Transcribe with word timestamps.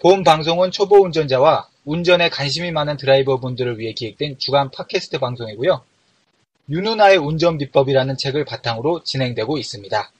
본 0.00 0.24
방송은 0.24 0.70
초보 0.70 0.96
운전자와 1.04 1.68
운전에 1.84 2.30
관심이 2.30 2.70
많은 2.72 2.96
드라이버 2.96 3.38
분들을 3.38 3.78
위해 3.78 3.92
기획된 3.92 4.38
주간 4.38 4.70
팟캐스트 4.70 5.18
방송이고요. 5.18 5.82
윤은아의 6.70 7.18
운전 7.18 7.58
비법이라는 7.58 8.16
책을 8.16 8.46
바탕으로 8.46 9.04
진행되고 9.04 9.58
있습니다. 9.58 10.10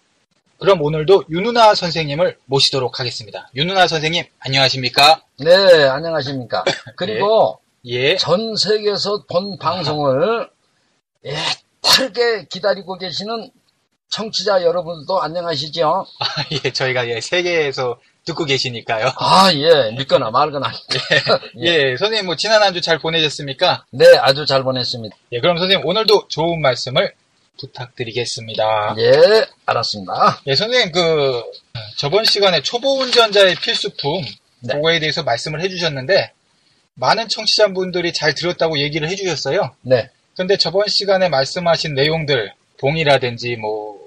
그럼 0.59 0.83
오늘도 0.83 1.25
윤은아 1.31 1.75
선생님을 1.75 2.37
모시도록 2.45 3.01
하겠습니다. 3.01 3.49
윤은아 3.55 3.87
선생님, 3.87 4.25
안녕하십니까? 4.41 5.23
네, 5.39 5.51
안녕하십니까. 5.89 6.63
그리고 6.97 7.59
예. 7.87 8.17
전 8.17 8.55
세계에서 8.57 9.25
본 9.31 9.57
방송을 9.57 10.51
애타게 11.25 12.49
기다리고 12.51 12.99
계시는 12.99 13.51
청취자 14.11 14.63
여러분들도 14.63 15.23
안녕하시죠? 15.23 16.05
예, 16.65 16.71
저희가 16.71 17.09
예, 17.09 17.23
세계에서 17.23 17.99
듣고 18.25 18.45
계시니까요. 18.45 19.13
아, 19.17 19.51
예, 19.55 19.93
믿거나 19.97 20.31
말거나. 20.31 20.71
예, 21.59 21.97
선생님 21.97 22.27
뭐 22.27 22.37
지난 22.37 22.63
한 22.63 22.75
주 22.75 22.81
잘 22.81 22.99
보내셨습니까? 22.99 23.85
네, 23.93 24.05
아주 24.19 24.47
잘 24.47 24.63
보냈습니다. 24.63 25.17
예, 25.33 25.41
그럼 25.41 25.59
선생님 25.59 25.87
오늘도 25.87 26.29
좋은 26.29 26.61
말씀을 26.61 27.13
부탁드리겠습니다. 27.59 28.95
예, 28.99 29.03
예, 29.05 29.47
알았습니다. 29.67 30.41
선생님 30.47 30.93
그 30.93 31.43
저번 31.97 32.25
시간에 32.25 32.63
초보 32.63 32.99
운전자의 33.01 33.57
필수품 33.57 34.23
네. 34.61 34.75
그거에 34.75 34.99
대해서 35.01 35.23
말씀을 35.23 35.61
해주셨는데 35.63 36.33
많은 36.95 37.29
청취자분들이 37.29 38.13
잘 38.13 38.35
들었다고 38.35 38.79
얘기를 38.79 39.09
해주셨어요. 39.09 39.75
네, 39.83 40.09
근데 40.37 40.57
저번 40.57 40.87
시간에 40.89 41.29
말씀하신 41.29 41.95
내용들 41.95 42.53
봉이라든지 42.79 43.57
뭐 43.57 43.99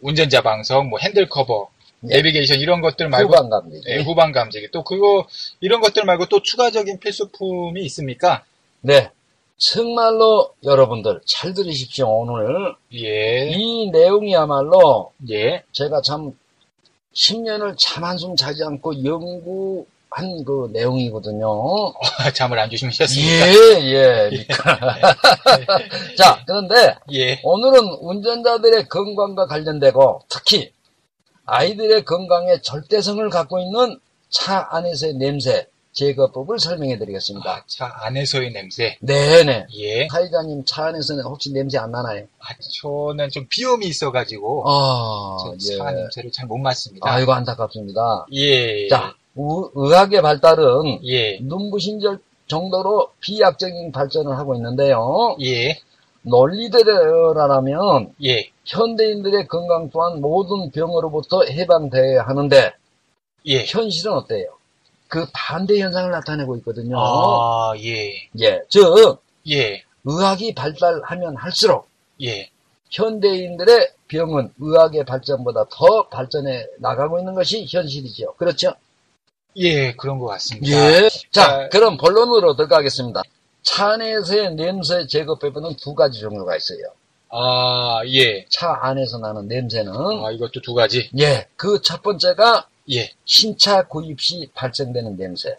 운전자 0.00 0.40
방석, 0.42 0.86
뭐 0.88 0.98
핸들 1.00 1.28
커버, 1.28 1.68
네. 1.70 1.77
내비게이션 2.00 2.58
이런 2.60 2.80
것들 2.80 3.08
말고 3.08 3.28
후반 3.32 3.50
감독. 3.50 3.80
예, 3.88 3.98
후방 3.98 4.32
감지기 4.32 4.70
또 4.72 4.84
그거 4.84 5.26
이런 5.60 5.80
것들 5.80 6.04
말고 6.04 6.26
또 6.26 6.42
추가적인 6.42 7.00
필수품이 7.00 7.82
있습니까? 7.86 8.44
네, 8.80 9.10
정말로 9.56 10.54
여러분들 10.64 11.20
잘 11.26 11.54
들으십시오. 11.54 12.08
오늘 12.08 12.74
예, 12.94 13.48
이 13.50 13.90
내용이야말로 13.90 15.12
예, 15.30 15.62
제가 15.72 16.00
참 16.02 16.32
10년을 17.14 17.74
잠 17.78 18.04
한숨 18.04 18.36
자지 18.36 18.62
않고 18.62 19.04
연구 19.04 19.86
한 20.10 20.44
그 20.44 20.70
내용이거든요. 20.72 21.92
잠을 22.34 22.58
안 22.58 22.70
주무셨습니까? 22.70 23.48
예, 23.48 24.30
예. 24.30 24.46
자, 26.16 26.42
그런데 26.46 26.96
예, 27.12 27.40
오늘은 27.42 27.84
운전자들의 28.00 28.88
건강과 28.88 29.46
관련되고 29.46 30.22
특히 30.28 30.72
아이들의 31.48 32.04
건강에 32.04 32.60
절대성을 32.62 33.28
갖고 33.30 33.58
있는 33.58 33.98
차 34.30 34.68
안에서의 34.70 35.14
냄새 35.14 35.66
제거법을 35.92 36.58
설명해 36.60 36.98
드리겠습니다. 36.98 37.50
아, 37.50 37.62
차 37.66 37.92
안에서의 38.02 38.52
냄새. 38.52 38.96
네네. 39.00 39.66
예. 39.78 40.06
사회자님 40.08 40.62
차 40.66 40.86
안에서는 40.86 41.24
혹시 41.24 41.52
냄새 41.52 41.78
안 41.78 41.90
나나요? 41.90 42.24
아, 42.38 42.44
저는 42.82 43.30
좀 43.30 43.46
비염이 43.48 43.86
있어가지고 43.86 44.64
아, 44.70 45.36
저차 45.58 45.90
냄새를 45.90 46.30
잘 46.30 46.46
못 46.46 46.58
맡습니다. 46.58 47.10
아이고, 47.10 47.32
안타깝습니다. 47.32 48.26
예. 48.32 48.86
자, 48.88 49.14
우- 49.34 49.70
의학의 49.74 50.22
발달은 50.22 51.00
예. 51.06 51.38
눈부신 51.40 52.00
절- 52.00 52.20
정도로 52.46 53.10
비약적인 53.20 53.90
발전을 53.92 54.36
하고 54.38 54.54
있는데요. 54.54 55.36
예. 55.42 55.78
논리대로라면 56.22 58.14
예. 58.24 58.50
현대인들의 58.64 59.46
건강 59.48 59.90
또한 59.90 60.20
모든 60.20 60.70
병으로부터 60.70 61.44
해방되어야 61.44 62.22
하는데 62.22 62.72
예. 63.46 63.64
현실은 63.64 64.12
어때요? 64.12 64.46
그 65.08 65.26
반대 65.32 65.80
현상을 65.80 66.10
나타내고 66.10 66.56
있거든요. 66.58 66.98
아, 66.98 67.72
예. 67.78 68.28
예, 68.40 68.60
즉 68.68 69.20
예. 69.50 69.82
의학이 70.04 70.54
발달하면 70.54 71.36
할수록 71.36 71.88
예. 72.22 72.50
현대인들의 72.90 73.92
병은 74.08 74.52
의학의 74.58 75.04
발전보다 75.04 75.66
더 75.70 76.08
발전해 76.08 76.66
나가고 76.78 77.18
있는 77.18 77.34
것이 77.34 77.66
현실이죠. 77.68 78.34
그렇죠? 78.34 78.72
예, 79.56 79.92
그런 79.92 80.18
것 80.18 80.26
같습니다. 80.26 80.68
예. 80.68 81.08
자, 81.30 81.48
자, 81.48 81.68
그럼 81.70 81.96
본론으로 81.96 82.56
들어가겠습니다. 82.56 83.22
차 83.68 83.90
안에서의 83.92 84.54
냄새 84.54 85.06
제거법에는 85.06 85.76
두 85.76 85.94
가지 85.94 86.20
종류가 86.20 86.56
있어요. 86.56 86.80
아, 87.30 88.00
예. 88.06 88.46
차 88.48 88.78
안에서 88.82 89.18
나는 89.18 89.48
냄새는 89.48 89.92
아, 89.92 90.30
이것도 90.30 90.60
두 90.62 90.74
가지. 90.74 91.10
예, 91.18 91.46
그 91.56 91.80
첫 91.82 92.02
번째가 92.02 92.66
예. 92.92 93.10
신차 93.26 93.86
구입 93.86 94.20
시 94.20 94.48
발생되는 94.54 95.16
냄새. 95.16 95.56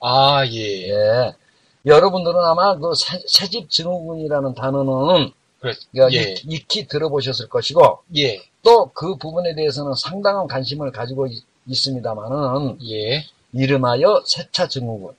아, 0.00 0.44
예. 0.46 0.88
예. 0.88 1.32
여러분들은 1.86 2.38
아마 2.42 2.76
그 2.78 2.92
새- 2.94 3.22
새집 3.26 3.70
증후군이라는 3.70 4.54
단어는 4.54 5.32
그렇, 5.60 5.74
그러니까 5.92 6.18
예. 6.18 6.32
익- 6.32 6.44
익히 6.52 6.86
들어보셨을 6.86 7.48
것이고 7.48 7.98
예. 8.16 8.40
또 8.62 8.90
그 8.94 9.16
부분에 9.16 9.54
대해서는 9.54 9.94
상당한 9.94 10.46
관심을 10.46 10.90
가지고 10.92 11.26
있, 11.26 11.42
습니다마는 11.72 12.78
예. 12.90 13.24
이름하여 13.52 14.22
세차 14.26 14.66
증후군 14.68 15.14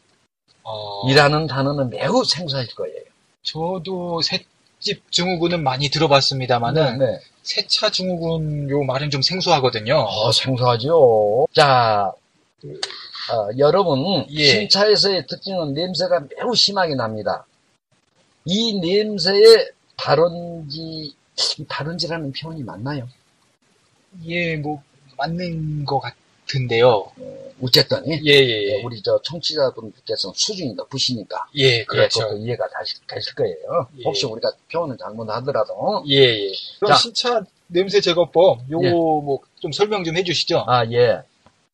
이라는 1.10 1.44
어, 1.44 1.48
단어는 1.48 1.90
매우 1.90 2.24
생소하실 2.24 2.76
거예요. 2.76 3.02
저도 3.44 4.22
새집 4.22 5.12
증후군은 5.12 5.64
많이 5.64 5.90
들어봤습니다만은 5.90 7.00
네, 7.00 7.06
네. 7.06 7.20
세차 7.44 7.90
증후군 7.90 8.70
요 8.70 8.84
말은 8.84 9.10
좀 9.10 9.22
생소하거든요. 9.22 9.96
어, 9.96 10.32
생소하죠. 10.32 11.48
자, 11.54 12.12
어, 12.64 13.50
여러분, 13.58 14.26
예. 14.30 14.46
신차에서의 14.46 15.28
특징은 15.28 15.74
냄새가 15.74 16.26
매우 16.36 16.56
심하게 16.56 16.96
납니다. 16.96 17.46
이 18.46 18.80
냄새의 18.80 19.72
발원지, 19.98 20.80
이 21.58 21.66
발원지라는 21.68 22.34
표현이 22.34 22.64
맞나요? 22.64 23.08
예, 24.26 24.58
뭐 24.58 24.82
맞는 25.18 25.86
것 25.86 26.00
같 26.00 26.21
은데요. 26.56 27.12
어쨌든, 27.64 28.04
예. 28.08 28.20
예, 28.26 28.34
예, 28.34 28.64
예. 28.70 28.82
우리 28.84 29.00
저 29.04 29.20
청취자분들께서는 29.24 30.34
수준이 30.36 30.74
높으시니까 30.74 31.46
예, 31.58 31.64
예, 31.80 31.84
그렇죠. 31.86 32.22
그것도 32.22 32.38
이해가 32.40 32.66
되실, 32.80 33.00
되실 33.08 33.36
거예요. 33.36 33.88
예. 34.00 34.04
혹시 34.04 34.26
우리가 34.26 34.52
표현을 34.72 34.98
잘못하더라도. 34.98 36.04
예, 36.10 36.16
예. 36.16 36.52
그럼 36.80 36.92
자. 36.94 36.98
신차 36.98 37.42
냄새 37.68 38.02
제거법 38.02 38.62
요거 38.70 38.86
예. 38.86 38.90
뭐좀 38.92 39.72
설명 39.74 40.04
좀 40.04 40.18
해주시죠. 40.18 40.66
아, 40.68 40.84
예. 40.92 41.20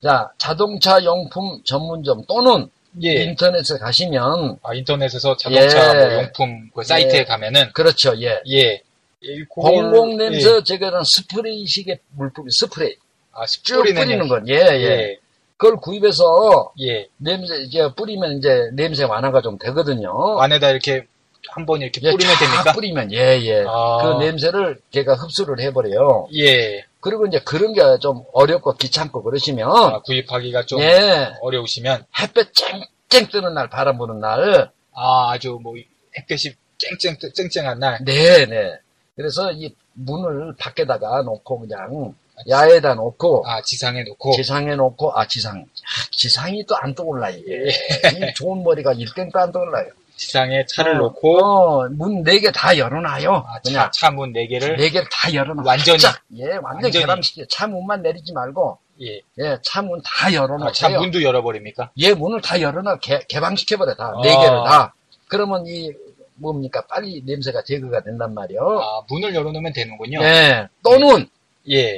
자, 0.03 0.29
자동차 0.37 1.03
용품 1.03 1.61
전문점 1.63 2.25
또는 2.27 2.69
예. 3.03 3.23
인터넷에 3.23 3.77
가시면, 3.77 4.59
아, 4.63 4.73
인터넷에서 4.73 5.37
자동차 5.37 6.01
예. 6.01 6.05
뭐 6.05 6.13
용품 6.23 6.69
그 6.75 6.83
사이트에 6.83 7.19
예. 7.19 7.23
가면은 7.23 7.71
그렇죠, 7.73 8.13
예. 8.21 8.41
예. 8.49 8.81
예, 9.23 9.43
그걸- 9.49 9.71
공공 9.71 10.17
냄새 10.17 10.57
예. 10.57 10.63
제거는 10.63 11.01
스프레이식의 11.05 11.99
물품, 12.09 12.45
스프레이. 12.49 12.95
아, 13.37 13.45
쭉 13.45 13.75
뿌리는. 13.77 14.27
건, 14.27 14.47
예, 14.49 14.53
예. 14.55 14.83
예. 14.83 15.17
그걸 15.57 15.77
구입해서 15.77 16.71
예. 16.81 17.07
냄새, 17.17 17.55
이제 17.61 17.89
뿌리면 17.95 18.37
이제 18.37 18.69
냄새 18.73 19.03
완화가 19.03 19.41
좀 19.41 19.57
되거든요. 19.57 20.39
안에다 20.39 20.69
이렇게 20.71 21.05
한 21.49 21.65
번 21.65 21.81
이렇게 21.81 22.01
예, 22.03 22.11
뿌리면 22.11 22.33
쫙 22.35 22.39
됩니까? 22.39 22.73
뿌리면, 22.73 23.11
예, 23.13 23.39
예. 23.41 23.63
아. 23.67 23.99
그 24.17 24.23
냄새를 24.23 24.79
걔가 24.91 25.13
흡수를 25.15 25.59
해 25.61 25.71
버려요. 25.71 26.27
예. 26.35 26.83
그리고 26.99 27.25
이제 27.25 27.39
그런 27.45 27.73
게 27.73 27.81
좀 27.99 28.23
어렵고 28.33 28.73
귀찮고 28.73 29.23
그러시면, 29.23 29.69
아, 29.71 29.99
구입하기가 30.01 30.65
좀 30.65 30.81
예. 30.81 31.31
어려우시면 31.41 32.05
햇볕 32.19 32.51
쨍쨍 32.53 33.29
뜨는 33.31 33.53
날, 33.53 33.69
바람 33.69 33.97
부는 33.97 34.19
날, 34.19 34.71
아, 34.93 35.31
아주 35.31 35.57
뭐 35.61 35.75
햇볕이 36.17 36.53
쨍쨍 36.79 37.17
뜨- 37.19 37.31
쨍쨍한 37.33 37.79
날. 37.79 37.99
네, 38.03 38.45
네. 38.45 38.73
그래서 39.15 39.51
이 39.51 39.73
문을 39.93 40.55
밖에다가 40.59 41.21
놓고 41.23 41.61
그냥 41.61 42.13
야에다 42.49 42.93
놓고 42.95 43.43
아, 43.47 43.61
지상에 43.63 44.03
놓고. 44.03 44.31
지상에 44.33 44.75
놓고 44.75 45.11
아 45.17 45.27
지상 45.27 45.59
아, 45.59 46.07
지상이 46.11 46.65
또 46.65 46.75
안 46.75 46.93
떠올라 46.93 47.29
이게 47.29 47.69
이 47.69 48.33
좋은 48.35 48.63
머리가 48.63 48.93
일등도 48.93 49.39
안 49.39 49.51
떠올라요. 49.51 49.87
지상에 50.15 50.65
차를 50.65 50.95
어, 50.95 50.97
놓고. 50.97 51.37
어, 51.45 51.89
문 51.89 52.23
네 52.23 52.39
개 52.39 52.51
다 52.51 52.77
열어놔요. 52.77 53.31
아, 53.33 53.59
그냥 53.63 53.89
차, 53.91 54.07
차문 54.09 54.33
네 54.33 54.47
개를. 54.47 54.75
네 54.77 54.89
개를 54.89 55.07
다 55.11 55.31
열어놔. 55.33 55.63
완전히. 55.65 55.99
쫙. 55.99 56.19
예, 56.35 56.53
완전. 56.61 56.89
개방시켜. 56.91 57.45
차 57.49 57.67
문만 57.67 58.01
내리지 58.01 58.33
말고 58.33 58.79
예. 59.01 59.21
예, 59.37 59.57
차 59.61 59.81
문 59.83 60.01
다 60.03 60.33
열어놓고요. 60.33 60.69
아, 60.69 60.71
차 60.71 60.89
문도 60.89 61.21
열어버립니까? 61.21 61.91
예, 61.97 62.13
문을 62.15 62.41
다 62.41 62.59
열어놔 62.59 62.97
개, 62.99 63.19
개방시켜버려 63.29 63.93
다. 63.95 64.13
아. 64.15 64.21
네 64.23 64.29
개를 64.35 64.63
다. 64.65 64.93
그러면 65.27 65.65
이 65.67 65.91
뭡니까 66.35 66.83
빨리 66.87 67.21
냄새가 67.25 67.63
제거가 67.63 68.01
된단 68.01 68.33
말이요. 68.33 68.59
아, 68.81 69.01
문을 69.09 69.35
열어놓으면 69.35 69.71
되는군요. 69.73 70.21
예. 70.23 70.67
또는 70.83 71.21
예. 71.21 71.25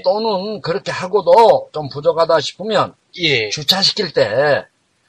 또는 0.04 0.62
그렇게 0.62 0.92
하고도 0.92 1.70
좀 1.74 1.90
부족하다 1.90 2.40
싶으면 2.40 2.94
예. 3.20 3.50
주차시킬 3.50 4.14
때 4.14 4.66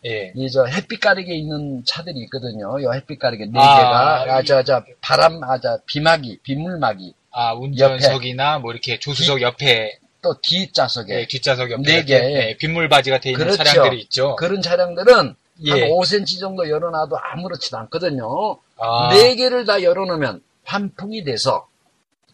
예. 0.07 0.33
이저 0.35 0.65
햇빛 0.65 1.01
가리개 1.01 1.33
있는 1.35 1.83
차들이 1.85 2.19
있거든요. 2.25 2.79
이 2.79 2.85
햇빛 2.95 3.19
가리개 3.19 3.45
네 3.47 3.53
아, 3.59 3.77
개가 3.77 4.35
아 4.37 4.41
이- 4.41 4.45
저저 4.45 4.83
바람 5.01 5.43
아저 5.45 5.79
비막이 5.87 6.39
빗물막이 6.43 7.15
아, 7.33 7.53
운전석이나 7.55 8.59
뭐 8.59 8.73
이렇게 8.73 8.99
조수석 8.99 9.41
옆에, 9.43 9.99
또 10.23 10.35
뒷좌석에 10.43 11.21
예, 11.21 11.27
뒷좌석 11.27 11.71
옆에. 11.71 11.83
네 11.83 12.05
개. 12.05 12.15
예, 12.15 12.57
빗물 12.59 12.89
바지가 12.89 13.21
돼 13.21 13.31
있는 13.31 13.45
그렇죠. 13.47 13.63
차량들이 13.63 14.01
있죠. 14.03 14.35
그런 14.37 14.61
차량들은 14.63 15.35
예. 15.67 15.71
한 15.71 15.81
5cm 15.91 16.41
정도 16.41 16.69
열어놔도 16.69 17.17
아무렇지도 17.19 17.79
않거든요. 17.79 18.57
아, 18.79 19.11
네 19.13 19.37
개를 19.37 19.65
다 19.65 19.83
열어놓으면 19.83 20.43
환풍이 20.65 21.23
돼서 21.25 21.69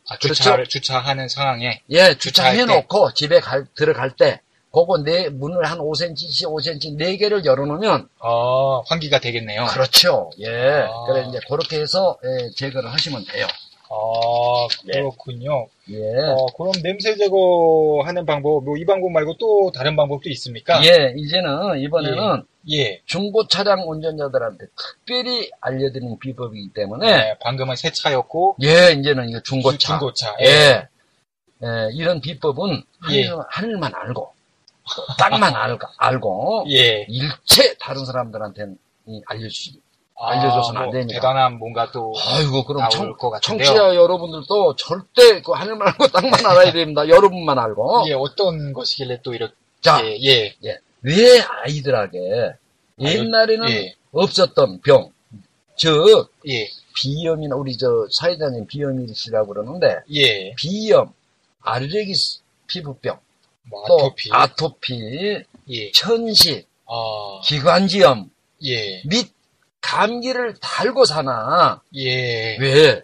아, 0.09 0.17
그렇죠. 0.19 0.35
주차를, 0.35 0.67
주차하는 0.67 1.29
상황에. 1.29 1.83
예 1.91 2.15
주차해놓고 2.15 3.13
집에 3.15 3.41
갈, 3.41 3.67
들어갈 3.75 4.11
때 4.17 4.41
그거 4.73 5.03
네 5.03 5.29
문을 5.31 5.65
한 5.65 5.79
5cm씩 5.79 6.45
5cm 6.47 6.97
네 6.97 7.17
개를 7.17 7.45
열어놓으면 7.45 8.09
어, 8.21 8.81
환기가 8.83 9.21
되겠네요. 9.21 9.67
그렇죠. 9.67 10.31
예. 10.41 10.49
아. 10.89 11.05
그래 11.07 11.25
이제 11.29 11.39
그렇게 11.49 11.81
해서 11.81 12.17
예, 12.25 12.51
제거를 12.57 12.93
하시면 12.93 13.25
돼요. 13.25 13.47
아, 13.89 14.67
그렇군요. 14.85 15.69
예. 15.91 15.97
어, 16.35 16.47
그럼 16.57 16.73
냄새 16.83 17.17
제거하는 17.17 18.27
방법, 18.27 18.65
뭐 18.65 18.77
이 18.77 18.85
방법 18.85 19.11
말고 19.13 19.37
또 19.39 19.71
다른 19.73 19.95
방법도 19.97 20.29
있습니까? 20.31 20.85
예, 20.85 21.15
이제는 21.17 21.79
이번에는 21.81 22.43
예. 22.43 22.56
중고 23.07 23.47
차량 23.47 23.89
운전자들한테 23.89 24.67
특별히 24.77 25.51
알려드리는 25.61 26.19
비법이기 26.19 26.73
때문에 26.75 27.17
네, 27.17 27.39
방금은 27.41 27.77
새 27.77 27.91
차였고, 27.93 28.57
예, 28.63 28.93
이제는 28.99 29.29
이거 29.31 29.41
중고차. 29.43 29.79
주- 29.79 29.87
중고차. 29.87 30.35
예. 30.41 30.89
예, 31.63 31.69
이런 31.95 32.21
비법은 32.21 32.83
예. 33.13 33.25
하늘, 33.29 33.45
하늘만 33.49 33.93
알고, 33.95 34.33
또 34.97 35.03
땅만 35.19 35.55
알고, 35.55 35.87
알고, 35.97 36.67
예. 36.71 37.07
일체 37.09 37.77
다른 37.79 38.05
사람들한테는 38.05 38.77
이 39.07 39.23
알려주시. 39.27 39.81
아, 40.19 40.31
알려줘서는 40.31 40.81
안뭐 40.81 40.93
됩니다. 40.93 41.15
대단한 41.21 41.59
뭔가 41.59 41.91
또 41.93 42.13
아이고, 42.27 42.65
그럼 42.65 42.89
청. 42.91 43.15
청취자 43.43 43.95
여러분들도 43.95 44.75
절대 44.77 45.41
그 45.43 45.53
하늘만 45.53 45.89
알고 45.89 46.09
땅만 46.09 46.45
알아야 46.45 46.73
됩니다. 46.73 47.07
여러분만 47.09 47.59
알고. 47.59 48.05
예, 48.09 48.15
어떤 48.15 48.73
것이길래 48.73 49.21
또 49.23 49.35
이렇게, 49.35 49.55
자, 49.83 50.03
예, 50.05 50.55
예. 50.65 50.79
왜 51.07 51.41
아이들에게 51.41 52.55
옛날에는 52.99 53.69
예. 53.71 53.95
없었던 54.13 54.81
병, 54.81 55.13
즉, 55.77 56.33
예, 56.49 56.69
비염이나 56.95 57.55
우리 57.55 57.77
저 57.77 57.87
사회자님 58.11 58.67
비염이시라고 58.67 59.53
그러는데, 59.53 60.01
예. 60.13 60.55
비염, 60.57 61.13
알레르기스 61.61 62.41
피부병, 62.67 63.21
뭐, 63.71 63.85
또 63.87 63.99
아토피. 63.99 64.31
아토피, 64.33 65.45
예. 65.71 65.93
천식, 65.93 66.67
아, 66.87 67.41
기관지염 67.45 68.31
예, 68.65 69.03
및 69.05 69.31
감기를 69.81 70.57
달고 70.61 71.05
사나 71.05 71.83
예. 71.95 72.57
왜 72.59 73.03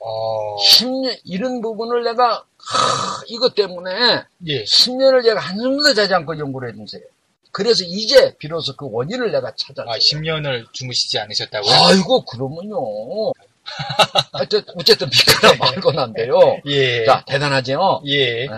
어, 0.00 0.56
10년 0.56 1.18
이런 1.24 1.60
부분을 1.60 2.04
내가 2.04 2.44
하, 2.68 3.22
이것 3.28 3.54
때문에 3.54 4.22
예. 4.46 4.64
10년을 4.64 5.24
제가 5.24 5.40
한숨도 5.40 5.94
자지 5.94 6.12
않고 6.14 6.38
연구를 6.38 6.70
해주세요. 6.70 7.02
그래서 7.50 7.82
이제 7.84 8.34
비로소 8.38 8.76
그 8.76 8.86
원인을 8.90 9.32
내가 9.32 9.52
찾았어요. 9.56 9.90
아, 9.90 9.96
10년을 9.98 10.66
주무시지 10.72 11.18
않으셨다고요? 11.18 11.72
아이고 11.72 12.24
그러면요. 12.26 13.32
하여튼 14.32 14.62
어쨌든 14.76 15.08
비가라 15.08 15.54
말고 15.58 15.92
난데요. 15.92 16.60
예. 16.66 17.04
자 17.06 17.24
대단하죠. 17.26 18.02
예. 18.06 18.46
네. 18.46 18.50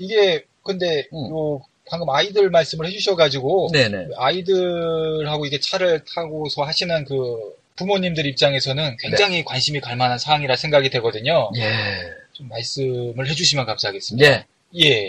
이게, 0.00 0.44
근데, 0.62 1.06
음. 1.12 1.30
요, 1.30 1.60
방금 1.88 2.08
아이들 2.10 2.48
말씀을 2.50 2.86
해주셔가지고, 2.86 3.70
네네. 3.72 4.08
아이들하고 4.16 5.46
이게 5.46 5.58
차를 5.58 6.04
타고서 6.14 6.62
하시는 6.62 7.04
그 7.04 7.54
부모님들 7.76 8.24
입장에서는 8.26 8.96
굉장히 9.00 9.44
관심이 9.44 9.80
갈 9.80 9.96
만한 9.96 10.18
사항이라 10.18 10.56
생각이 10.56 10.90
되거든요. 10.90 11.50
예. 11.56 12.23
좀 12.34 12.48
말씀을 12.48 13.28
해주시면 13.30 13.64
감사하겠습니다. 13.66 14.28
예. 14.28 14.46
예. 14.76 15.08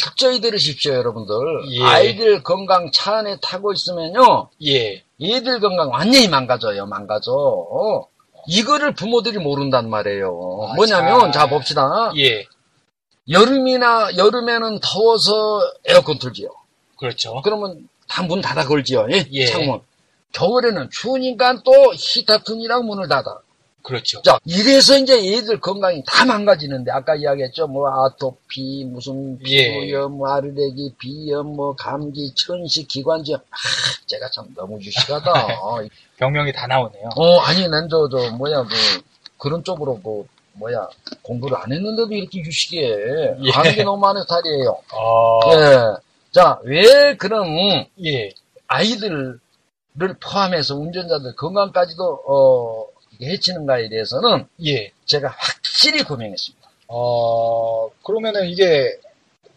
철저히 0.00 0.40
들으십시오, 0.40 0.94
여러분들. 0.94 1.34
예. 1.72 1.82
아이들 1.82 2.42
건강 2.44 2.90
차 2.92 3.16
안에 3.16 3.38
타고 3.42 3.72
있으면요, 3.72 4.48
예. 4.66 5.02
얘들 5.20 5.58
건강 5.60 5.90
완전히 5.90 6.28
망가져요, 6.28 6.86
망가져. 6.86 7.32
어. 7.32 8.06
이거를 8.46 8.94
부모들이 8.94 9.38
모른단 9.38 9.90
말이에요. 9.90 10.68
아, 10.70 10.74
뭐냐면, 10.76 11.32
자. 11.32 11.40
자, 11.40 11.48
봅시다. 11.48 12.12
예. 12.18 12.46
여름이나, 13.28 14.16
여름에는 14.16 14.78
더워서 14.80 15.60
에어컨 15.86 16.18
틀지요. 16.18 16.48
그렇죠. 16.98 17.40
그러면 17.42 17.88
다 18.06 18.22
문 18.22 18.40
닫아 18.40 18.66
걸지요, 18.66 19.08
예? 19.10 19.26
예. 19.32 19.46
창문. 19.46 19.80
겨울에는 20.32 20.88
추우니까 20.92 21.62
또 21.64 21.72
히타튼이랑 21.94 22.86
문을 22.86 23.08
닫아. 23.08 23.24
그렇죠. 23.84 24.22
자, 24.22 24.38
이래서 24.46 24.96
이제 24.96 25.30
얘들 25.30 25.60
건강이 25.60 26.02
다 26.06 26.24
망가지는데, 26.24 26.90
아까 26.90 27.14
이야기했죠. 27.14 27.66
뭐, 27.66 27.86
아토피, 27.86 28.86
무슨 28.86 29.38
예. 29.46 29.72
피부염, 29.74 30.12
뭐, 30.12 30.30
아르레기, 30.30 30.94
비염, 30.98 31.54
뭐, 31.54 31.76
감기, 31.76 32.32
천식, 32.34 32.88
기관지염. 32.88 33.38
아, 33.38 33.56
제가 34.06 34.30
참 34.30 34.46
너무 34.56 34.80
유식하다. 34.80 35.32
병명이 36.16 36.54
다 36.54 36.66
나오네요. 36.66 37.10
어, 37.14 37.38
아니, 37.40 37.68
난 37.68 37.86
저, 37.90 38.08
저, 38.08 38.30
뭐야, 38.30 38.62
뭐, 38.62 38.70
그런 39.36 39.62
쪽으로 39.62 40.00
뭐, 40.02 40.24
뭐야, 40.54 40.88
공부를 41.20 41.58
안 41.58 41.70
했는데도 41.70 42.10
이렇게 42.14 42.38
유식해. 42.38 42.88
예. 42.88 43.52
아는 43.52 43.74
게 43.74 43.84
너무 43.84 44.00
많은 44.00 44.22
스타일이에요. 44.22 44.78
어, 44.94 45.40
예. 45.52 46.00
자, 46.32 46.58
왜 46.62 47.16
그럼 47.16 47.54
예. 48.02 48.32
아이들을 48.66 49.38
포함해서 50.22 50.74
운전자들 50.74 51.36
건강까지도, 51.36 52.22
어, 52.26 52.93
해치는가에 53.22 53.88
대해서는 53.88 54.46
예. 54.66 54.90
제가 55.06 55.28
확실히 55.38 56.02
고민했습니다. 56.02 56.68
어, 56.88 57.88
그러면은 58.02 58.48
이게, 58.48 58.96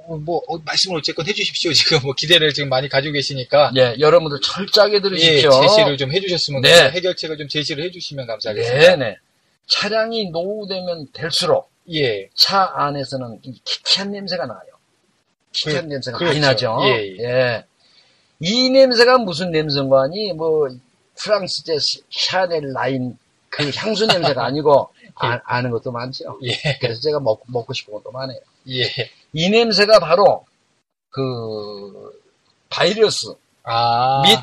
뭐, 0.07 0.41
어, 0.47 0.57
말씀을 0.59 0.97
어쨌건 0.97 1.27
해주십시오. 1.27 1.71
지금 1.73 1.99
뭐 2.03 2.13
기대를 2.13 2.53
지금 2.53 2.69
많이 2.69 2.87
가지고 2.89 3.13
계시니까. 3.13 3.71
예, 3.77 3.95
여러분들 3.99 4.39
철저하게 4.41 4.95
예, 4.95 5.01
들으십시오. 5.01 5.49
제시를 5.61 5.97
좀 5.97 6.11
해주셨으면, 6.13 6.61
네. 6.61 6.89
해결책을 6.91 7.37
좀 7.37 7.47
제시를 7.47 7.83
해주시면 7.85 8.25
감사하겠습니다. 8.27 8.95
네 8.95 8.95
네. 8.95 9.17
차량이 9.67 10.29
노후되면 10.29 11.07
될수록 11.13 11.69
예, 11.93 12.29
차 12.35 12.71
안에서는 12.75 13.39
이 13.43 13.59
키키한 13.65 14.11
냄새가 14.11 14.45
나요. 14.45 14.59
키키한 15.51 15.83
그- 15.87 15.93
냄새가 15.93 16.17
그렇죠. 16.17 16.31
많이 16.33 16.39
나죠. 16.45 16.77
예, 16.83 17.17
예. 17.23 17.65
이 18.39 18.69
냄새가 18.69 19.17
무슨 19.19 19.51
냄새인가 19.51 20.03
하니, 20.03 20.31
뭐, 20.33 20.69
프랑스제 21.15 21.77
샤넬 22.11 22.71
라인 22.73 23.17
그 23.50 23.72
향수 23.75 24.06
냄새가 24.06 24.46
아니고, 24.46 24.89
아, 25.16 25.39
아는 25.46 25.72
것도 25.72 25.92
많죠. 25.92 26.39
예, 26.44 26.77
그래서 26.80 27.01
제가 27.01 27.20
먹, 27.20 27.44
먹고 27.48 27.74
싶은 27.74 27.94
것도 27.94 28.12
많아요. 28.12 28.39
예. 28.70 28.84
이 29.34 29.50
냄새가 29.50 30.00
바로, 30.00 30.46
그, 31.10 32.12
바이러스 32.70 33.34
아, 33.63 34.22
및 34.24 34.38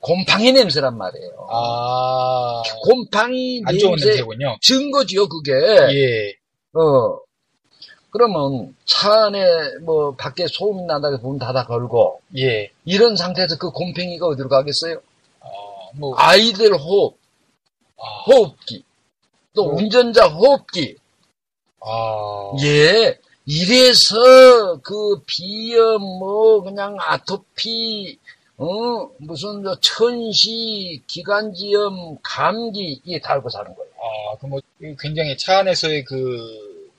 곰팡이 0.00 0.52
냄새란 0.52 0.96
말이에요. 0.96 1.48
아, 1.50 2.62
곰팡이 2.82 3.62
안 3.64 3.78
좋은 3.78 3.92
냄새 3.92 4.06
냄새군요. 4.08 4.56
증거지요, 4.60 5.28
그게. 5.28 5.52
예, 5.52 6.34
어. 6.78 7.20
그러면 8.10 8.74
차 8.86 9.26
안에 9.26 9.44
뭐 9.82 10.14
밖에 10.14 10.46
소음이 10.46 10.84
난다고 10.84 11.18
문 11.18 11.38
닫아 11.38 11.66
걸고 11.66 12.22
예. 12.38 12.70
이런 12.86 13.14
상태에서 13.14 13.58
그 13.58 13.70
곰팡이가 13.70 14.26
어디로 14.26 14.48
가겠어요? 14.48 15.02
어, 15.40 15.90
뭐, 15.96 16.14
아이들 16.16 16.74
호흡, 16.78 17.14
아, 17.14 17.25
호흡기, 17.98 18.84
또 19.54 19.64
어. 19.64 19.74
운전자 19.74 20.26
호흡기. 20.26 20.96
아, 21.80 22.52
예. 22.64 23.18
이래서 23.48 24.76
그 24.82 25.20
비염 25.26 26.02
뭐 26.02 26.60
그냥 26.62 26.96
아토피 26.98 28.18
어 28.58 28.66
무슨 29.18 29.62
저 29.62 29.76
천시 29.80 31.00
기관지염 31.06 32.18
감기 32.22 33.00
이게 33.04 33.20
달고 33.20 33.48
사는 33.48 33.72
거예요. 33.72 33.90
아, 34.02 34.36
그 34.40 34.46
뭐, 34.46 34.60
굉장히 34.98 35.36
차 35.36 35.58
안에서의 35.58 36.04
그, 36.04 36.90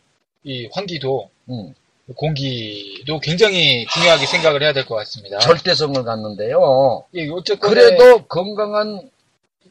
이 0.44 0.70
환기도 0.72 1.30
음. 1.50 1.74
공기도 2.16 3.20
굉장히 3.20 3.86
중요하게 3.94 4.26
생각을 4.28 4.64
해야 4.64 4.72
될 4.72 4.86
것 4.86 4.96
같습니다. 4.96 5.40
절대성을 5.40 6.02
갖는데요. 6.04 7.04
예, 7.16 7.28
어쨌건 7.30 7.70
그래도 7.72 8.24
건강한 8.28 9.10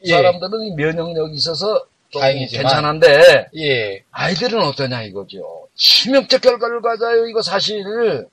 예, 0.05 0.09
사람들은 0.11 0.75
면역력이 0.75 1.35
있어서 1.35 1.85
좀 2.09 2.21
다행이지만. 2.21 2.63
괜찮은데 2.63 3.49
예, 3.57 4.03
아이들은 4.11 4.61
어떠냐 4.63 5.03
이거죠. 5.03 5.67
치명적 5.75 6.41
결과를 6.41 6.81
가져요 6.81 7.27
이거 7.27 7.41
사실. 7.41 7.83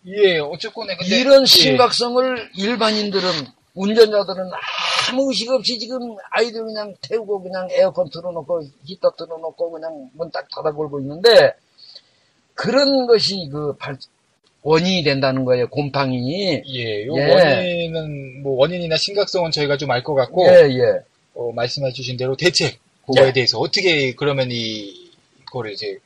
예, 0.06 0.38
어쨌건 0.38 0.86
근데 0.86 1.16
이런 1.20 1.42
예, 1.42 1.46
심각성을 1.46 2.50
일반인들은 2.56 3.22
운전자들은 3.74 4.50
아무 5.10 5.28
의식 5.30 5.50
없이 5.50 5.78
지금 5.78 5.98
아이들 6.30 6.64
그냥 6.64 6.94
태우고 7.02 7.42
그냥 7.42 7.66
에어컨 7.72 8.08
틀어놓고 8.10 8.62
히터 8.84 9.10
틀어놓고 9.18 9.70
그냥 9.72 10.08
문 10.14 10.30
딱 10.30 10.46
닫아 10.54 10.72
걸고 10.72 11.00
있는데 11.00 11.52
그런 12.54 13.06
것이 13.06 13.48
그 13.50 13.74
발- 13.76 13.96
원인이 14.62 15.02
된다는 15.02 15.44
거예요 15.44 15.68
곰팡이 15.68 16.62
예, 16.68 17.06
요 17.06 17.14
예. 17.18 17.34
원인은 17.34 18.42
뭐 18.42 18.56
원인이나 18.58 18.96
심각성은 18.96 19.50
저희가 19.50 19.76
좀 19.76 19.90
알 19.90 20.02
것 20.02 20.14
같고 20.14 20.46
예 20.46 20.68
예. 20.70 21.00
어, 21.34 21.52
말씀해주신 21.52 22.16
대로 22.16 22.36
대책 22.36 22.78
그거에 23.06 23.28
예. 23.28 23.32
대해서 23.32 23.58
어떻게 23.58 24.14
그러면 24.14 24.50
이 24.50 25.10
이거를 25.42 25.72
이제 25.72 25.98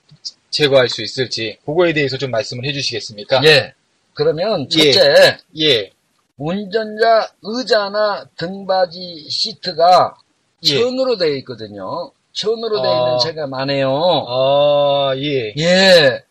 제거할 0.51 0.89
수 0.89 1.03
있을지 1.03 1.59
그거에 1.65 1.93
대해서 1.93 2.19
좀 2.19 2.31
말씀을 2.31 2.65
해주시겠습니까? 2.67 3.43
예. 3.45 3.75
그러면 4.15 4.67
예. 4.77 4.93
첫째 4.93 5.39
예, 5.61 5.91
운전자 6.37 7.31
의자나 7.43 8.27
등받이 8.37 9.29
시트가 9.31 10.17
예. 10.65 10.69
천으로 10.69 11.17
되어 11.17 11.35
있거든요. 11.37 12.11
천으로 12.33 12.83
되어 12.83 12.91
아. 12.93 13.07
있는 13.07 13.19
차가 13.19 13.47
많아요. 13.47 13.91
아, 14.29 15.13
예, 15.17 15.55
예. 15.57 16.23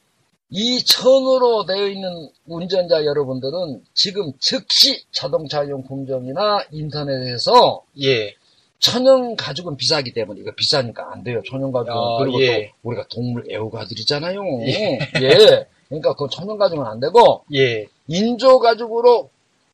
이 0.49 0.83
천으로 0.83 1.65
되어 1.65 1.87
있는 1.87 2.29
운전자 2.45 3.03
여러분들은 3.03 3.83
지금 3.93 4.31
즉시 4.39 5.03
자동차 5.11 5.67
용품점이나 5.67 6.65
인터넷에서 6.71 7.83
예, 8.01 8.33
천연 8.79 9.35
가죽은 9.35 9.75
비싸기 9.77 10.13
때문에 10.13 10.41
이거 10.41 10.51
비싸니까 10.55 11.11
안 11.11 11.23
돼요. 11.23 11.41
천연 11.49 11.71
가죽은 11.71 11.93
아, 11.97 12.17
그리고 12.19 12.41
예. 12.43 12.67
또 12.67 12.89
우리가 12.89 13.05
동물 13.09 13.43
애호가들이잖아요. 13.51 14.41
예. 14.67 14.99
예. 15.21 15.65
그러니까 15.89 16.13
그 16.15 16.27
천연 16.31 16.57
가죽은 16.57 16.85
안 16.85 16.99
되고 16.99 17.43
예. 17.55 17.87
인조 18.07 18.59
가죽으로 18.59 19.29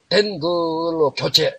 된 0.09 0.39
걸로 0.39 1.11
교체 1.17 1.57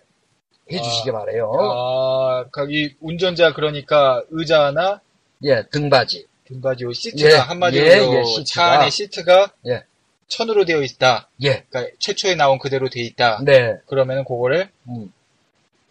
해 0.71 0.81
주시기 0.81 1.11
바래요. 1.11 1.51
아, 1.59 2.45
거기 2.51 2.95
운전자 2.99 3.53
그러니까 3.53 4.23
의자나 4.31 5.01
예, 5.43 5.63
등받이. 5.71 6.25
등받이 6.47 6.83
요 6.83 6.93
시트가 6.93 7.29
예, 7.29 7.35
한마디로 7.35 7.85
예, 7.85 7.89
예, 7.91 8.23
차 8.23 8.43
시트가. 8.43 8.71
안에 8.71 8.89
시트가 8.89 9.51
예. 9.67 9.83
천으로 10.27 10.65
되어 10.65 10.81
있다. 10.81 11.29
예. 11.43 11.63
그러니까 11.69 11.95
최초에 11.99 12.35
나온 12.35 12.57
그대로 12.57 12.89
되어 12.89 13.03
있다. 13.03 13.41
네. 13.43 13.75
그러면은 13.85 14.23
그거를 14.23 14.69
음. 14.89 15.11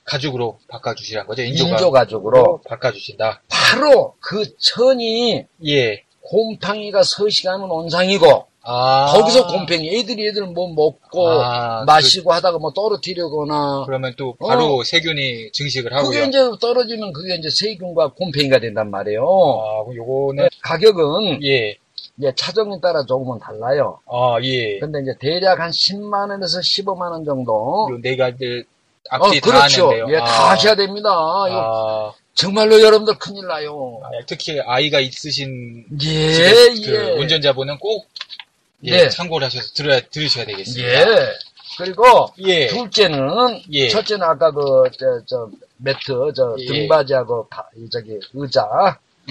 가죽으로 0.05 0.59
바꿔주시란 0.69 1.27
거죠. 1.27 1.43
인조, 1.43 1.67
인조 1.69 1.91
가죽으로 1.91 2.61
바꿔주신다. 2.67 3.43
바로 3.49 4.15
그 4.21 4.45
천이 4.59 5.45
예. 5.67 6.03
곰팡이가 6.23 7.03
서식하는 7.03 7.71
온상이고 7.71 8.47
아. 8.67 9.13
거기서 9.15 9.47
곰팡이 9.47 9.95
애들이 9.95 10.27
애들 10.29 10.47
뭐 10.47 10.73
먹고 10.73 11.29
아, 11.29 11.85
마시고 11.85 12.33
하다가 12.33 12.59
뭐 12.59 12.73
떨어뜨리거나 12.73 13.85
그, 13.85 13.91
러면 13.91 14.15
또 14.17 14.35
바로 14.41 14.83
세균이 14.83 15.53
증식을 15.53 15.93
하고요. 15.93 16.09
어. 16.09 16.11
그게 16.11 16.25
이제 16.27 16.39
떨어지면 16.61 17.13
그게 17.13 17.35
이제 17.35 17.49
세균과 17.51 18.13
곰팡이가 18.15 18.61
된단 18.61 18.91
말이에요. 18.91 19.21
아, 19.23 19.95
요거는 19.95 20.49
가격은 20.63 21.45
예. 21.45 21.77
이제 22.17 22.33
차종에 22.37 22.79
따라 22.81 23.05
조금은 23.05 23.39
달라요. 23.41 23.99
아, 24.07 24.39
예. 24.43 24.79
근데 24.79 25.01
이제 25.03 25.13
대략 25.21 25.61
한 25.61 25.71
10만 25.71 26.31
원에서 26.31 26.61
15만 26.61 27.11
원 27.11 27.25
정도. 27.25 27.89
요 27.91 27.99
네 28.01 28.17
가지 28.17 28.65
어, 28.67 28.74
앞뒤 29.11 29.41
다 29.41 29.51
그렇죠. 29.51 29.87
하는데요. 29.91 30.07
예, 30.15 30.17
아, 30.21 30.25
다 30.25 30.51
하셔야 30.51 30.75
됩니다. 30.75 31.11
아, 31.13 32.13
정말로 32.35 32.81
여러분들 32.81 33.19
큰일 33.19 33.47
나요. 33.47 34.01
아, 34.03 34.09
특히 34.27 34.59
아이가 34.67 35.01
있으신 35.01 35.85
예, 36.03 36.33
집에 36.33 36.91
그 36.91 36.95
예. 36.95 37.21
운전자분은 37.21 37.79
꼭 37.79 38.07
예, 38.87 38.93
예. 39.05 39.09
참고를 39.09 39.47
하셔서 39.47 39.69
들어야 39.75 40.01
들으셔야 40.11 40.45
되겠습니다. 40.47 40.89
예. 40.89 41.27
그리고 41.79 42.29
예. 42.41 42.67
둘째는 42.69 43.63
예. 43.73 43.89
첫째는 43.89 44.23
아까 44.23 44.51
그저 44.51 45.21
저 45.27 45.49
매트 45.79 46.33
저 46.37 46.55
예. 46.59 46.67
등받이하고 46.67 47.49
바- 47.49 47.67
이 47.77 47.89
저기 47.91 48.19
의자 48.33 48.67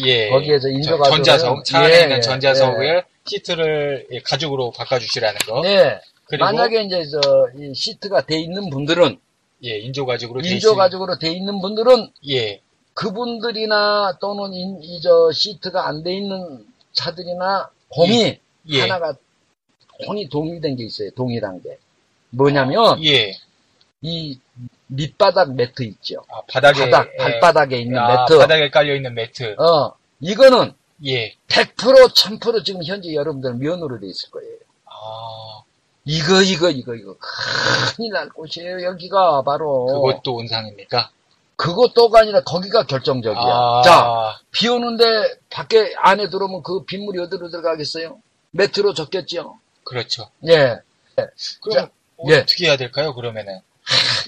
예. 0.04 0.30
거기에 0.30 0.60
저 0.60 0.70
인조 0.70 0.90
저- 0.90 0.98
가죽을- 0.98 1.10
전자석 1.10 1.66
차 1.66 1.80
안에 1.80 1.94
예, 1.98 2.02
있는 2.04 2.18
예, 2.18 2.22
전자석을 2.22 3.04
시트를 3.26 4.08
예, 4.12 4.20
가죽으로 4.22 4.72
바꿔주시라는 4.72 5.40
거. 5.48 5.62
네. 5.62 6.00
그리고 6.26 6.46
만약에 6.46 6.82
이제 6.84 7.04
저이 7.06 7.74
시트가 7.76 8.22
돼 8.26 8.40
있는 8.40 8.70
분들은 8.70 9.20
예, 9.64 9.78
인조 9.80 10.06
가죽으로 10.06 10.42
돼 10.42 10.50
인조 10.50 10.76
가죽으로 10.76 11.18
돼 11.20 11.32
있는 11.32 11.62
분들은 11.62 12.12
예. 12.30 12.62
그분들이나 12.94 14.18
또는 14.20 14.54
이저 14.84 15.32
시트가 15.32 15.88
안 15.88 16.04
돼 16.04 16.16
있는 16.16 16.66
차들이나 16.94 17.70
공이 17.90 18.40
예. 18.70 18.82
하나가 18.82 19.16
공이 20.06 20.30
동일된 20.30 20.76
게 20.76 20.84
있어요. 20.86 21.10
동일한 21.12 21.62
게 21.62 21.78
뭐냐면 22.30 23.04
예. 23.06 23.34
이 24.02 24.38
밑바닥 24.88 25.54
매트 25.56 25.84
있죠. 25.84 26.24
아, 26.30 26.42
바닥에 26.48 26.90
바닥 26.90 27.10
예. 27.14 27.18
발바닥에 27.18 27.80
있는 27.80 27.98
아, 27.98 28.08
매트. 28.26 28.38
바닥에 28.38 28.70
깔려 28.70 28.96
있는 28.96 29.14
매트. 29.14 29.56
어 29.60 29.94
이거는 30.20 30.74
예. 31.06 31.34
100% 31.48 32.14
1000% 32.14 32.64
지금 32.66 32.84
현재 32.84 33.14
여러분들 33.14 33.56
면으로 33.56 34.00
돼 34.00 34.08
있을 34.08 34.30
거예요. 34.30 34.52
아, 34.86 35.63
이거 36.06 36.42
이거 36.42 36.70
이거 36.70 36.96
이거 36.96 37.16
큰일 37.96 38.12
날 38.12 38.30
곳이에요. 38.30 38.84
여기가 38.84 39.42
바로 39.44 39.86
그것도 39.86 40.36
온상입니까? 40.36 41.10
그것도가 41.56 42.20
아니라 42.22 42.42
거기가 42.42 42.86
결정적이야. 42.86 43.42
아, 43.42 43.82
자, 43.86 44.40
비 44.52 44.68
오는데 44.68 45.06
밖에 45.50 45.94
안에 45.98 46.30
들어오면 46.30 46.64
그 46.64 46.84
빗물이 46.84 47.20
어디로 47.20 47.50
들어가겠어요? 47.50 48.18
매트로 48.52 48.94
젖겠죠? 48.94 49.58
그렇죠. 49.84 50.30
예. 50.48 50.80
그럼 51.62 51.78
자, 51.78 51.90
예. 52.28 52.40
어떻게 52.40 52.66
해야 52.68 52.76
될까요? 52.76 53.14
그러면은 53.14 53.60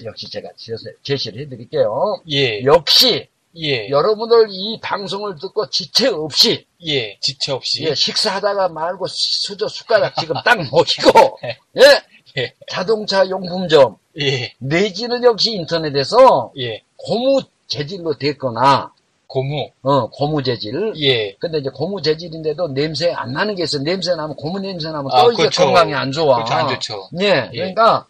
역시 0.04 0.30
제가 0.30 0.50
제시- 0.56 0.94
제시를 1.02 1.42
해드릴게요. 1.42 2.22
예. 2.30 2.64
역시 2.64 3.28
예. 3.58 3.88
여러분들 3.88 4.48
이 4.50 4.78
방송을 4.82 5.36
듣고 5.40 5.68
지체 5.70 6.08
없이 6.08 6.66
예. 6.86 7.16
지체 7.20 7.52
없이 7.52 7.84
예, 7.84 7.94
식사하다가 7.94 8.68
말고 8.68 9.06
수저 9.08 9.68
숟가락 9.68 10.16
지금 10.16 10.36
딱 10.44 10.58
먹이고 10.58 11.38
예? 11.44 12.38
예. 12.38 12.52
자동차 12.68 13.28
용품점 13.28 13.96
예. 14.20 14.52
내지는 14.58 15.24
역시 15.24 15.52
인터넷에서 15.52 16.52
예. 16.58 16.82
고무 16.96 17.40
재질로 17.66 18.16
됐거나 18.18 18.92
고무. 19.26 19.70
어 19.82 20.08
고무 20.10 20.42
재질 20.42 20.92
예. 21.00 21.34
근데 21.34 21.58
이제 21.58 21.70
고무 21.70 22.00
재질인데도 22.02 22.68
냄새 22.68 23.10
안 23.12 23.32
나는 23.32 23.54
게 23.54 23.64
있어. 23.64 23.78
냄새 23.78 24.14
나면 24.14 24.36
고무 24.36 24.60
냄새 24.60 24.90
나면 24.90 25.10
또 25.10 25.16
아, 25.16 25.24
이게 25.32 25.42
그렇죠. 25.42 25.64
건강에 25.64 25.94
안 25.94 26.12
좋아. 26.12 26.36
그렇죠. 26.36 26.54
안 26.54 26.68
좋죠. 26.68 27.08
예, 27.20 27.50
예. 27.52 27.58
그러니까 27.58 28.06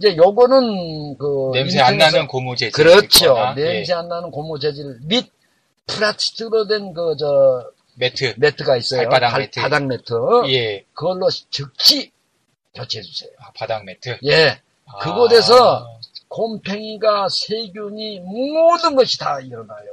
이제 0.00 0.16
요거는 0.16 1.18
그 1.18 1.50
냄새 1.52 1.78
안 1.80 1.98
나는 1.98 2.26
고무 2.26 2.56
재질. 2.56 2.72
그렇죠. 2.72 3.26
있거나, 3.26 3.54
냄새 3.54 3.92
예. 3.92 3.96
안 3.96 4.08
나는 4.08 4.30
고무 4.30 4.58
재질 4.58 4.98
및 5.02 5.30
플라스틱으로 5.86 6.66
된 6.66 6.94
그 6.94 7.14
저 7.18 7.70
매트. 7.96 8.34
매트가 8.38 8.76
있어요. 8.78 9.02
발바닥 9.02 9.30
발- 9.32 9.40
매트. 9.42 9.60
바닥 9.60 9.86
매트. 9.86 10.14
예. 10.48 10.84
그걸로 10.94 11.28
즉시 11.50 12.10
교체해 12.74 13.02
주세요. 13.02 13.30
아, 13.40 13.50
바닥 13.54 13.84
매트. 13.84 14.18
예. 14.24 14.58
아. 14.86 14.98
그곳에서 15.00 15.86
곰팡이가 16.28 17.26
세균이 17.28 18.20
모든 18.20 18.96
것이 18.96 19.18
다 19.18 19.38
일어나요. 19.40 19.84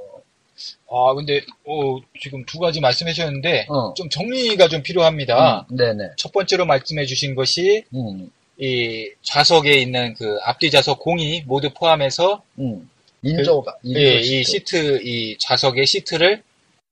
아, 0.89 1.13
근데 1.15 1.41
어, 1.65 1.97
지금 2.21 2.45
두 2.45 2.59
가지 2.59 2.79
말씀해 2.79 3.11
주셨는데 3.13 3.65
어. 3.69 3.93
좀 3.95 4.07
정리가 4.09 4.69
좀 4.69 4.81
필요합니다. 4.83 5.65
음, 5.69 5.75
네네. 5.75 6.11
첫 6.17 6.31
번째로 6.31 6.65
말씀해 6.65 7.05
주신 7.05 7.35
것이 7.35 7.83
음, 7.93 8.31
이 8.59 9.11
좌석에 9.21 9.73
있는 9.73 10.13
그 10.15 10.37
앞뒤 10.43 10.71
좌석 10.71 10.99
공이 10.99 11.43
모두 11.45 11.69
포함해서 11.73 12.41
음. 12.59 12.89
인조가 13.21 13.77
인조 13.83 13.99
예, 13.99 14.21
시트. 14.21 14.33
이 14.33 14.43
시트 14.43 15.01
이 15.03 15.37
좌석의 15.39 15.85
시트를 15.85 16.43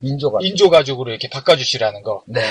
인조가 0.01 0.39
인조 0.41 0.69
가죽으로 0.69 1.11
이렇게 1.11 1.29
바꿔 1.29 1.55
주시라는 1.55 2.03
거. 2.03 2.23
네. 2.27 2.41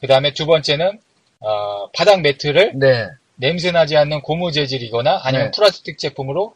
그 0.00 0.06
다음에 0.06 0.32
두 0.32 0.46
번째는 0.46 1.00
어, 1.40 1.90
바닥 1.92 2.20
매트를 2.20 2.72
네. 2.76 3.06
냄새 3.36 3.72
나지 3.72 3.96
않는 3.96 4.20
고무 4.20 4.52
재질이거나 4.52 5.20
아니면 5.22 5.46
네. 5.46 5.50
플라스틱 5.56 5.98
제품으로 5.98 6.54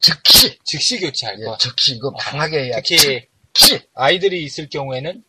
즉시 0.00 0.58
즉시 0.64 1.00
교체할 1.00 1.36
예, 1.40 1.44
것. 1.44 1.58
즉시 1.58 1.94
이거 1.94 2.12
강하게 2.12 2.64
해야 2.64 2.76
특히 2.76 2.96
즉시 3.52 3.80
아이들이 3.94 4.44
있을 4.44 4.68
경우에는 4.68 5.22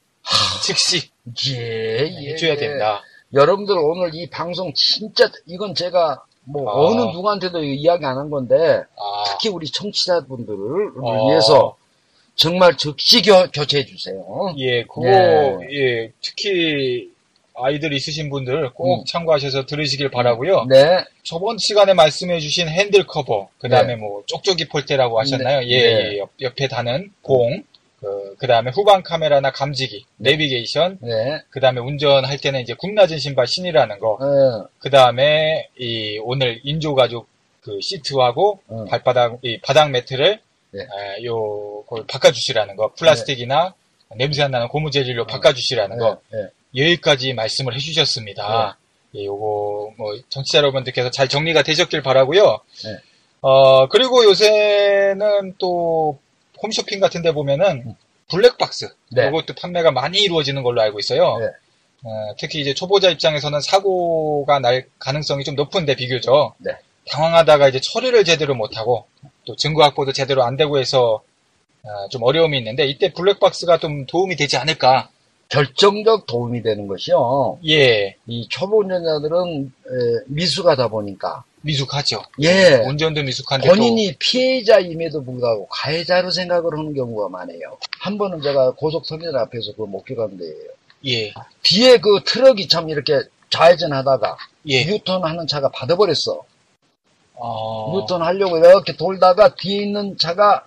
즉시 0.64 1.10
예, 1.50 2.08
예, 2.08 2.32
해줘야 2.32 2.52
예. 2.52 2.58
된다. 2.58 3.02
여러분들 3.34 3.78
오늘 3.78 4.12
이 4.14 4.30
방송 4.30 4.72
진짜 4.76 5.30
이건 5.46 5.74
제가 5.76 6.24
뭐 6.44 6.70
아. 6.70 6.74
어느 6.88 7.02
누구한테도 7.12 7.64
이야기 7.64 8.06
안 8.06 8.18
한 8.18 8.30
건데 8.30 8.84
아, 8.98 9.24
특히 9.28 9.50
우리 9.50 9.68
청취자분들을 9.68 10.92
어. 11.02 11.30
위해서 11.30 11.76
정말 12.36 12.76
즉시 12.78 13.22
교, 13.22 13.46
교체해 13.52 13.86
주세요. 13.86 14.16
예, 14.58 14.84
그거, 14.84 15.06
예. 15.06 15.58
예, 15.72 16.12
특히, 16.22 17.10
아이들 17.54 17.94
있으신 17.94 18.30
분들 18.32 18.72
꼭 18.74 19.02
음. 19.02 19.06
참고하셔서 19.06 19.66
들으시길 19.66 20.10
바라고요. 20.10 20.66
네. 20.70 21.04
저번 21.24 21.58
시간에 21.60 21.94
말씀해주신 21.94 22.70
핸들 22.70 23.06
커버, 23.06 23.50
그 23.60 23.70
다음에 23.70 23.96
네. 23.96 23.96
뭐 23.98 24.24
쪽쪽이 24.26 24.70
폴대라고 24.70 25.20
하셨나요? 25.20 25.60
네. 25.60 25.68
예, 25.68 25.78
네. 25.78 26.14
예, 26.14 26.18
옆, 26.18 26.32
옆에 26.42 26.68
다는 26.68 27.12
봉, 27.22 27.64
그, 28.40 28.48
다음에 28.48 28.72
후방 28.74 29.04
카메라나 29.04 29.52
감지기, 29.52 30.06
내비게이션, 30.18 30.98
네. 31.02 31.42
그 31.50 31.60
다음에 31.60 31.82
운전할 31.82 32.38
때는 32.40 32.62
이제 32.62 32.74
굽 32.74 32.94
낮은 32.94 33.20
신발 33.20 33.46
신이라는 33.46 34.00
거, 34.00 34.14
어, 34.14 34.68
그 34.80 34.90
다음에 34.90 35.70
이 35.78 36.20
오늘 36.24 36.60
인조 36.64 36.96
가죽 36.96 37.28
그 37.62 37.78
시트하고 37.80 38.60
음. 38.72 38.86
발바닥 38.86 39.40
이 39.44 39.60
바닥 39.62 39.92
매트를 39.92 40.42
네. 40.72 40.82
에, 40.82 41.24
요 41.26 41.84
그걸 41.84 42.06
바꿔주시라는 42.08 42.76
거, 42.76 42.92
플라스틱이나 42.98 43.76
냄새 44.16 44.44
안 44.44 44.52
나는 44.52 44.68
고무 44.68 44.90
재질로 44.90 45.26
바꿔주시라는 45.28 45.98
거 46.00 46.20
네. 46.32 46.48
여기까지 46.76 47.34
말씀을 47.34 47.76
해주셨습니다. 47.76 48.78
예, 49.16 49.26
요거 49.26 49.94
뭐 49.98 50.14
정치자 50.30 50.60
여러분들께서 50.60 51.12
잘 51.12 51.28
정리가 51.28 51.64
되셨길 51.64 52.02
바라고요. 52.02 52.60
네. 52.84 52.98
어 53.42 53.88
그리고 53.88 54.24
요새는 54.24 55.56
또 55.58 56.20
홈쇼핑 56.64 57.00
같은 57.00 57.22
데 57.22 57.32
보면은 57.32 57.84
음. 57.86 57.96
블랙박스 58.30 58.94
네. 59.12 59.28
이것도 59.28 59.56
판매가 59.56 59.92
많이 59.92 60.20
이루어지는 60.20 60.64
걸로 60.64 60.82
알고 60.82 61.00
있어요. 61.00 61.38
네. 61.40 61.46
어, 62.04 62.34
특히 62.40 62.62
이제 62.62 62.74
초보자 62.74 63.10
입장에서는 63.10 63.60
사고가 63.62 64.60
날 64.60 64.88
가능성이 65.00 65.44
좀 65.44 65.56
높은데 65.56 65.96
비교적 65.96 66.56
네. 66.58 66.72
당황하다가 67.10 67.70
이제 67.70 67.80
처리를 67.82 68.24
제대로 68.24 68.56
못하고 68.56 69.06
또 69.46 69.56
증거 69.56 69.84
확보도 69.84 70.14
제대로 70.14 70.44
안 70.44 70.56
되고 70.56 70.80
해서 70.80 71.22
어, 71.84 72.08
좀 72.10 72.24
어려움이 72.24 72.58
있는데 72.60 72.86
이때 72.86 73.12
블랙박스가 73.12 73.80
좀 73.80 74.06
도움이 74.06 74.36
되지 74.36 74.58
않을까. 74.58 75.10
결정적 75.50 76.28
도움이 76.28 76.64
되는 76.64 76.88
것이요. 76.88 77.60
예, 77.68 78.16
이 78.26 78.48
초보 78.48 78.80
운전자들은 78.80 79.66
에, 79.66 80.24
미숙하다 80.28 80.88
보니까 80.88 81.44
미숙하죠. 81.62 82.24
예 82.40 82.76
운전도 82.88 83.24
미숙한데 83.24 83.68
본인이 83.68 84.16
피해자임에도 84.18 85.24
불구하고 85.24 85.68
가해자로 85.68 86.32
생각을 86.32 86.78
하는 86.78 86.94
경우가 86.94 87.30
많아요. 87.30 87.78
한 88.00 88.18
번은 88.18 88.42
제가 88.42 88.72
고속터미널 88.72 89.38
앞에서 89.38 89.74
그 89.76 89.84
목격한데요. 89.84 90.54
또, 91.04 91.10
예, 91.10 91.34
뒤에 91.64 91.98
그 91.98 92.22
트럭이 92.26 92.68
참 92.68 92.90
이렇게 92.90 93.22
좌회전하다가 93.50 94.38
예, 94.70 94.86
유턴하는 94.86 95.48
차가 95.48 95.70
받아버렸어. 95.70 96.44
어, 97.36 97.98
유턴하려고 97.98 98.58
이렇게 98.58 98.96
돌다가 98.96 99.56
뒤에 99.56 99.84
있는 99.84 100.18
차가 100.18 100.66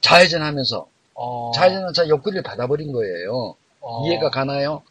좌회전하면서 0.00 0.86
어, 1.14 1.52
좌회전하는 1.54 1.92
차 1.92 2.08
옆구리를 2.08 2.42
받아버린 2.42 2.92
거예요. 2.92 3.54
어, 3.80 4.06
이해가 4.06 4.30
가나요? 4.30 4.82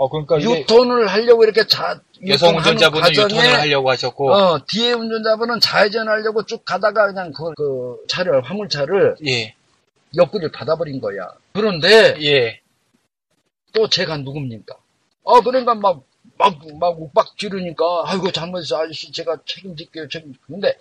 어, 0.00 0.08
그러니까 0.08 0.40
유턴을 0.40 1.06
하려고 1.08 1.44
이렇게 1.44 1.66
자 1.66 2.00
여성 2.26 2.56
운전자분은 2.56 3.10
유턴을 3.10 3.60
하려고 3.60 3.90
하셨고, 3.90 4.32
어, 4.32 4.64
뒤에 4.66 4.92
운전자분은 4.92 5.60
좌회전하려고 5.60 6.44
쭉 6.46 6.64
가다가 6.64 7.06
그냥 7.08 7.32
그, 7.32 7.52
그 7.56 7.96
차를 8.08 8.42
화물차를 8.42 9.16
예, 9.26 9.54
옆구리를 10.16 10.52
받아버린 10.52 11.00
거야. 11.00 11.28
그런데 11.52 12.16
예, 12.22 12.60
또 13.72 13.88
제가 13.88 14.16
누굽니까? 14.18 14.74
어 15.22 15.40
그러니까 15.42 15.74
막 15.74 16.02
막 16.38 16.54
막 16.78 17.00
욱박 17.00 17.36
지르니까 17.36 18.04
아이고 18.06 18.30
잘못했어 18.32 18.78
아저씨 18.78 19.12
제가 19.12 19.38
책임질게요 19.44 20.08
책임. 20.08 20.32
근데 20.46 20.74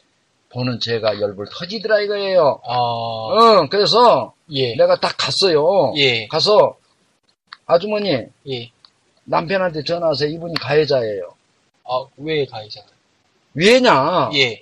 보는 0.49 0.79
제가 0.79 1.19
열불 1.19 1.47
터지더라 1.51 1.99
이거예요. 2.01 2.61
어, 2.63 2.73
어 2.73 3.69
그래서 3.69 4.33
예, 4.51 4.75
내가 4.75 4.99
딱 4.99 5.15
갔어요. 5.17 5.93
예, 5.97 6.27
가서 6.27 6.77
아주머니 7.65 8.25
예, 8.47 8.71
남편한테 9.25 9.83
전화하세요. 9.83 10.29
이분이 10.29 10.55
가해자예요. 10.55 11.33
아, 11.85 12.05
왜 12.17 12.45
가해자? 12.45 12.81
왜냐? 13.53 14.29
예, 14.33 14.61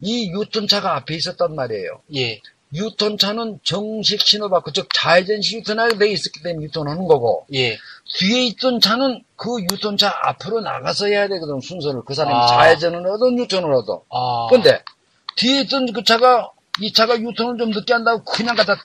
이 0.00 0.30
유턴차가 0.30 0.96
앞에 0.96 1.14
있었단 1.14 1.54
말이에요. 1.54 2.00
예, 2.16 2.40
유턴차는 2.74 3.60
정식 3.62 4.20
신호받고 4.20 4.72
즉 4.72 4.88
좌회전식 4.92 5.60
유턴하게 5.60 5.98
돼 5.98 6.10
있었기 6.10 6.42
때문에 6.42 6.66
유턴하는 6.66 7.06
거고 7.06 7.46
예, 7.54 7.78
뒤에 8.18 8.44
있던 8.46 8.80
차는 8.80 9.22
그 9.36 9.60
유턴차 9.72 10.12
앞으로 10.22 10.60
나가서 10.60 11.06
해야 11.06 11.28
되거든 11.28 11.60
순서를 11.60 12.02
그 12.04 12.14
사람이 12.14 12.36
아. 12.36 12.46
좌회전을 12.46 13.10
하든 13.12 13.38
유턴을 13.38 13.74
하든 13.74 13.94
아, 14.10 14.48
근데 14.50 14.82
뒤에 15.36 15.62
있던 15.62 15.92
그 15.92 16.04
차가 16.04 16.50
이 16.80 16.92
차가 16.92 17.18
유턴을 17.18 17.58
좀 17.58 17.70
늦게 17.70 17.92
한다고 17.92 18.22
그냥 18.24 18.54
갖다 18.54 18.76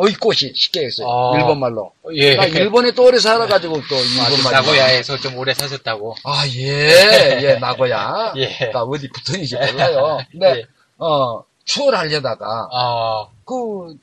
어이꽃이 0.00 0.52
쉽게 0.54 0.84
했어요 0.86 1.08
아. 1.08 1.38
일본 1.38 1.58
말로 1.58 1.92
예, 2.12 2.36
나 2.36 2.44
일본에 2.46 2.92
또 2.92 3.04
오래 3.04 3.18
살아가지고 3.18 3.74
또 3.88 3.96
아, 3.96 4.28
일본 4.28 4.36
좀 4.36 4.44
말로 4.44 4.56
나고야에서 4.62 5.16
좀 5.18 5.36
오래 5.36 5.52
사셨다고. 5.54 6.14
아 6.24 6.46
예 6.46 7.42
예 7.42 7.54
나고야 7.60 8.34
예. 8.36 8.48
그러니까 8.58 8.82
어디 8.84 9.08
붙었는지 9.08 9.56
몰라요 9.56 10.18
근데 10.30 10.58
예. 10.58 10.66
어 10.98 11.42
추월하려다가 11.64 12.68
아, 12.72 13.26
그 13.44 13.96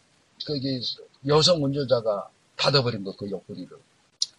거기 0.45 0.81
여성 1.27 1.63
운전자가 1.63 2.27
닫아버린 2.57 3.03
거 3.03 3.13
그 3.17 3.29
옆구리를 3.31 3.69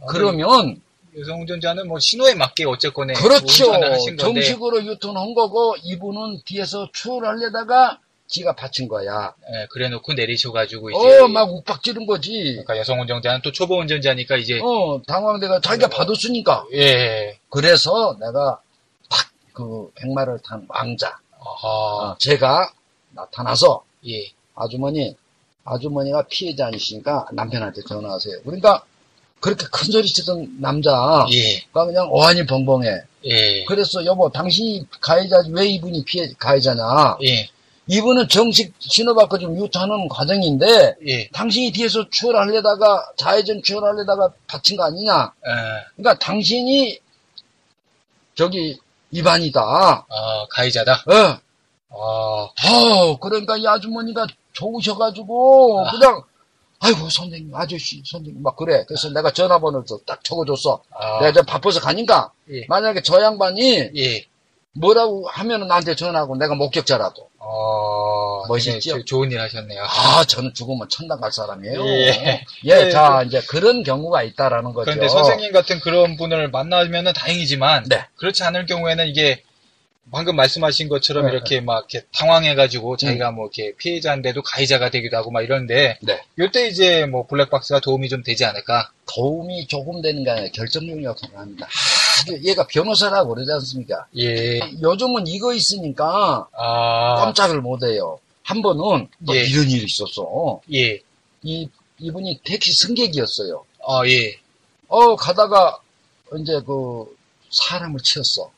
아, 0.03 0.07
그러면 0.09 0.81
여성 1.19 1.40
운전자는 1.40 1.88
뭐 1.88 1.99
신호에 1.99 2.35
맞게 2.35 2.66
어쨌거나 2.66 3.14
그렇죠. 3.14 3.73
정식으로 4.19 4.85
유턴한 4.85 5.33
거고 5.35 5.75
이분은 5.83 6.42
뒤에서 6.45 6.88
추월하려다가 6.92 7.99
지가 8.27 8.55
받친 8.55 8.89
거야. 8.89 9.35
예, 9.53 9.67
그래놓고 9.71 10.12
내리셔가지고 10.15 10.91
이제. 10.91 11.21
어, 11.21 11.29
막 11.29 11.51
욱박 11.53 11.83
지른 11.83 12.07
거지. 12.07 12.31
그러니까 12.31 12.79
여성 12.79 13.01
운전자는 13.01 13.41
또 13.43 13.53
초보 13.53 13.79
운전자니까 13.79 14.37
이제. 14.37 14.59
어, 14.61 15.01
당황돼가 15.07 15.61
자기가 15.61 15.89
받았으니까. 15.89 16.67
예. 16.73 17.39
그래서 17.49 18.17
내가 18.19 18.61
탁그 19.09 19.93
백마를 19.95 20.39
탄 20.45 20.67
왕자. 20.69 21.19
어, 21.39 22.17
제가 22.19 22.73
나타나서 23.11 23.85
예. 24.09 24.31
아주머니 24.55 25.15
아주머니가 25.65 26.27
피해자 26.29 26.67
아니시니까 26.67 27.29
남편한테 27.33 27.83
전화하세요. 27.89 28.43
그러니까 28.45 28.85
그렇게 29.41 29.67
큰 29.71 29.93
소리 29.93 30.07
치던 30.09 30.61
남자가 30.61 31.27
예. 31.33 31.61
그냥 31.73 32.09
어안이 32.11 32.47
벙벙해. 32.47 32.89
예. 33.27 33.65
그래서 33.65 34.05
여보 34.05 34.31
당신이 34.31 34.87
가해자지 35.01 35.51
왜 35.53 35.67
이분이 35.67 36.05
피해 36.05 36.33
가해자냐? 36.39 37.19
예. 37.25 37.49
이분은 37.88 38.29
정식 38.29 38.75
신호받고 38.81 39.38
좀 39.38 39.57
유턴하는 39.57 40.09
과정인데 40.09 40.96
예. 41.07 41.29
당신이 41.29 41.70
뒤에서 41.72 42.05
추월하려다가 42.11 43.12
좌회전 43.16 43.62
추월하려다가 43.62 44.31
다친 44.46 44.77
거 44.77 44.85
아니냐? 44.85 45.14
아, 45.14 45.33
그러니까 45.94 46.18
당신이 46.18 46.99
저기 48.35 48.79
위반이다. 49.12 49.61
아, 49.61 50.46
가해자다. 50.51 51.05
어, 51.07 51.38
아, 51.90 52.49
어, 52.49 53.18
그러니까 53.20 53.57
이 53.57 53.66
아주머니가 53.66 54.27
좋으셔가지고 54.53 55.87
아. 55.87 55.92
그냥 55.92 56.22
아이고 56.79 57.09
선생님 57.09 57.55
아저씨 57.55 58.03
선생님 58.05 58.42
막 58.42 58.57
그래. 58.57 58.85
그래서 58.87 59.09
내가 59.11 59.31
전화번호를 59.31 59.87
또딱 59.87 60.22
적어줬어. 60.25 60.83
아. 60.90 61.20
내가 61.20 61.33
저 61.33 61.42
바빠서 61.42 61.81
가니까 61.81 62.33
예. 62.51 62.66
만약에 62.68 63.03
저 63.03 63.22
양반이 63.22 63.90
예. 63.96 64.27
뭐라고 64.79 65.29
하면은 65.29 65.69
나한테 65.69 65.95
전화하고 65.95 66.37
내가 66.37 66.55
목격자라도. 66.55 67.29
어, 67.39 68.47
멋있죠? 68.49 68.97
네, 68.97 69.05
좋은 69.05 69.31
일 69.31 69.41
하셨네요. 69.41 69.83
아, 69.83 70.25
저는 70.25 70.53
죽으면 70.55 70.89
천당 70.89 71.21
갈 71.21 71.31
사람이에요. 71.31 71.87
예. 71.87 72.43
예, 72.65 72.87
예, 72.87 72.91
자, 72.91 73.23
이제 73.25 73.41
그런 73.49 73.83
경우가 73.83 74.23
있다라는 74.25 74.73
거죠. 74.73 74.87
그런데 74.87 75.09
선생님 75.09 75.53
같은 75.53 75.79
그런 75.81 76.17
분을 76.17 76.51
만나면 76.51 77.12
다행이지만 77.12 77.85
네. 77.89 78.05
그렇지 78.17 78.43
않을 78.43 78.67
경우에는 78.67 79.07
이게 79.09 79.43
방금 80.12 80.37
말씀하신 80.37 80.89
것처럼 80.89 81.25
네. 81.25 81.31
음. 81.31 81.35
이렇게 81.35 81.61
막 81.61 81.87
이렇게 81.91 82.07
당황해가지고 82.17 82.97
자기가 82.97 83.33
뭐 83.33 83.47
이렇게 83.47 83.77
피해자인데도 83.77 84.43
가해자가 84.43 84.91
되기도 84.91 85.17
하고 85.17 85.31
막 85.31 85.43
이런데 85.43 85.99
네. 86.01 86.21
이때 86.39 86.69
이제 86.69 87.07
뭐 87.07 87.27
블랙박스가 87.27 87.81
도움이 87.81 88.09
좀 88.09 88.23
되지 88.23 88.45
않을까? 88.45 88.91
도움이 89.12 89.67
조금 89.67 90.03
되는 90.03 90.23
게 90.25 90.31
아니라 90.31 90.49
결정적 90.53 91.03
역할을 91.03 91.39
합니다. 91.39 91.67
아주 92.20 92.38
얘가 92.44 92.66
변호사라고 92.66 93.35
그러지 93.35 93.50
않습니까? 93.52 94.07
예. 94.16 94.59
요즘은 94.83 95.26
이거 95.26 95.52
있으니까 95.52 96.48
아, 96.52 97.16
깜짝을 97.24 97.61
못 97.61 97.83
해요. 97.85 98.18
한 98.42 98.62
번은 98.62 99.09
또 99.26 99.37
예. 99.37 99.40
이런 99.44 99.68
일이 99.70 99.85
있었어. 99.85 100.61
예. 100.72 101.00
이, 101.42 101.68
이분이 101.98 102.40
택시 102.44 102.72
승객이었어요. 102.87 103.64
아, 103.88 104.07
예. 104.09 104.38
어, 104.88 105.16
가다가 105.16 105.79
이제 106.38 106.61
그 106.66 107.16
사람을 107.50 108.00
치었어. 108.02 108.50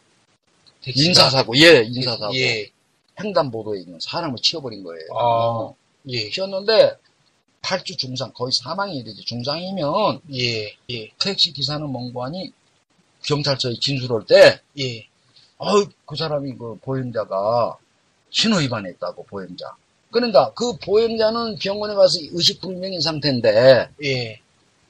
택시가- 0.85 1.07
인사사고, 1.07 1.57
예, 1.59 1.83
인사사고. 1.87 2.35
예. 2.37 2.69
횡단보도에 3.21 3.81
있는 3.81 3.99
사람을 4.01 4.37
치워버린 4.43 4.85
거예요. 4.85 5.03
아, 5.19 5.73
예. 6.11 6.31
치웠는데 6.31 6.93
8주 7.63 7.99
중상, 7.99 8.33
거의 8.33 8.53
사망이 8.53 8.97
이르지. 8.99 9.23
중상이면 9.25 10.21
예. 10.35 10.75
예. 10.91 11.11
택시 11.19 11.53
기사는 11.53 11.91
멍구하니 11.91 12.53
경찰서에 13.29 13.75
진술할 13.81 14.23
때, 14.27 14.61
예. 14.79 15.07
어, 15.59 15.85
그 16.07 16.17
사람이 16.17 16.55
그 16.57 16.79
보행자가 16.81 17.77
신호 18.31 18.57
위반했다고 18.59 19.25
보행자. 19.25 19.77
그러니까 20.11 20.53
그 20.55 20.77
보행자는 20.79 21.59
병원에 21.59 21.95
가서 21.95 22.19
의식불명인 22.33 23.01
상태인데 23.01 23.91
예. 24.05 24.41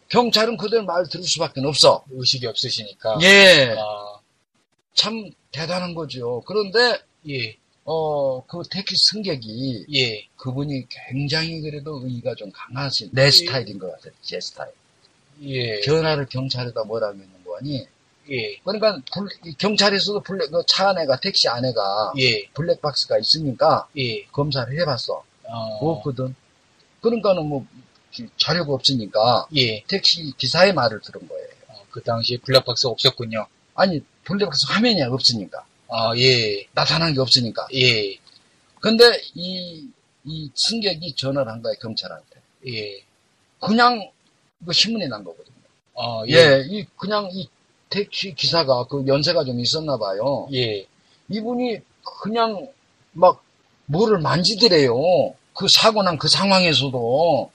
경찰은 0.09 0.57
그들 0.57 0.85
말 0.85 1.07
들을 1.09 1.25
수밖에 1.25 1.61
없어. 1.65 2.05
의식이 2.11 2.47
없으시니까. 2.47 3.19
예. 3.23 3.75
아, 3.77 4.21
참 4.95 5.31
대단한 5.51 5.95
거죠. 5.95 6.43
그런데 6.47 7.01
예, 7.29 7.57
어, 7.85 8.45
그 8.47 8.63
택시 8.71 8.95
승객이 9.11 9.87
예. 9.95 10.27
그분이 10.37 10.87
굉장히 10.89 11.61
그래도 11.61 12.01
의의가 12.05 12.35
좀 12.37 12.51
강하신 12.53 13.11
내 13.13 13.31
스타일인 13.31 13.79
것 13.79 13.91
같아요. 13.93 14.13
제 14.23 14.39
스타일. 14.41 14.73
예. 15.43 15.81
전화를 15.81 16.27
경찰에다 16.27 16.85
뭐라고 16.85 17.15
했는 17.19 17.45
거니? 17.45 17.87
예. 18.31 18.59
그러니까 18.65 19.01
경찰에서도 19.59 20.21
블랙 20.21 20.51
그차 20.51 20.91
안에가 20.91 21.21
택시 21.21 21.49
안에가 21.49 22.13
예. 22.19 22.47
블랙박스가 22.49 23.19
있으니까 23.19 23.89
예. 23.97 24.25
검사를 24.27 24.73
해봤어. 24.81 25.25
어, 25.45 25.79
없거든. 25.81 26.35
그러니까는 27.01 27.47
뭐 27.47 27.67
자료가 28.37 28.73
없으니까 28.73 29.47
예. 29.57 29.83
택시 29.85 30.33
기사의 30.37 30.75
말을 30.75 31.01
들은 31.01 31.27
거예요. 31.27 31.47
어, 31.69 31.85
그 31.91 32.03
당시에 32.03 32.39
블랙박스 32.39 32.87
없었군요. 32.87 33.47
아니 33.75 34.03
블랙박스 34.25 34.67
화면이 34.73 35.03
없으니까 35.03 35.65
아, 35.89 36.13
예. 36.17 36.67
나타난 36.75 37.15
게 37.15 37.21
없으니까. 37.21 37.67
예. 37.75 38.17
근데 38.81 39.05
이, 39.35 39.89
이 40.25 40.51
승객이 40.55 41.15
전화를 41.15 41.51
한 41.51 41.63
거야 41.63 41.75
경찰한테. 41.81 42.41
예. 42.69 43.03
그냥 43.61 44.11
그 44.65 44.73
신문에 44.73 45.09
난 45.09 45.25
거거든요. 45.25 45.57
아, 45.97 46.23
예, 46.29 46.65
이 46.69 46.85
그냥 46.97 47.29
이 47.33 47.49
택시 47.91 48.35
기사가 48.35 48.85
그 48.85 49.05
연세가 49.07 49.45
좀 49.45 49.61
있었나 49.61 49.97
봐요. 49.99 50.49
예. 50.53 50.87
이분이 51.31 51.79
그냥 52.23 52.69
막 53.13 53.43
뭐를 53.87 54.19
만지더래요. 54.19 54.95
그 55.55 55.67
사고 55.69 56.03
난 56.03 56.19
그 56.19 56.29
상황에서도 56.29 57.51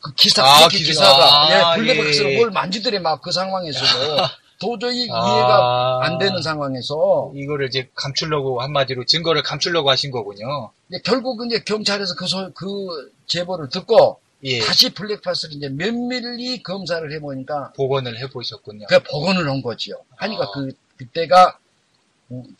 그 0.00 0.14
기사 0.14 0.44
아, 0.44 0.62
택시 0.68 0.78
기사. 0.84 0.90
기사가 1.04 1.46
아, 1.48 1.76
예, 1.76 1.78
블랙박스로 1.80 2.32
예. 2.32 2.36
뭘 2.36 2.50
만지더래 2.50 2.98
막 2.98 3.20
그 3.22 3.30
상황에서도 3.32 4.16
도저히 4.60 5.08
아. 5.10 5.26
이해가 5.26 6.00
안 6.04 6.18
되는 6.18 6.40
상황에서 6.42 7.32
이거를 7.34 7.66
이제 7.68 7.88
감추려고 7.94 8.60
한마디로 8.62 9.04
증거를 9.06 9.42
감추려고 9.42 9.90
하신 9.90 10.10
거군요. 10.10 10.70
이제 10.88 11.00
결국 11.04 11.44
이제 11.46 11.60
경찰에서 11.64 12.14
그, 12.16 12.26
소- 12.26 12.52
그 12.54 13.12
제보를 13.26 13.68
듣고 13.70 14.20
예. 14.44 14.60
다시 14.60 14.92
블랙박스를 14.92 15.54
이제 15.54 15.68
면밀히 15.68 16.62
검사를 16.62 17.10
해보니까 17.12 17.72
복원을 17.76 18.18
해보셨군요. 18.18 18.86
그 18.88 18.98
복원을 19.02 19.48
한 19.48 19.62
거지요. 19.62 19.96
하니까 20.16 20.44
아. 20.44 20.50
그 20.52 20.72
그때가 20.96 21.58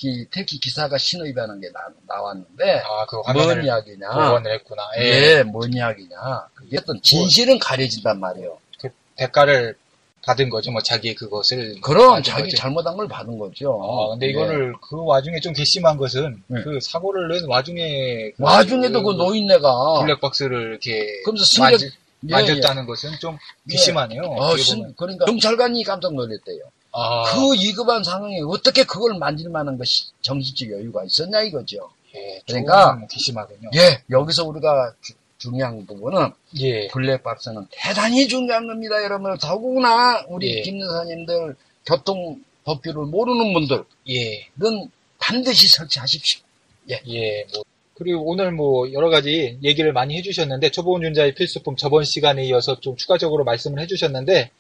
이 0.03 0.27
택시 0.31 0.61
기사가 0.61 0.99
신호 0.99 1.25
위반한 1.25 1.59
게 1.61 1.71
나, 2.07 2.21
왔는데 2.21 2.83
아, 2.85 3.07
그뭔 3.07 3.25
화면을 3.25 3.65
이야기냐? 3.65 4.09
복원을 4.09 4.53
했구나. 4.55 4.83
예. 4.99 5.39
예, 5.39 5.43
뭔 5.43 5.73
이야기냐? 5.73 6.49
그게 6.55 6.79
어떤 6.79 7.01
진실은 7.03 7.59
가려진단 7.59 8.21
말이에요. 8.21 8.59
그 8.81 8.91
대가를 9.17 9.77
받은 10.25 10.51
거죠. 10.51 10.71
뭐 10.71 10.81
자기 10.83 11.15
그것을. 11.15 11.81
그럼 11.81 12.23
자기 12.23 12.45
거죠. 12.45 12.57
잘못한 12.57 12.97
걸 12.97 13.09
받은 13.09 13.39
거죠. 13.39 13.81
아, 13.83 14.11
근데 14.11 14.27
예. 14.27 14.31
이거를 14.31 14.73
그 14.81 15.05
와중에 15.05 15.41
좀 15.41 15.53
괘씸한 15.53 15.97
것은 15.97 16.43
네. 16.47 16.63
그 16.63 16.79
사고를 16.81 17.29
낸 17.29 17.45
와중에 17.49 18.31
그 18.37 18.43
와중에도 18.43 19.03
그 19.03 19.13
노인네가 19.13 20.01
블랙박스를 20.01 20.71
이렇게 20.71 21.05
그러면서 21.25 21.45
승객 21.45 21.71
만지, 21.73 21.91
예, 22.29 22.33
만졌다는 22.33 22.87
것은 22.87 23.11
좀 23.21 23.37
예. 23.69 23.73
괘씸하네요. 23.75 24.23
어, 24.23 24.47
어떻게 24.47 24.63
승- 24.63 24.79
보면. 24.79 24.95
그러니까 24.97 25.25
경찰관이 25.27 25.83
깜짝 25.85 26.15
놀랐대요. 26.15 26.61
아, 26.93 27.25
그 27.35 27.55
위급한 27.55 28.05
상황에 28.05 28.39
어떻게 28.47 28.85
그걸 28.85 29.19
만질 29.19 29.49
만한 29.49 29.77
것이 29.79 30.05
정신적 30.21 30.71
여유가 30.71 31.03
있었냐 31.05 31.41
이거죠. 31.43 31.89
예, 32.15 32.41
그러니까 32.47 32.93
좀 32.99 33.07
괘씸하군요. 33.11 33.71
예, 33.75 34.03
여기서 34.11 34.45
우리가 34.45 34.93
주- 35.03 35.15
중요한 35.43 35.85
부분은 35.87 36.31
예, 36.61 36.87
블랙박스는 36.89 37.67
대단히 37.73 38.29
중요한 38.29 38.67
겁니다, 38.69 39.03
여러분. 39.03 39.37
더구나 39.39 40.25
우리 40.29 40.59
예. 40.59 40.63
김 40.63 40.81
여사님들 40.81 41.57
교통 41.85 42.41
법규를 42.65 43.07
모르는 43.07 43.53
분들은 43.53 43.85
예, 44.11 44.47
반드시 45.19 45.67
설치하십시오. 45.69 46.43
예, 46.91 47.45
뭐. 47.53 47.65
그리고 47.95 48.25
오늘 48.25 48.53
뭐 48.53 48.93
여러 48.93 49.11
가지 49.11 49.59
얘기를 49.63 49.93
많이 49.93 50.17
해주셨는데 50.17 50.71
초보 50.71 50.95
운전자의 50.95 51.35
필수품 51.35 51.77
저번 51.77 52.05
시간에 52.05 52.45
이어서 52.47 52.79
좀 52.81 52.97
추가적으로 52.97 53.45
말씀을 53.45 53.81
해주셨는데 53.83 54.51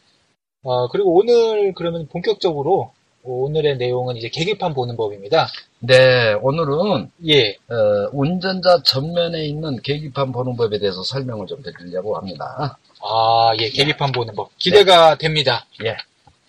어 0.64 0.88
그리고 0.88 1.14
오늘 1.14 1.72
그러면 1.74 2.08
본격적으로 2.08 2.92
오늘의 3.24 3.76
내용은 3.76 4.16
이제 4.16 4.28
계기판 4.28 4.74
보는 4.74 4.96
법입니다. 4.96 5.48
네, 5.80 6.32
오늘은 6.34 7.10
예, 7.26 7.50
어, 7.68 8.08
운전자 8.12 8.82
전면에 8.82 9.44
있는 9.44 9.80
계기판 9.82 10.32
보는 10.32 10.56
법에 10.56 10.78
대해서 10.78 11.02
설명을 11.04 11.46
좀 11.46 11.62
드리려고 11.62 12.16
합니다. 12.16 12.78
아, 13.00 13.52
예, 13.58 13.68
계기판 13.68 14.12
보는 14.12 14.34
법 14.34 14.50
기대가 14.58 15.16
됩니다. 15.16 15.64
예. 15.84 15.96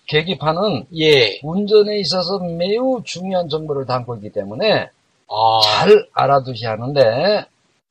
계기판은 0.06 0.86
예, 0.98 1.38
운전에 1.42 1.98
있어서 2.00 2.38
매우 2.38 3.02
중요한 3.04 3.48
정보를 3.48 3.86
담고 3.86 4.16
있기 4.16 4.30
때문에 4.30 4.90
아, 5.28 5.60
잘 5.62 6.06
알아두셔야 6.12 6.72
하는데 6.72 7.46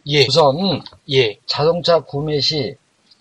예, 0.07 0.25
우선 0.27 0.81
예, 1.09 1.37
자동차 1.45 2.01
구매 2.01 2.39
시 2.39 2.75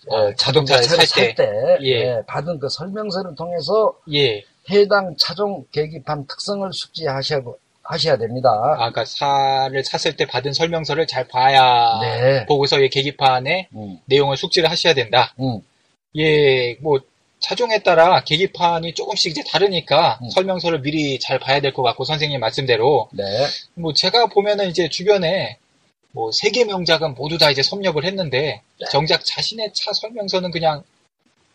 어, 0.09 0.15
어, 0.15 0.33
자동차 0.35 0.81
자동차를 0.81 0.83
차를 0.83 1.05
살살때 1.07 1.77
예. 1.81 1.87
예, 1.87 2.21
받은 2.27 2.59
그 2.59 2.67
설명서를 2.69 3.35
통해서 3.35 3.93
예. 4.13 4.43
해당 4.69 5.15
차종 5.19 5.65
계기판 5.71 6.27
특성을 6.27 6.67
숙지하셔야 6.71 7.41
하셔야 7.83 8.17
됩니다. 8.17 8.49
아까 8.79 9.03
차를 9.03 9.83
샀을 9.83 10.15
때 10.15 10.25
받은 10.25 10.53
설명서를 10.53 11.05
잘 11.05 11.27
봐야 11.27 11.99
네. 12.01 12.45
보고서의 12.45 12.89
계기판에 12.89 13.67
음, 13.75 13.99
내용을 14.05 14.37
숙지를 14.37 14.71
하셔야 14.71 14.93
된다. 14.93 15.33
음, 15.41 15.59
예, 16.15 16.75
뭐 16.75 16.99
차종에 17.39 17.79
따라 17.79 18.23
계기판이 18.23 18.93
조금씩 18.93 19.31
이제 19.31 19.43
다르니까 19.45 20.19
음. 20.21 20.29
설명서를 20.29 20.81
미리 20.81 21.19
잘 21.19 21.39
봐야 21.39 21.59
될 21.59 21.73
것 21.73 21.83
같고 21.83 22.05
선생님 22.05 22.39
말씀대로 22.39 23.09
네. 23.11 23.23
뭐 23.73 23.93
제가 23.93 24.27
보면은 24.27 24.69
이제 24.69 24.87
주변에 24.87 25.57
뭐 26.13 26.31
세계 26.31 26.63
명작은 26.63 27.15
모두 27.15 27.37
다 27.37 27.51
이제 27.51 27.61
섭렵을 27.61 28.05
했는데 28.05 28.61
네. 28.79 28.85
정작 28.91 29.25
자신의 29.25 29.71
차 29.73 29.91
설명서는 29.91 30.51
그냥 30.51 30.83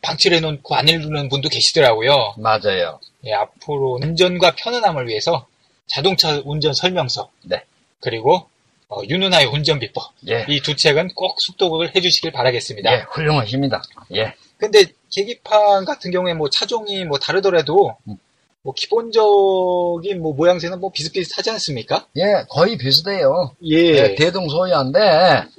방치를 0.02 0.38
해놓고 0.38 0.74
안 0.74 0.88
읽는 0.88 1.28
분도 1.28 1.48
계시더라고요. 1.48 2.34
맞아요. 2.38 3.00
예, 3.24 3.32
앞으로 3.32 3.98
운전과 4.02 4.54
편안함을 4.56 5.08
위해서 5.08 5.46
자동차 5.86 6.40
운전 6.44 6.72
설명서 6.72 7.30
네. 7.44 7.62
그리고 8.00 8.48
어, 8.88 9.02
윤은아의 9.06 9.46
운전 9.46 9.78
비법 9.80 10.12
예. 10.28 10.46
이 10.48 10.60
두 10.60 10.74
책은 10.76 11.08
꼭 11.14 11.40
숙독을 11.40 11.94
해주시길 11.94 12.32
바라겠습니다. 12.32 12.92
예, 12.94 13.04
훌륭하십니다. 13.10 13.82
예. 14.14 14.34
근데 14.56 14.84
계기판 15.10 15.84
같은 15.84 16.10
경우에 16.10 16.34
뭐 16.34 16.48
차종이 16.50 17.04
뭐 17.04 17.18
다르더라도 17.18 17.96
음. 18.08 18.16
뭐 18.62 18.74
기본적인 18.74 20.20
뭐 20.20 20.34
모양새는 20.34 20.80
뭐 20.80 20.90
비슷비슷하지 20.90 21.50
않습니까? 21.50 22.06
예, 22.16 22.44
거의 22.50 22.76
비슷해요. 22.76 23.52
예, 23.64 23.76
예, 23.76 24.14
대동소이한데 24.14 25.00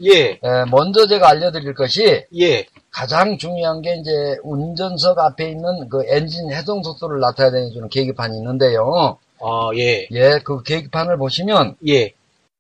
예, 0.04 0.14
예, 0.14 0.40
먼저 0.70 1.08
제가 1.08 1.30
알려드릴 1.30 1.74
것이 1.76 2.26
예, 2.40 2.66
가장 2.92 3.38
중요한 3.38 3.82
게 3.82 3.96
이제 3.96 4.38
운전석 4.44 5.18
앞에 5.18 5.50
있는 5.50 5.90
그 5.90 6.04
엔진 6.08 6.52
해동 6.52 6.84
속도를 6.84 7.20
나타내 7.20 7.70
주는 7.72 7.88
계기판이 7.90 8.38
있는데요. 8.38 9.18
아, 9.42 9.70
예, 9.76 10.08
예, 10.12 10.40
그 10.44 10.64
계기판을 10.64 11.18
보시면 11.18 11.76
예. 11.88 12.14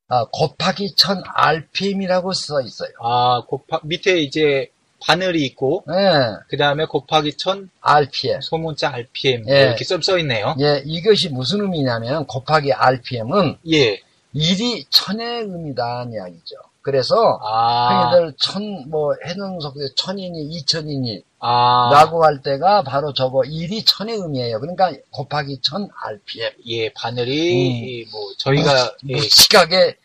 아, 0.08 0.26
곱하기 0.32 0.96
1000 0.96 1.22
RPM이라고 1.36 2.34
써 2.34 2.62
있어요. 2.62 2.90
아, 3.00 3.42
곱하, 3.48 3.80
밑에 3.84 4.20
이제 4.20 4.72
바늘이 5.02 5.46
있고, 5.46 5.84
예, 5.90 6.36
그 6.48 6.58
다음에 6.58 6.86
곱하기 6.86 7.38
1000 7.38 7.70
RPM. 7.80 8.42
소문자 8.42 8.90
RPM 8.90 9.48
예. 9.48 9.62
이렇게 9.68 9.84
써, 9.84 10.02
써 10.02 10.18
있네요. 10.20 10.56
예, 10.60 10.82
이것이 10.84 11.30
무슨 11.30 11.62
의미냐면 11.62 12.26
곱하기 12.26 12.74
RPM은 12.74 13.58
예. 13.72 14.02
1이 14.36 14.88
1000의 14.90 15.52
의미다는 15.52 16.14
이야기죠. 16.14 16.56
그래서 16.82 17.40
아, 17.44 18.10
흔히들 18.10 18.34
천, 18.40 18.90
뭐, 18.90 19.14
속도 19.62 19.80
1000이니 19.98 20.50
2000이니 20.64 21.24
아, 21.40 21.90
라고 21.92 22.24
할 22.24 22.42
때가 22.42 22.84
바로 22.84 23.14
저거 23.14 23.42
1이 23.42 23.86
1000의 23.86 24.22
의미예요. 24.22 24.60
그러니까 24.60 24.92
곱하기 25.12 25.60
1000 25.62 25.90
RPM. 26.06 26.52
예, 26.68 26.92
바늘이, 26.94 28.08
뭐, 28.12 28.22
저희가, 28.38 28.96
예, 29.10 29.16
무식하게, 29.16 29.98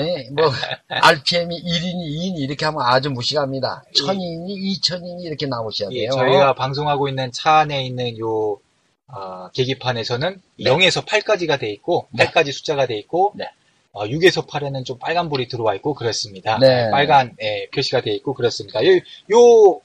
예, 0.00 0.28
뭐, 0.30 0.46
RPM이 0.88 1.62
1이니 1.62 2.34
2이니 2.34 2.38
이렇게 2.38 2.64
하면 2.64 2.82
아주 2.82 3.10
무식합니다. 3.10 3.84
1000이니 3.96 4.80
2000이니 4.80 5.22
이렇게 5.22 5.46
나오셔야 5.46 5.88
예, 5.92 6.00
돼요. 6.02 6.10
저희가 6.12 6.54
방송하고 6.54 7.08
있는 7.08 7.30
차 7.32 7.58
안에 7.58 7.84
있는 7.86 8.18
요, 8.18 8.58
아, 9.06 9.50
계기판에서는 9.52 10.40
0에서 10.60 11.04
8까지가 11.04 11.60
돼 11.60 11.70
있고, 11.70 12.08
네. 12.10 12.26
8까지 12.26 12.52
숫자가 12.52 12.86
돼 12.86 12.96
있고, 12.98 13.32
네. 13.36 13.48
어, 13.94 14.04
6에서 14.06 14.46
8에는 14.46 14.84
좀 14.84 14.98
빨간불이 14.98 15.48
들어와 15.48 15.74
있고, 15.76 15.94
그렇습니다. 15.94 16.58
네. 16.60 16.90
빨간, 16.90 17.34
예, 17.40 17.68
표시가 17.74 18.02
돼 18.02 18.12
있고, 18.16 18.34
그렇습니다. 18.34 18.84
요, 18.84 18.90
요, 19.32 19.80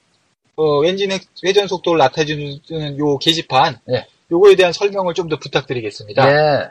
어, 0.58 0.84
엔진 0.86 1.12
회- 1.12 1.20
회전 1.46 1.68
속도를 1.68 2.00
나타내주는 2.00 2.98
요 2.98 3.18
게시판, 3.20 3.80
네. 3.86 4.06
요거에 4.32 4.56
대한 4.56 4.74
설명을 4.74 5.14
좀 5.14 5.30
더 5.30 5.38
부탁드리겠습니다. 5.40 6.28
예, 6.30 6.70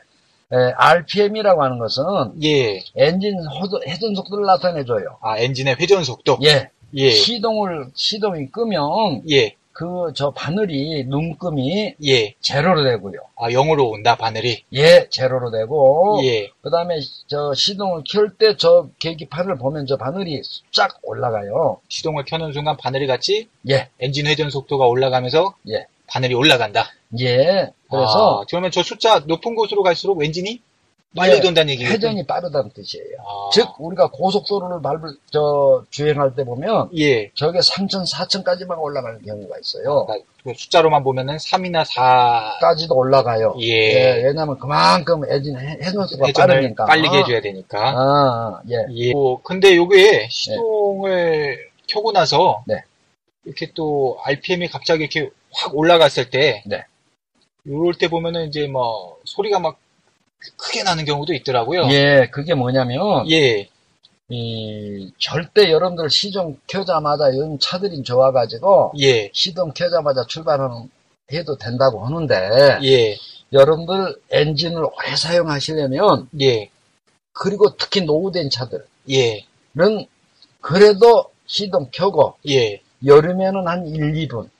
예, 0.52 0.72
RPM이라고 0.76 1.62
하는 1.62 1.78
것은 1.78 2.02
예. 2.42 2.80
엔진 2.96 3.34
회전 3.86 4.14
속도를 4.14 4.44
나타내줘요. 4.46 5.18
아, 5.22 5.38
엔진의 5.38 5.76
회전 5.80 6.04
속도. 6.04 6.38
예, 6.44 6.70
예. 6.94 7.10
시동을, 7.10 7.86
시동이 7.94 8.46
끄면 8.50 9.22
예. 9.30 9.54
그 9.78 10.12
저 10.12 10.32
바늘이 10.32 11.04
눈금이 11.04 11.94
예. 12.04 12.34
제로로 12.40 12.82
되고요. 12.82 13.20
아, 13.36 13.48
0으로 13.50 13.88
온다, 13.92 14.16
바늘이. 14.16 14.64
예, 14.72 15.06
제로로 15.08 15.52
되고 15.52 16.18
예. 16.24 16.50
그다음에 16.62 16.98
저 17.28 17.54
시동을 17.54 18.02
켤 18.10 18.36
때 18.38 18.56
저 18.56 18.88
계기판을 18.98 19.56
보면 19.58 19.86
저 19.86 19.96
바늘이 19.96 20.42
쫙 20.72 20.98
올라가요. 21.02 21.80
시동을 21.88 22.24
켜는 22.24 22.52
순간 22.52 22.76
바늘이 22.76 23.06
같이 23.06 23.48
예, 23.70 23.88
엔진 24.00 24.26
회전 24.26 24.50
속도가 24.50 24.86
올라가면서 24.88 25.54
예. 25.68 25.86
바늘이 26.08 26.34
올라간다. 26.34 26.86
예. 27.20 27.70
그래서 27.88 28.40
아, 28.40 28.44
그러면 28.48 28.72
저 28.72 28.82
숫자 28.82 29.20
높은 29.26 29.54
곳으로 29.54 29.84
갈수록 29.84 30.24
엔진이 30.24 30.60
빨리 31.16 31.36
예, 31.36 31.40
돈다는 31.40 31.70
얘기겠죠? 31.72 31.94
회전이 31.94 32.26
빠르다는 32.26 32.70
뜻이에요. 32.74 33.16
아, 33.20 33.50
즉 33.52 33.66
우리가 33.78 34.10
고속도로를 34.10 34.82
밟을 34.82 35.16
저 35.32 35.82
주행할 35.90 36.34
때 36.34 36.44
보면 36.44 36.90
예. 36.98 37.30
저게 37.34 37.60
3천, 37.60 38.04
4천까지만 38.12 38.78
올라가는 38.78 39.18
경우가 39.22 39.56
있어요. 39.58 40.04
그러니까 40.04 40.28
그 40.44 40.52
숫자로만 40.54 41.02
보면은 41.02 41.38
3이나 41.38 41.84
4 41.86 42.58
까지도 42.60 42.94
올라가요. 42.94 43.54
예. 43.60 44.22
왜냐하면 44.22 44.58
그만큼 44.58 45.22
엔진 45.30 45.58
회- 45.58 45.78
회전수가 45.82 46.26
빠르니까. 46.36 46.84
빨리 46.84 47.08
해줘야 47.08 47.40
되니까. 47.40 47.78
아, 47.96 48.60
예. 48.70 48.74
예. 48.94 49.12
뭐, 49.12 49.40
근데 49.42 49.76
요게 49.76 50.28
시동을 50.30 51.68
켜고 51.88 52.12
나서 52.12 52.62
네. 52.66 52.82
이렇게 53.44 53.70
또 53.74 54.18
RPM이 54.24 54.68
갑자기 54.68 55.04
이렇게 55.04 55.30
확 55.54 55.74
올라갔을 55.74 56.28
때 56.28 56.62
네. 56.66 56.84
요럴 57.66 57.94
때 57.94 58.08
보면은 58.08 58.46
이제 58.48 58.66
뭐 58.66 59.16
소리가 59.24 59.58
막 59.58 59.78
크게 60.56 60.82
나는 60.82 61.04
경우도 61.04 61.34
있더라고요. 61.34 61.88
예, 61.90 62.28
그게 62.32 62.54
뭐냐면, 62.54 63.30
예. 63.30 63.68
이, 64.30 65.12
절대 65.18 65.70
여러분들 65.70 66.10
시동 66.10 66.58
켜자마자 66.66 67.30
이런 67.30 67.58
차들이 67.58 68.02
좋아가지고, 68.02 68.92
예. 69.00 69.30
시동 69.32 69.72
켜자마자 69.72 70.24
출발하는, 70.28 70.90
해도 71.32 71.56
된다고 71.56 72.04
하는데, 72.06 72.78
예. 72.84 73.16
여러분들 73.52 74.20
엔진을 74.30 74.84
오래 74.84 75.16
사용하시려면, 75.16 76.28
예. 76.40 76.70
그리고 77.32 77.76
특히 77.76 78.02
노후된 78.02 78.50
차들은, 78.50 78.84
예. 79.10 79.44
그래도 80.60 81.30
시동 81.46 81.88
켜고, 81.90 82.36
예. 82.48 82.80
여름에는 83.04 83.66
한 83.66 83.86
1, 83.86 84.12
2분, 84.28 84.50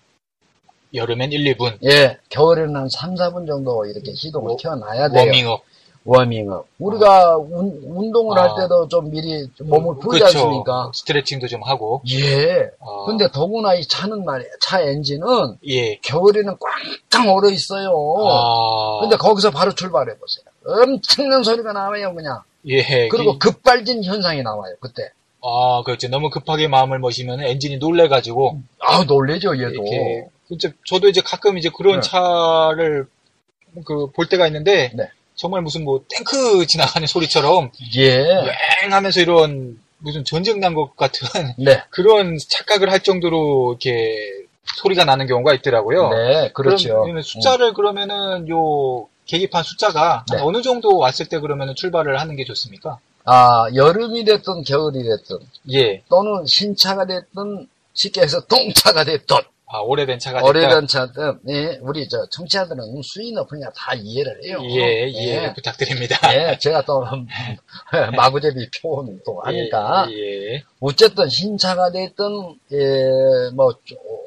여름엔 0.94 1.32
1, 1.32 1.54
2분 1.56 1.78
예, 1.84 2.16
겨울에는 2.30 2.74
한 2.76 2.88
3, 2.88 3.14
4분 3.14 3.46
정도 3.46 3.84
이렇게 3.86 4.14
시동을 4.14 4.50
워- 4.50 4.56
켜놔야 4.56 5.08
돼요. 5.10 5.24
워밍업. 5.26 5.62
워밍업. 6.04 6.66
우리가 6.78 7.36
운, 7.36 7.82
운동을 7.84 8.38
아. 8.38 8.42
할 8.44 8.62
때도 8.62 8.88
좀 8.88 9.10
미리 9.10 9.46
몸을 9.60 9.96
풀지 10.00 10.24
그쵸. 10.24 10.38
않습니까? 10.38 10.90
스트레칭도 10.94 11.48
좀 11.48 11.62
하고. 11.62 12.00
예. 12.10 12.70
아, 12.80 13.04
근데 13.06 13.30
더구나 13.30 13.74
이 13.74 13.82
차는 13.86 14.24
말이에요. 14.24 14.50
차 14.62 14.80
엔진은 14.80 15.58
예. 15.68 15.96
겨울에는 15.96 16.56
꽝꽝 17.10 17.34
얼어 17.34 17.50
있어요. 17.50 17.90
아. 18.26 19.00
근데 19.00 19.16
거기서 19.16 19.50
바로 19.50 19.74
출발해 19.74 20.14
보세요. 20.18 20.44
엄청난 20.64 21.42
소리가 21.42 21.72
나와요, 21.74 22.14
그냥. 22.14 22.40
예. 22.68 23.08
그리고 23.08 23.38
그- 23.38 23.50
급발진 23.52 24.02
현상이 24.02 24.42
나와요, 24.42 24.74
그때. 24.80 25.10
아, 25.42 25.82
그렇죠. 25.84 26.08
너무 26.08 26.30
급하게 26.30 26.68
마음을 26.68 26.98
먹이면 27.00 27.40
엔진이 27.42 27.76
놀래가지고 27.78 28.60
아, 28.80 29.04
놀래죠, 29.06 29.56
얘도. 29.58 29.68
이렇게 29.72 30.26
진짜 30.48 30.70
저도 30.86 31.08
이제 31.08 31.20
가끔 31.20 31.58
이제 31.58 31.70
그런 31.76 32.00
네. 32.00 32.08
차를 32.08 33.06
그 33.84 34.06
볼 34.14 34.28
때가 34.28 34.46
있는데 34.46 34.90
네. 34.94 35.10
정말 35.34 35.62
무슨 35.62 35.84
뭐 35.84 36.04
탱크 36.08 36.66
지나가는 36.66 37.06
소리처럼 37.06 37.70
예. 37.96 38.24
왱하면서 38.82 39.20
이런 39.20 39.78
무슨 39.98 40.24
전쟁 40.24 40.60
난 40.60 40.74
것 40.74 40.96
같은 40.96 41.28
네. 41.58 41.82
그런 41.90 42.38
착각을 42.38 42.90
할 42.90 43.00
정도로 43.00 43.72
이렇게 43.72 44.16
소리가 44.76 45.04
나는 45.04 45.26
경우가 45.26 45.54
있더라고요. 45.54 46.08
네, 46.10 46.50
그렇죠. 46.52 47.04
숫자를 47.22 47.72
그러면은 47.74 48.48
요 48.48 49.06
계기판 49.26 49.62
숫자가 49.62 50.24
네. 50.30 50.38
한 50.38 50.46
어느 50.46 50.62
정도 50.62 50.96
왔을 50.96 51.26
때 51.26 51.38
그러면은 51.40 51.74
출발을 51.74 52.18
하는 52.20 52.36
게 52.36 52.44
좋습니까? 52.44 52.98
아, 53.24 53.66
여름이 53.74 54.24
됐든 54.24 54.64
겨울이 54.64 55.02
됐든 55.02 55.38
예. 55.72 56.02
또는 56.08 56.46
신차가 56.46 57.06
됐든 57.06 57.68
쉽게 57.92 58.22
해서 58.22 58.40
동차가 58.46 59.04
됐든 59.04 59.36
아, 59.70 59.80
오래된 59.80 60.18
차가. 60.18 60.42
오래된 60.42 60.86
차든 60.86 61.40
예, 61.48 61.78
우리 61.82 62.08
저 62.08 62.24
청취자들은 62.30 62.78
수위 63.02 63.32
높으냐 63.32 63.68
다 63.76 63.92
이해를 63.94 64.42
해요. 64.44 64.60
예, 64.62 65.10
예, 65.10 65.44
예. 65.44 65.52
부탁드립니다. 65.52 66.16
예, 66.34 66.58
제가 66.58 66.82
또 66.86 67.04
마구제비 68.16 68.70
표현 68.80 69.20
또 69.26 69.40
하니까 69.42 70.06
예, 70.10 70.54
예. 70.54 70.64
어쨌든 70.80 71.28
신차가 71.28 71.90
됐든 71.90 72.24
예, 72.72 73.50
뭐 73.54 73.74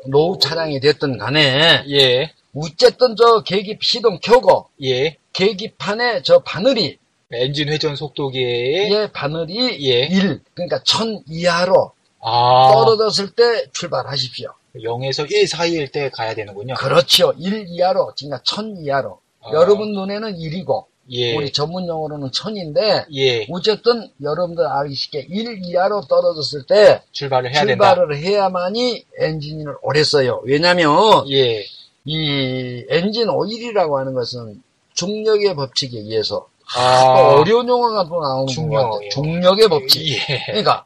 노후 0.07 0.37
차량이 0.37 0.79
됐든 0.79 1.17
간에 1.17 1.85
예, 1.89 2.31
어쨌든 2.55 3.15
저 3.15 3.41
계기 3.41 3.77
시동 3.81 4.19
켜고 4.21 4.69
예. 4.83 5.17
계기판에 5.33 6.21
저 6.21 6.39
바늘이 6.39 6.99
엔진 7.33 7.69
회전 7.69 7.95
속도계에 7.95 8.91
예 8.91 9.09
바늘이 9.11 9.89
예. 9.89 10.01
1 10.05 10.41
그러니까 10.53 10.83
1000 10.83 11.23
이하로 11.27 11.93
아, 12.19 12.71
떨어졌을 12.71 13.31
때 13.31 13.65
출발하십시오. 13.71 14.53
0에서 14.75 15.29
1 15.29 15.47
사이일 15.47 15.91
때 15.91 16.09
가야 16.09 16.33
되는군요. 16.33 16.75
그렇죠. 16.75 17.33
1 17.37 17.65
이하로 17.67 18.13
그러니까 18.17 18.41
1000 18.43 18.77
이하로 18.77 19.19
아, 19.41 19.51
여러분 19.53 19.91
눈에는 19.93 20.35
1이고 20.35 20.85
예, 21.09 21.35
우리 21.35 21.51
전문 21.51 21.87
용어로는 21.87 22.29
1000인데 22.29 23.05
예, 23.15 23.45
어쨌든 23.49 24.09
여러분들 24.21 24.65
알기 24.65 24.95
쉽게 24.95 25.27
1 25.29 25.59
이하로 25.65 26.01
떨어졌을 26.07 26.63
때 26.65 27.01
출발을 27.11 27.53
해야 27.53 27.65
된다. 27.65 27.93
출발을 27.93 28.17
해야만이 28.17 29.05
엔진을 29.19 29.75
오래 29.81 30.03
써요. 30.03 30.41
왜냐면 30.45 30.89
예, 31.29 31.63
이 32.05 32.85
엔진 32.89 33.29
오일이라고 33.29 33.97
하는 33.97 34.13
것은 34.13 34.61
중력의 34.93 35.55
법칙에 35.55 35.97
의해서 35.97 36.47
아, 36.75 37.03
또 37.03 37.41
어려운 37.41 37.67
용어가 37.67 38.07
또 38.07 38.21
나오는 38.21 38.47
중력, 38.47 38.83
것 38.83 38.91
같아요. 38.91 39.05
예. 39.05 39.09
중력의 39.09 39.67
법칙. 39.67 40.07
예. 40.07 40.43
그러니까 40.45 40.85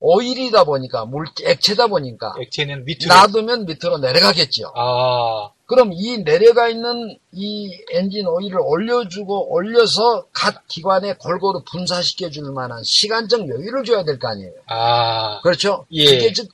오일이다 0.00 0.64
보니까 0.64 1.04
물 1.04 1.26
액체다 1.44 1.86
보니까 1.88 2.34
액체는 2.40 2.84
밑으로. 2.86 3.14
놔두면 3.14 3.66
밑으로 3.66 3.98
내려가겠죠. 3.98 4.72
아, 4.74 5.50
그럼 5.66 5.90
이 5.92 6.24
내려가 6.24 6.68
있는 6.68 7.16
이 7.32 7.70
엔진 7.92 8.26
오일을 8.26 8.58
올려주고 8.60 9.52
올려서 9.52 10.26
각 10.32 10.66
기관에 10.68 11.14
골고루 11.18 11.62
분사시켜 11.70 12.30
줄 12.30 12.50
만한 12.52 12.82
시간적 12.82 13.48
여유를 13.48 13.84
줘야 13.84 14.02
될 14.04 14.18
거 14.18 14.28
아니에요. 14.28 14.52
아, 14.68 15.40
그렇죠? 15.42 15.84
예. 15.92 16.04
그게 16.06 16.32
즉 16.32 16.48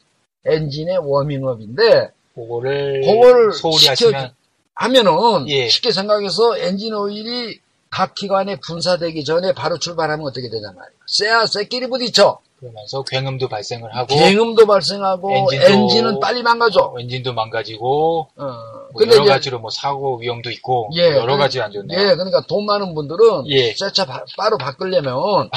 엔진의 0.44 0.98
워밍업인데 0.98 2.10
그거를 2.34 3.00
그거를 3.02 3.52
소홀히 3.52 3.78
시켜- 3.78 3.92
하시면 3.92 4.32
하면은 4.74 5.48
예. 5.48 5.68
쉽게 5.68 5.92
생각해서 5.92 6.58
엔진 6.58 6.92
오일이 6.94 7.60
각 7.90 8.14
기관에 8.14 8.58
분사되기 8.60 9.24
전에 9.24 9.52
바로 9.54 9.78
출발하면 9.78 10.26
어떻게 10.26 10.50
되냐 10.50 10.66
말이에요. 10.66 10.98
쇠야 11.06 11.46
쇠끼리 11.46 11.86
부딪혀. 11.88 12.38
그러면서 12.58 13.02
굉음도 13.02 13.48
발생을 13.48 13.94
하고 13.94 14.14
굉음도 14.14 14.66
발생하고 14.66 15.30
엔진도- 15.30 15.70
엔진은 15.70 16.20
빨리 16.20 16.42
망가져. 16.42 16.94
엔진도 16.98 17.34
망가지고 17.34 18.28
어. 18.34 18.44
뭐 18.92 19.02
여러 19.02 19.22
이제 19.22 19.24
가지로 19.30 19.58
뭐 19.58 19.70
사고 19.70 20.16
위험도 20.18 20.50
있고 20.52 20.88
예, 20.96 21.02
여러 21.16 21.34
그- 21.34 21.38
가지 21.40 21.60
안 21.60 21.70
좋네요. 21.70 21.98
예, 22.00 22.14
그러니까 22.14 22.40
돈 22.48 22.64
많은 22.64 22.94
분들은 22.94 23.48
예. 23.50 23.72
새차 23.74 24.06
바, 24.06 24.24
바로 24.38 24.56
바꾸려면 24.56 25.50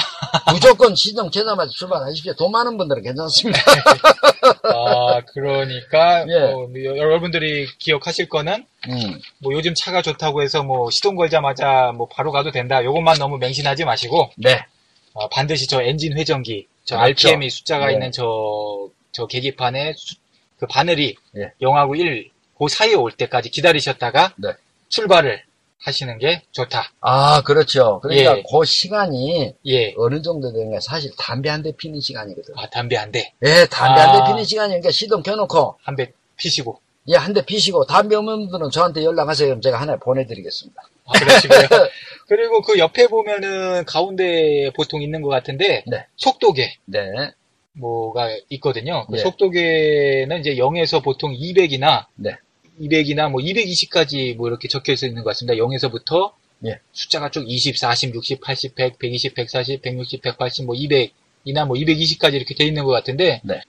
무조건 0.52 0.94
시동 0.96 1.30
켜자마자 1.30 1.72
출발하십시오. 1.74 2.34
돈 2.34 2.52
많은 2.52 2.78
분들은 2.78 3.02
괜찮습니다. 3.02 3.60
아, 4.64 5.22
그러니까 5.34 6.26
예. 6.28 6.52
뭐 6.52 6.68
여- 6.84 6.98
여러분들이 6.98 7.66
기억하실 7.80 8.28
거는 8.30 8.66
음, 8.90 9.20
뭐 9.40 9.54
요즘 9.54 9.74
차가 9.76 10.02
좋다고 10.02 10.42
해서 10.42 10.64
뭐 10.64 10.90
시동 10.92 11.16
걸자마자 11.16 11.92
뭐 11.96 12.08
바로 12.12 12.32
가도 12.32 12.52
된다. 12.52 12.84
요것만 12.84 13.18
너무 13.20 13.38
맹신하지 13.38 13.86
마시고 13.86 14.32
네, 14.38 14.66
어, 15.14 15.28
반드시 15.30 15.68
저 15.68 15.82
엔진 15.82 16.18
회전기, 16.18 16.68
저 16.86 16.98
그렇죠. 16.98 17.28
RPM이 17.30 17.50
숫자가 17.50 17.88
네. 17.88 17.94
있는 17.94 18.12
저, 18.12 18.90
저 19.12 19.28
계기판에 19.28 19.94
수- 19.98 20.16
그 20.60 20.66
바늘이 20.68 21.16
예. 21.38 21.52
0하고 21.62 21.98
1, 21.98 22.30
그 22.58 22.68
사이에 22.68 22.94
올 22.96 23.12
때까지 23.12 23.50
기다리셨다가 23.50 24.34
네. 24.38 24.50
출발을 24.90 25.42
하시는 25.82 26.18
게 26.18 26.42
좋다. 26.52 26.92
아 27.00 27.42
그렇죠. 27.44 28.00
그러니까 28.02 28.38
예. 28.38 28.44
그 28.44 28.66
시간이 28.66 29.54
예. 29.68 29.94
어느 29.98 30.22
정도 30.22 30.52
되는 30.52 30.72
게 30.72 30.80
사실 30.82 31.12
담배 31.18 31.50
한 31.50 31.64
대 31.64 31.72
피는 31.72 32.02
시간이거든. 32.02 32.54
아, 32.58 32.70
담배 32.70 32.98
한 32.98 33.12
대, 33.14 33.32
예, 33.46 33.66
담배 33.68 34.02
한 34.02 34.10
아. 34.10 34.24
대 34.26 34.32
피는 34.32 34.44
시간이니까 34.44 34.92
시동 34.92 35.24
켜놓고 35.24 35.78
한 35.84 35.96
대 35.96 36.12
피시고. 36.36 36.82
예, 37.08 37.16
한 37.16 37.34
대 37.34 37.44
피시고 37.46 37.86
담배 37.86 38.16
없는 38.18 38.50
분들은 38.50 38.72
저한테 38.72 39.04
연락하세요. 39.06 39.48
그럼 39.48 39.62
제가 39.62 39.80
하나 39.80 39.96
보내드리겠습니다. 39.98 40.82
아, 41.10 41.20
그러시고요. 41.20 41.60
그리고 42.28 42.62
그 42.62 42.78
옆에 42.78 43.08
보면은 43.08 43.86
가운데 43.86 44.70
보통 44.76 45.02
있는 45.02 45.22
것 45.22 45.30
같은데 45.30 45.84
네. 45.88 46.06
속도계 46.16 46.76
네, 46.86 47.32
뭐가 47.74 48.30
있거든요. 48.50 49.06
그 49.08 49.18
예. 49.18 49.22
속도계는 49.22 50.40
이제 50.40 50.56
0에서 50.56 51.04
보통 51.04 51.34
200이나 51.34 52.06
네. 52.16 52.36
200이나 52.80 53.32
뭐 53.32 53.42
220까지 53.42 54.36
뭐 54.36 54.48
이렇게 54.48 54.68
적혀 54.68 54.94
있는 54.94 55.24
것 55.24 55.32
같습니다. 55.32 55.56
0에서부터 55.56 56.34
예. 56.66 56.80
숫자가 56.92 57.30
쭉 57.32 57.50
20, 57.50 57.78
40, 57.78 58.14
60, 58.14 58.42
80, 58.42 58.76
100, 58.76 59.00
120, 59.00 59.34
140, 59.34 59.82
160, 59.82 60.22
180, 60.22 60.66
뭐 60.66 60.76
200이나 60.76 61.66
뭐 61.66 61.76
220까지 61.78 62.34
이렇게 62.36 62.54
돼 62.54 62.66
있는 62.66 62.84
것 62.84 62.92
같은데 62.92 63.42
네. 63.44 63.62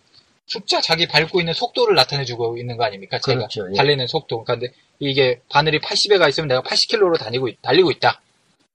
숫자 0.51 0.81
자기 0.81 1.07
밟고 1.07 1.39
있는 1.41 1.55
속도를 1.55 1.95
나타내주고 1.95 2.59
있는 2.59 2.77
거 2.77 2.83
아닙니까? 2.85 3.21
제가 3.21 3.39
그렇죠, 3.39 3.69
예. 3.71 3.77
달리는 3.77 4.05
속도. 4.09 4.43
그러니까 4.43 4.73
이게 4.99 5.41
바늘이 5.49 5.79
80에 5.79 6.19
가 6.19 6.29
있으면 6.29 6.49
내가 6.49 6.61
80km로 6.63 7.19
다니고 7.21 7.47
있- 7.49 7.63
달리고 7.63 7.93
있다. 7.93 8.21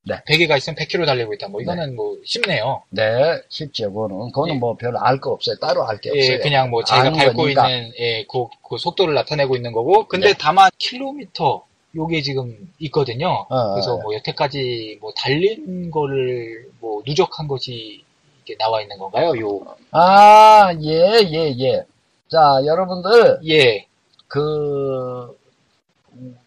네. 0.07 0.15
100에 0.25 0.47
가 0.47 0.55
있으면 0.55 0.77
100km 0.77 1.05
달리고 1.05 1.33
있다. 1.33 1.49
뭐 1.49 1.61
이거는 1.61 1.95
뭐 1.97 2.15
쉽네요. 2.23 2.83
네, 2.91 3.41
쉽죠. 3.49 3.91
그거는 3.91 4.31
그거는 4.31 4.55
예. 4.55 4.57
뭐 4.59 4.75
별로 4.77 4.99
알거 5.01 5.31
없어요. 5.31 5.57
따로 5.59 5.85
알 5.85 5.97
게 5.99 6.11
없어요. 6.11 6.33
예, 6.35 6.37
그냥 6.37 6.69
뭐 6.69 6.81
자기가 6.83 7.13
밟고 7.13 7.41
거니까. 7.41 7.69
있는 7.69 7.91
예, 7.99 8.23
그, 8.31 8.45
그 8.69 8.77
속도를 8.77 9.13
나타내고 9.13 9.57
있는 9.57 9.73
거고. 9.73 10.07
근데 10.07 10.27
네. 10.29 10.33
다만 10.39 10.69
킬로미터 10.77 11.65
요게 11.93 12.21
지금 12.21 12.55
있거든요. 12.79 13.45
어, 13.49 13.73
그래서 13.73 13.95
어. 13.95 14.01
뭐 14.01 14.13
여태까지 14.15 14.99
뭐 15.01 15.11
달린 15.17 15.91
거를 15.91 16.69
뭐 16.79 17.01
누적한 17.05 17.47
것이 17.49 18.04
이게 18.45 18.55
나와 18.57 18.81
있는 18.81 18.97
건가요? 18.99 19.33
요 19.39 19.61
아, 19.91 20.71
예, 20.81 21.19
예, 21.31 21.55
예. 21.59 21.83
자, 22.29 22.61
여러분들 22.65 23.39
예. 23.47 23.87
그 24.27 25.35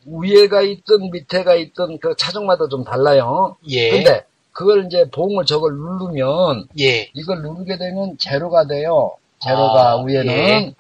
위에가 0.07 0.63
있든 0.63 1.11
밑에가 1.11 1.55
있든 1.57 1.99
그 1.99 2.15
차종마다 2.17 2.69
좀 2.69 2.85
달라요. 2.85 3.57
예. 3.69 3.91
근데 3.91 4.25
그걸 4.53 4.87
이제 4.87 5.09
봉을 5.11 5.45
저걸 5.45 5.73
누르면 5.73 6.69
예. 6.81 7.11
이걸 7.15 7.43
누르게 7.43 7.77
되면 7.77 8.17
제로가 8.19 8.67
돼요. 8.67 9.17
제로가 9.41 9.91
아, 9.93 10.03
위에는 10.05 10.33
예. 10.33 10.75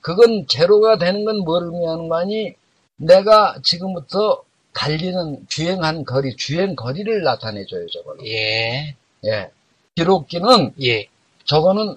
그건 0.00 0.46
제로가 0.48 0.98
되는 0.98 1.24
건 1.24 1.36
뭘 1.44 1.64
의미하는 1.64 2.08
거니? 2.08 2.54
내가 2.96 3.56
지금부터 3.62 4.42
달리는 4.74 5.46
주행한 5.48 6.04
거리, 6.04 6.34
주행 6.36 6.74
거리를 6.76 7.22
나타내줘요, 7.22 7.86
저거는. 7.88 8.26
예. 8.26 8.96
예. 9.24 9.50
기록기는 9.96 10.72
예. 10.82 11.06
저거는 11.44 11.96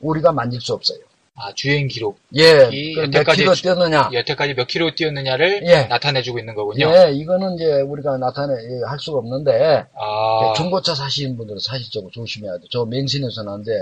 우리가 0.00 0.32
만질 0.32 0.60
수 0.60 0.72
없어요. 0.74 0.98
아, 1.36 1.52
주행 1.54 1.88
기록. 1.88 2.18
예. 2.36 2.68
여태까지 2.96 3.42
킬로 3.42 3.54
주- 3.54 3.62
뛰었느냐? 3.62 4.10
여태까지 4.12 4.54
몇 4.54 4.66
킬로 4.66 4.94
뛰었느냐를 4.94 5.62
예. 5.66 5.84
나타내주고 5.84 6.38
있는 6.38 6.54
거군요. 6.54 6.86
예, 6.94 7.12
이거는 7.12 7.54
이제 7.54 7.80
우리가 7.80 8.18
나타내 8.18 8.52
예, 8.54 8.82
할 8.86 8.98
수가 8.98 9.18
없는데 9.18 9.86
아, 9.94 10.52
중고차 10.54 10.94
사시는 10.94 11.38
분들은 11.38 11.60
사실적으로 11.60 12.10
조심해야 12.10 12.58
돼. 12.58 12.64
저 12.70 12.84
맹신해서는 12.84 13.50
안 13.52 13.64
돼. 13.64 13.72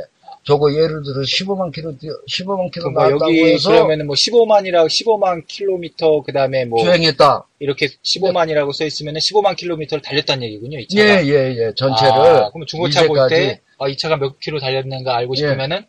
저거 0.45 0.73
예를 0.73 1.03
들어 1.03 1.23
15만 1.23 1.73
킬로 1.73 1.97
뛰어 1.99 2.13
15만 2.31 2.71
킬로 2.73 2.91
뭐 2.91 3.03
나왔다고 3.03 3.31
여기 3.31 3.53
해서 3.53 3.71
그러면은 3.71 4.07
뭐 4.07 4.15
15만이라고 4.15 4.87
15만 4.87 5.47
킬로미터 5.47 6.23
그다음에 6.23 6.65
뭐 6.65 6.83
주행했다. 6.83 7.45
이렇게 7.59 7.89
15만이라고 8.03 8.73
써 8.73 8.85
있으면은 8.87 9.21
15만 9.21 9.57
킬로미터를 9.57 10.01
달렸다는 10.03 10.45
얘기군요. 10.45 10.79
이 10.79 10.89
차가. 10.89 11.05
예, 11.05 11.27
예, 11.29 11.57
예. 11.59 11.73
전체를 11.75 12.13
아, 12.13 12.51
그럼 12.51 12.67
중고차 12.67 13.07
볼 13.07 13.29
때 13.29 13.61
아, 13.79 13.89
이 13.89 13.97
차가 13.97 14.17
몇 14.17 14.41
킬로 14.41 14.59
달렸는가 14.59 15.17
알고 15.17 15.35
예. 15.35 15.41
싶으면은 15.41 15.85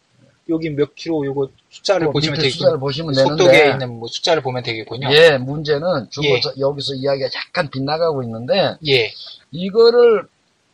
여기 0.49 0.69
몇 0.71 0.93
킬로 0.95 1.23
요거 1.25 1.49
숫자를 1.69 2.07
그 2.07 2.13
보시면 2.13 2.35
되겠군요. 2.38 2.51
숫자를 2.51 2.79
보시면 2.79 3.13
속도계에 3.13 3.51
되는데 3.51 3.71
있는 3.85 3.99
뭐 3.99 4.07
숫자를 4.12 4.41
보면 4.41 4.63
되겠군요. 4.63 5.07
예, 5.13 5.38
문제는 5.38 6.07
중고차 6.09 6.53
여기서 6.59 6.95
이야기가 6.95 7.29
약간 7.47 7.69
빗나가고 7.69 8.23
있는데 8.23 8.75
예. 8.88 9.12
이거를 9.51 10.23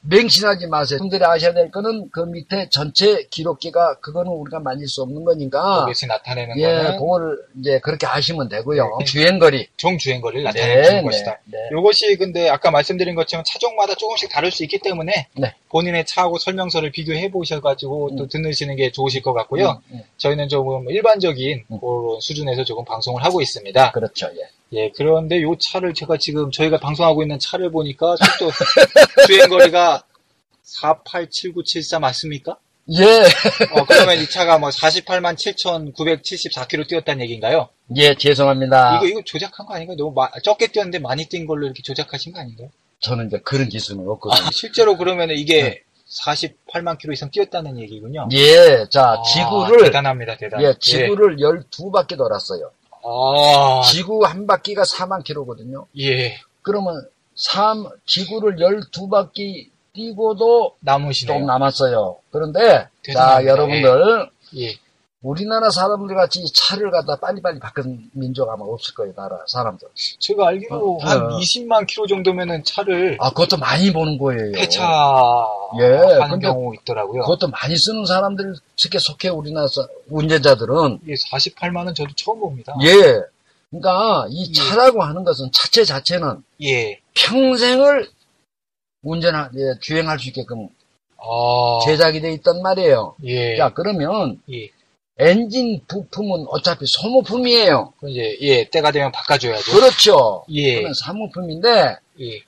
맹신하지 0.07 0.67
마세요. 0.67 0.99
분들이 0.99 1.23
아셔야 1.23 1.53
될 1.53 1.71
거는 1.71 2.09
그 2.11 2.21
밑에 2.21 2.67
전체 2.69 3.25
기록기가 3.29 3.99
그거는 3.99 4.31
우리가 4.31 4.59
만질 4.59 4.87
수 4.87 5.01
없는 5.01 5.23
거니까 5.23 5.81
여기서 5.81 6.07
나타내는 6.07 6.59
예, 6.59 6.67
거는 6.67 6.97
그거를 6.97 7.37
이제 7.59 7.79
그렇게 7.79 8.05
하시면 8.05 8.49
되고요. 8.49 8.97
네. 8.99 9.05
주행거리. 9.05 9.67
정주행거리를 9.77 10.43
네, 10.43 10.49
나타내는 10.49 10.97
네, 10.97 11.01
것이다. 11.01 11.39
네. 11.45 11.57
이것이 11.71 12.15
근데 12.17 12.49
아까 12.49 12.71
말씀드린 12.71 13.15
것처럼 13.15 13.43
차종마다 13.45 13.95
조금씩 13.95 14.29
다를 14.29 14.51
수 14.51 14.63
있기 14.63 14.79
때문에 14.79 15.27
네. 15.33 15.53
본인의 15.69 16.05
차하고 16.05 16.37
설명서를 16.37 16.91
비교해 16.91 17.31
보셔가지고 17.31 18.15
또 18.17 18.23
음. 18.23 18.29
듣으시는 18.29 18.75
게 18.75 18.91
좋으실 18.91 19.21
것 19.21 19.33
같고요. 19.33 19.81
음, 19.91 19.95
음. 19.95 20.01
저희는 20.17 20.49
조금 20.49 20.89
일반적인 20.89 21.65
음. 21.71 21.79
그런 21.79 22.19
수준에서 22.21 22.63
조금 22.63 22.85
방송을 22.85 23.23
하고 23.23 23.41
있습니다. 23.41 23.91
그렇죠. 23.91 24.29
예. 24.35 24.49
예, 24.75 24.91
그런데 24.95 25.41
요 25.41 25.55
차를 25.57 25.93
제가 25.93 26.17
지금 26.17 26.51
저희가 26.51 26.77
방송하고 26.79 27.23
있는 27.23 27.39
차를 27.39 27.71
보니까 27.71 28.15
속도 28.17 28.51
주행거리가 29.27 30.03
487974 30.63 31.99
맞습니까? 31.99 32.57
예, 32.91 33.03
어, 33.71 33.83
그러면 33.87 34.19
이 34.21 34.29
차가 34.29 34.59
뭐 34.59 34.69
48만 34.69 35.35
7,974km 35.35 36.87
뛰었다는 36.87 37.21
얘기인가요? 37.23 37.69
예, 37.95 38.13
죄송합니다. 38.15 38.97
이거 38.97 39.07
이거 39.07 39.21
조작한 39.25 39.65
거 39.65 39.73
아닌가요? 39.73 39.97
너무 39.97 40.13
마- 40.13 40.29
적게 40.43 40.67
뛰었는데 40.67 40.99
많이 40.99 41.25
뛴 41.25 41.47
걸로 41.47 41.65
이렇게 41.65 41.81
조작하신 41.81 42.33
거 42.33 42.39
아닌가요? 42.39 42.69
저는 42.99 43.27
이제 43.27 43.39
그런 43.43 43.69
기술은 43.69 44.01
아, 44.07 44.11
없거든요. 44.11 44.49
실제로 44.51 44.97
그러면 44.97 45.29
이게 45.31 45.63
네. 45.63 45.81
48만 46.23 46.97
킬로 46.99 47.13
이상 47.13 47.31
뛰었다는 47.31 47.79
얘기군요. 47.79 48.27
예, 48.33 48.85
자, 48.91 49.13
아, 49.17 49.23
지구를, 49.23 49.85
대단합니다, 49.85 50.37
대단. 50.37 50.61
예, 50.61 50.73
지구를 50.79 51.37
12바퀴 51.37 52.15
돌았어요. 52.17 52.69
아, 53.05 53.81
지구 53.83 54.25
한 54.25 54.47
바퀴가 54.47 54.83
4만 54.83 55.23
킬로거든요. 55.23 55.85
예, 55.99 56.37
그러면 56.61 57.07
3, 57.35 57.85
지구를 58.05 58.57
12바퀴 58.57 59.69
뛰고도 59.93 60.75
남으시네요. 60.79 61.37
좀 61.39 61.45
남았어요. 61.47 62.17
그런데, 62.31 62.59
자, 62.59 62.89
대단합니다. 63.03 63.51
여러분들, 63.51 64.29
예, 64.57 64.73
우리나라 65.29 65.71
사람들 65.71 66.15
같이 66.15 66.39
이 66.39 66.45
차를 66.53 66.91
갖다 66.91 67.15
빨리빨리 67.19 67.57
바꾼 67.59 68.11
민족 68.13 68.47
아마 68.47 68.63
없을 68.63 68.93
거예요, 68.93 69.11
나라 69.15 69.39
사람들. 69.47 69.87
제가 70.19 70.49
알기로 70.49 70.97
어, 70.97 70.97
한 71.03 71.25
어. 71.25 71.39
20만 71.39 71.87
킬로 71.87 72.05
정도면은 72.05 72.63
차를 72.63 73.17
아, 73.19 73.29
그것도 73.31 73.57
많이 73.57 73.91
보는 73.91 74.19
거예요. 74.19 74.51
폐차 74.51 74.83
예, 75.79 76.19
하는 76.19 76.39
경우 76.39 76.75
있더라고요. 76.75 77.23
그것도 77.23 77.47
많이 77.47 77.75
쓰는 77.75 78.05
사람들 78.05 78.53
특히 78.77 78.99
속해 78.99 79.29
우리나라 79.29 79.67
사- 79.67 79.87
운전자들은 80.11 80.99
예, 81.07 81.13
48만은 81.15 81.95
저도 81.95 82.11
처음 82.15 82.39
봅니다. 82.39 82.75
예. 82.83 82.91
그러니까 83.71 84.27
이 84.29 84.47
예. 84.47 84.53
차라고 84.53 85.01
하는 85.01 85.23
것은 85.23 85.49
차체 85.51 85.85
자체는 85.85 86.43
예, 86.61 86.99
평생을 87.15 88.11
운전할 89.01 89.49
예, 89.55 89.79
주행할 89.81 90.19
수 90.19 90.27
있게끔 90.29 90.67
아, 91.17 91.79
제작이 91.83 92.21
돼 92.21 92.31
있단 92.33 92.61
말이에요. 92.61 93.15
예, 93.23 93.57
자 93.57 93.73
그러면 93.73 94.39
예. 94.51 94.69
엔진 95.17 95.81
부품은 95.87 96.45
어차피 96.49 96.85
소모품이에요. 96.87 97.93
이제 98.07 98.37
예, 98.41 98.69
때가 98.69 98.91
되면 98.91 99.11
바꿔줘야죠. 99.11 99.71
그렇죠. 99.71 100.45
예, 100.51 100.77
그건 100.77 100.93
사모품인데 100.93 101.95
예, 102.21 102.41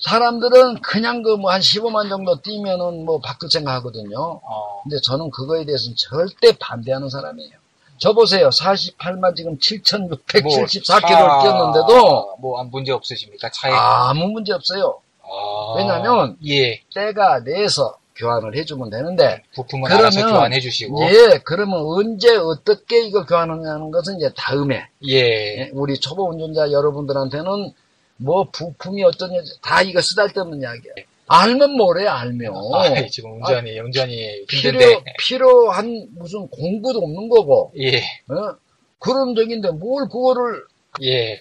사람들은 0.00 0.82
그냥 0.82 1.22
그 1.22 1.36
뭐 1.36 1.50
한 1.50 1.60
15만 1.60 2.08
정도 2.10 2.40
뛰면은 2.42 3.04
뭐 3.06 3.18
바꿀 3.20 3.50
생각하거든요. 3.50 4.40
어, 4.42 4.82
근데 4.82 4.96
저는 5.02 5.30
그거에 5.30 5.64
대해서는 5.64 5.96
절대 5.96 6.52
반대하는 6.58 7.08
사람이에요. 7.08 7.52
저 7.98 8.12
보세요. 8.12 8.48
48만 8.50 9.34
지금 9.36 9.56
7,674km를 9.58 11.42
뛰었는데도 11.42 12.36
뭐 12.40 12.60
아무 12.60 12.70
문제 12.70 12.92
없으십니까? 12.92 13.48
차에 13.50 13.72
아무 13.72 14.26
문제 14.28 14.52
없어요. 14.52 15.00
아, 15.22 15.74
왜냐면 15.76 16.36
예, 16.46 16.80
때가 16.94 17.40
내서 17.44 17.96
교환을 18.16 18.56
해주면 18.56 18.90
되는데, 18.90 19.42
부품은 19.54 19.84
그러면- 19.88 20.06
알아서 20.06 20.28
교환해 20.28 20.60
주시고. 20.60 21.02
예, 21.04 21.40
그러면 21.44 21.80
언제 21.80 22.34
어떻게 22.36 23.06
이거 23.06 23.24
교환하냐는 23.24 23.90
것은 23.90 24.16
이제 24.16 24.30
다음에, 24.36 24.86
예, 25.08 25.16
예, 25.18 25.70
우리 25.72 25.98
초보 25.98 26.28
운전자 26.28 26.70
여러분들한테는 26.70 27.72
뭐 28.18 28.46
부품이 28.52 29.02
어떠냐, 29.04 29.40
다 29.62 29.82
이거 29.82 30.00
쓰잘데없는 30.00 30.60
이야기야. 30.60 30.92
알면 31.26 31.76
뭐래, 31.76 32.06
알면. 32.06 32.52
아, 32.74 33.06
지금 33.06 33.36
운전이 33.36 33.78
운전이 33.80 34.44
필요, 34.46 34.78
필요한 35.18 36.06
무슨 36.16 36.46
공부도 36.48 36.98
없는 36.98 37.28
거고, 37.30 37.72
예, 37.78 37.98
어? 37.98 38.54
그런 38.98 39.34
적인데 39.34 39.70
뭘 39.70 40.08
그거를 40.08 40.62
예, 41.02 41.40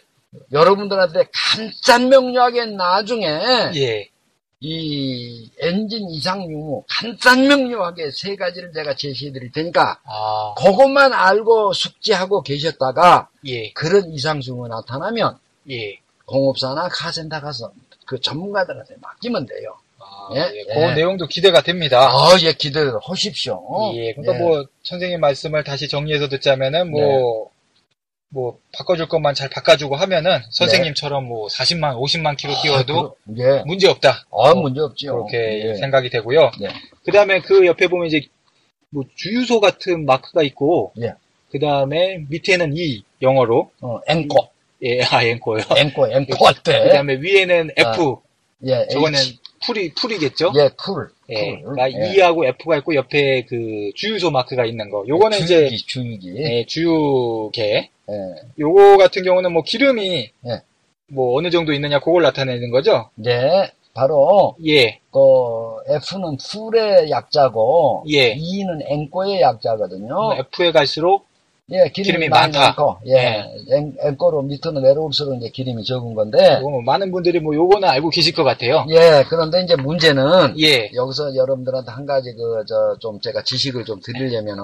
여러분들한테 0.53 1.25
간단 1.33 2.07
명료하게 2.09 2.67
나중에 2.67 3.25
예, 3.75 4.07
이 4.63 5.49
엔진 5.59 6.07
이상 6.11 6.43
유무 6.43 6.83
간단 6.87 7.47
명료하게 7.47 8.11
세 8.11 8.35
가지를 8.35 8.71
제가 8.71 8.95
제시해 8.95 9.31
드릴 9.31 9.51
테니까 9.51 9.99
아, 10.03 10.53
그것만 10.55 11.13
알고 11.13 11.73
숙지하고 11.73 12.43
계셨다가 12.43 13.29
예, 13.47 13.71
그런 13.71 14.13
이상 14.13 14.39
징후 14.39 14.67
나타나면 14.67 15.39
예. 15.71 15.99
공업사나 16.25 16.89
카센터 16.89 17.41
가서 17.41 17.71
그 18.05 18.21
전문가들한테 18.21 18.95
맡기면 19.01 19.47
돼요. 19.47 19.75
아, 19.99 20.29
예, 20.35 20.39
예, 20.41 20.59
예. 20.59 20.73
그 20.73 20.79
내용도 20.93 21.25
기대가 21.25 21.61
됩니다. 21.61 22.09
아, 22.09 22.37
예, 22.43 22.53
기대를 22.53 22.93
하십시오. 23.01 23.59
예, 23.95 24.13
그러니까 24.13 24.35
예. 24.35 24.39
뭐 24.39 24.63
선생님 24.83 25.19
말씀을 25.21 25.63
다시 25.63 25.87
정리해서 25.87 26.29
듣자면은 26.29 26.91
뭐, 26.91 27.49
뭐 28.33 28.57
바꿔줄 28.73 29.07
것만 29.07 29.35
잘 29.35 29.49
바꿔주고 29.49 29.95
하면은 29.97 30.39
선생님처럼 30.51 31.25
뭐 31.25 31.47
40만, 31.47 31.97
50만 31.97 32.37
킬로 32.37 32.53
뛰어도 32.61 33.15
네. 33.25 33.43
아, 33.43 33.47
그, 33.47 33.57
예. 33.59 33.63
문제 33.65 33.89
없다. 33.89 34.25
아, 34.31 34.53
문제 34.55 34.79
없죠. 34.79 35.25
그렇게 35.25 35.69
예. 35.69 35.75
생각이 35.75 36.09
되고요. 36.09 36.51
네. 36.59 36.69
그 37.05 37.11
다음에 37.11 37.41
그 37.41 37.65
옆에 37.65 37.87
보면 37.87 38.07
이제 38.07 38.21
뭐 38.89 39.03
주유소 39.15 39.59
같은 39.59 40.05
마크가 40.05 40.43
있고, 40.43 40.93
예. 41.01 41.13
그 41.51 41.59
다음에 41.59 42.25
밑에는 42.29 42.73
이 42.75 43.03
영어로 43.21 43.71
어, 43.81 43.99
앵꼬. 44.07 44.49
예, 44.83 45.03
아. 45.03 45.23
앵꼬, 45.23 45.57
앵꼬 45.77 46.47
할그 46.47 46.63
때. 46.63 46.89
다음에 46.89 47.15
위에는 47.19 47.71
F, 47.75 48.17
예, 48.65 48.87
저거는 48.87 49.19
H. 49.19 49.39
full이 49.65 49.93
full이겠죠. 49.93 50.51
예, 50.55 50.69
full. 50.77 51.09
예, 51.29 51.61
full. 51.61 51.75
그러니까 51.75 51.91
예. 51.91 52.13
E하고 52.13 52.45
F가 52.45 52.77
있고 52.77 52.95
옆에 52.95 53.45
그 53.45 53.91
주유소 53.95 54.31
마크가 54.31 54.65
있는 54.65 54.89
거. 54.89 55.03
요거는 55.07 55.39
주유기, 55.45 55.75
이제 55.75 55.85
주유기. 55.87 56.35
예, 56.37 56.65
주유계. 56.65 57.89
예. 58.09 58.15
요거 58.59 58.97
같은 58.97 59.23
경우는 59.23 59.53
뭐 59.53 59.63
기름이 59.63 60.29
예. 60.47 60.61
뭐 61.07 61.37
어느 61.37 61.49
정도 61.49 61.73
있느냐 61.73 61.99
그걸 61.99 62.23
나타내는 62.23 62.71
거죠. 62.71 63.09
네, 63.15 63.71
바로 63.93 64.55
예, 64.65 64.99
그 65.11 65.19
F는 65.95 66.37
풀의 66.37 67.09
약자고 67.09 68.05
예. 68.09 68.33
E는 68.37 68.81
앵꼬의 68.87 69.41
약자거든요. 69.41 70.33
F에 70.53 70.71
갈수록 70.71 71.25
예, 71.73 71.89
기름이, 71.89 72.03
기름이 72.05 72.29
많다. 72.29 72.59
많고, 72.59 72.97
예, 73.07 73.45
앵, 73.71 73.95
앵꼬로 74.03 74.41
밑으로 74.41 74.79
내려올수록 74.81 75.37
이제 75.37 75.49
기름이 75.49 75.83
적은 75.85 76.13
건데, 76.15 76.57
요거 76.59 76.69
뭐 76.69 76.81
많은 76.81 77.11
분들이 77.11 77.39
뭐 77.39 77.55
요거는 77.55 77.87
알고 77.87 78.09
계실 78.09 78.33
것 78.33 78.43
같아요. 78.43 78.85
예, 78.89 79.23
그런데 79.29 79.61
이제 79.63 79.75
문제는 79.77 80.59
예. 80.59 80.89
여기서 80.93 81.35
여러분들한테 81.35 81.91
한 81.91 82.05
가지 82.05 82.33
그 82.33 82.63
저 82.65 82.97
좀 82.99 83.19
제가 83.21 83.43
지식을 83.43 83.85
좀 83.85 83.99
드리려면은 84.01 84.63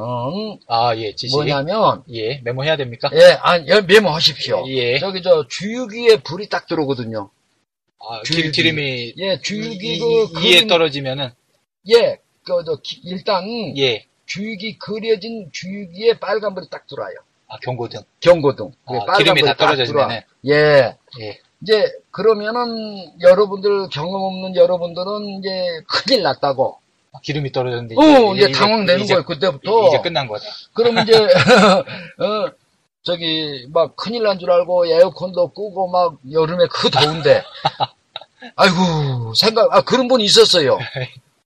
아, 0.67 0.95
예, 0.97 1.15
지식. 1.15 1.35
뭐냐면 1.35 2.03
예, 2.13 2.39
메모해야 2.43 2.75
됩니까? 2.77 3.09
예, 3.13 3.37
아, 3.41 3.57
예, 3.57 3.81
메모하십시오. 3.81 4.65
예. 4.67 4.99
저기 4.99 5.21
저 5.21 5.45
주유기에 5.47 6.17
불이 6.17 6.49
딱 6.49 6.67
들어오거든요. 6.67 7.29
아, 7.99 8.21
주유기. 8.23 8.51
기, 8.51 8.61
름이 8.63 9.13
예, 9.17 9.39
주유기 9.41 9.95
이, 9.95 9.99
그 9.99 10.05
이, 10.41 10.47
에 10.53 10.55
그림- 10.57 10.67
떨어지면은 10.67 11.29
예, 11.89 12.19
그저 12.43 12.77
일단 13.05 13.43
예. 13.77 14.05
주유기 14.27 14.77
그려진 14.77 15.49
주유기에 15.51 16.19
빨간불이 16.19 16.67
딱 16.69 16.85
들어와요. 16.87 17.15
아, 17.49 17.57
경고등. 17.63 18.01
경고등. 18.19 18.71
아, 18.85 18.93
예, 18.93 18.99
기름이 18.99 19.05
다 19.05 19.13
빨간불이 19.13 19.41
딱 19.45 19.57
떨어져지면은. 19.57 20.09
들어와. 20.09 20.23
예. 20.45 20.97
예. 21.21 21.39
이제 21.63 21.91
그러면은 22.11 23.11
여러분들 23.21 23.89
경험 23.89 24.21
없는 24.23 24.55
여러분들은 24.55 25.39
이제 25.39 25.81
큰일 25.87 26.21
났다고. 26.23 26.77
아, 27.13 27.19
기름이 27.23 27.51
떨어졌는데 27.51 27.95
어, 27.97 28.35
이제 28.35 28.51
당황되는 28.51 29.03
이제- 29.05 29.13
거예요, 29.15 29.25
그때부터. 29.25 29.87
이제 29.87 30.01
끝난 30.01 30.27
거다. 30.27 30.43
그러면 30.73 31.07
이제, 31.07 31.17
어, 32.19 32.51
저기, 33.03 33.65
막 33.71 33.95
큰일 33.95 34.23
난 34.23 34.37
줄 34.37 34.51
알고 34.51 34.85
에어컨도 34.87 35.47
끄고 35.53 35.87
막 35.87 36.17
여름에 36.29 36.65
그 36.69 36.89
더운데. 36.91 37.41
아이고, 38.55 39.33
생각, 39.35 39.73
아, 39.73 39.81
그런 39.81 40.07
분이 40.07 40.23
있었어요. 40.25 40.77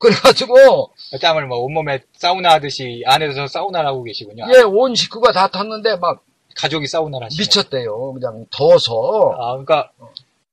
그래가지고, 0.02 0.91
땀을 1.22 1.47
뭐 1.47 1.60
온몸에 1.60 2.04
사우나 2.14 2.54
하듯이 2.54 3.04
안에서 3.06 3.47
사우나를 3.47 3.88
하고 3.88 4.04
계시군요. 4.04 4.45
예, 4.54 4.62
온 4.62 4.95
식구가 4.95 5.32
다 5.32 5.47
탔는데 5.47 5.97
막 5.97 6.24
가족이 6.56 6.88
사우나를 6.88 7.26
하시고. 7.26 7.41
미쳤대요. 7.41 8.14
그냥 8.14 8.45
더워서. 8.52 9.36
아, 9.38 9.52
그러니까 9.52 9.91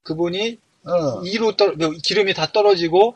그분이 0.02 0.58
어. 0.86 1.20
이로 1.24 1.56
떨 1.56 1.76
기름이 2.02 2.34
다 2.34 2.46
떨어지고 2.52 3.14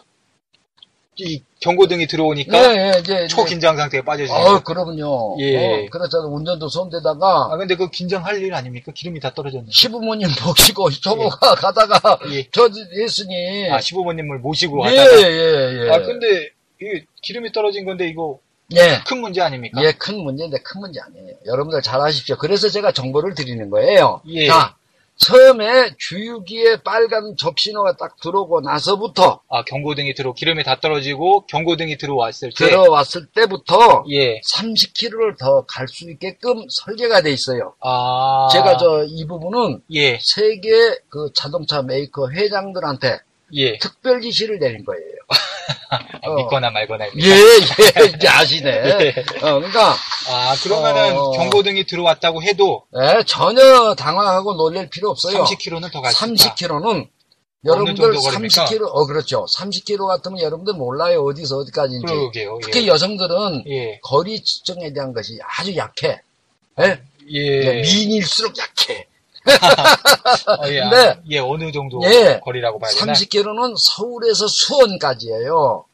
이 1.16 1.42
경고등이 1.60 2.06
들어오니까 2.06 2.56
예, 2.56 2.92
예, 2.94 2.98
이제. 3.00 3.26
초긴장 3.26 3.76
상태에 3.76 4.00
어, 4.00 4.04
거예요. 4.04 4.60
그럼요. 4.64 5.36
예. 5.40 5.84
어, 5.84 5.86
그래서 5.90 6.20
운전도 6.26 6.68
손대다가 6.70 7.50
아, 7.52 7.56
근데 7.58 7.76
그 7.76 7.90
긴장할 7.90 8.42
일 8.42 8.54
아닙니까? 8.54 8.92
기름이 8.94 9.20
다 9.20 9.32
떨어졌는데. 9.34 9.70
시부모님 9.72 10.28
모시고 10.46 10.90
저보가 10.90 11.54
가다가 11.56 12.18
예. 12.32 12.48
저 12.50 12.68
했으니. 12.98 13.70
아, 13.70 13.80
시부모님을 13.80 14.38
모시고 14.38 14.86
예, 14.90 14.96
하다가. 14.96 15.20
예, 15.20 15.84
예. 15.86 15.90
아, 15.90 16.00
근데 16.02 16.48
이게 16.80 17.04
기름이 17.20 17.52
떨어진 17.52 17.84
건데 17.84 18.08
이거 18.08 18.38
예. 18.74 19.02
큰 19.06 19.20
문제 19.20 19.42
아닙니까? 19.42 19.84
예, 19.84 19.92
큰 19.92 20.18
문제인데 20.18 20.58
큰 20.62 20.80
문제 20.80 20.98
아니에요. 21.00 21.36
여러분들 21.44 21.82
잘 21.82 22.00
아십시오. 22.00 22.36
그래서 22.38 22.70
제가 22.70 22.92
정보를 22.92 23.34
드리는 23.34 23.68
거예요. 23.68 24.22
예. 24.28 24.46
자, 24.46 24.74
처음에 25.22 25.94
주유기에 25.98 26.82
빨간 26.82 27.34
접신호가 27.38 27.96
딱 27.96 28.16
들어오고 28.20 28.60
나서부터 28.62 29.40
아, 29.48 29.62
경고등이 29.64 30.14
들어 30.14 30.32
기름이 30.32 30.64
다 30.64 30.78
떨어지고 30.80 31.46
경고등이 31.46 31.96
들어왔을 31.96 32.50
때 32.50 32.66
들어왔을 32.66 33.26
때부터 33.34 34.04
예. 34.10 34.40
30km를 34.40 35.38
더 35.38 35.64
갈 35.66 35.86
수 35.88 36.10
있게끔 36.10 36.64
설계가 36.68 37.20
돼 37.22 37.30
있어요. 37.32 37.74
아. 37.80 38.48
제가 38.52 38.76
저 38.76 39.04
이 39.08 39.26
부분은 39.26 39.82
예. 39.92 40.18
세계 40.20 40.70
그 41.08 41.30
자동차 41.34 41.82
메이커 41.82 42.30
회장들한테 42.30 43.18
예. 43.54 43.78
특별 43.78 44.20
지시를 44.20 44.58
내린 44.58 44.84
거예요. 44.84 45.02
어. 46.22 46.34
믿거나 46.36 46.70
말거나. 46.70 47.06
예, 47.06 47.10
예, 47.30 48.04
이제 48.06 48.28
아시네. 48.28 48.70
예. 48.70 49.14
어, 49.42 49.54
그러니까 49.56 49.94
아, 50.28 50.54
그러면은 50.62 51.16
어. 51.16 51.30
경고등이 51.32 51.84
들어왔다고 51.84 52.42
해도 52.42 52.84
예, 53.00 53.22
전혀 53.26 53.94
당황하고 53.94 54.54
놀랄 54.54 54.88
필요 54.88 55.10
없어요. 55.10 55.44
30km는 55.44 55.92
더 55.92 56.00
갈 56.00 56.12
수 56.12 56.24
있다. 56.24 56.34
30km는 56.54 57.08
여러분들 57.64 57.94
정도 58.12 58.20
거리입니까? 58.20 58.64
30km, 58.64 58.88
어, 58.90 59.06
그렇죠. 59.06 59.46
30km 59.56 60.06
같으면 60.08 60.40
여러분들 60.40 60.74
몰라요. 60.74 61.22
어디서 61.24 61.58
어디까지인지. 61.58 62.06
그러게요. 62.06 62.58
특히 62.62 62.82
예. 62.82 62.86
여성들은 62.88 63.64
예. 63.68 64.00
거리 64.02 64.42
측정에 64.42 64.92
대한 64.92 65.12
것이 65.12 65.38
아주 65.46 65.76
약해. 65.76 66.20
예? 66.80 67.00
예. 67.30 67.82
미인일수록 67.82 68.54
약해. 68.58 69.06
어, 70.62 70.68
예. 70.68 70.80
근데 70.80 70.96
아, 70.96 71.16
예, 71.30 71.38
어느 71.38 71.72
정도 71.72 72.00
예. 72.04 72.40
거리라고 72.44 72.78
봐야 72.78 72.90
되나? 72.92 73.12
30km는 73.12 73.74
서울에서 73.96 74.46
수원까지예요. 74.48 75.84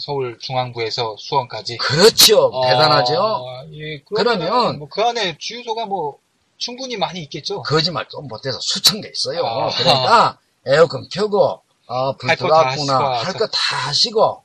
서울 0.00 0.38
중앙부에서 0.40 1.16
수원까지. 1.18 1.76
그렇죠. 1.76 2.50
아, 2.54 2.66
대단하죠. 2.68 3.44
예. 3.74 4.02
그러면 4.14 4.78
뭐 4.78 4.88
그 4.90 5.02
안에 5.02 5.36
주유소가 5.38 5.86
뭐 5.86 6.16
충분히 6.56 6.96
많이 6.96 7.20
있겠죠. 7.22 7.62
거짓말 7.62 8.08
좀 8.08 8.26
못해서 8.26 8.58
수천 8.62 9.00
개 9.00 9.10
있어요. 9.14 9.44
아. 9.44 9.68
그러니까 9.70 10.38
에어컨 10.66 11.06
켜고 11.10 11.60
아, 11.88 12.12
불 12.18 12.34
들어왔구나. 12.36 12.98
할 13.22 13.34
거 13.34 13.46
다 13.46 13.76
하시고 13.88 14.41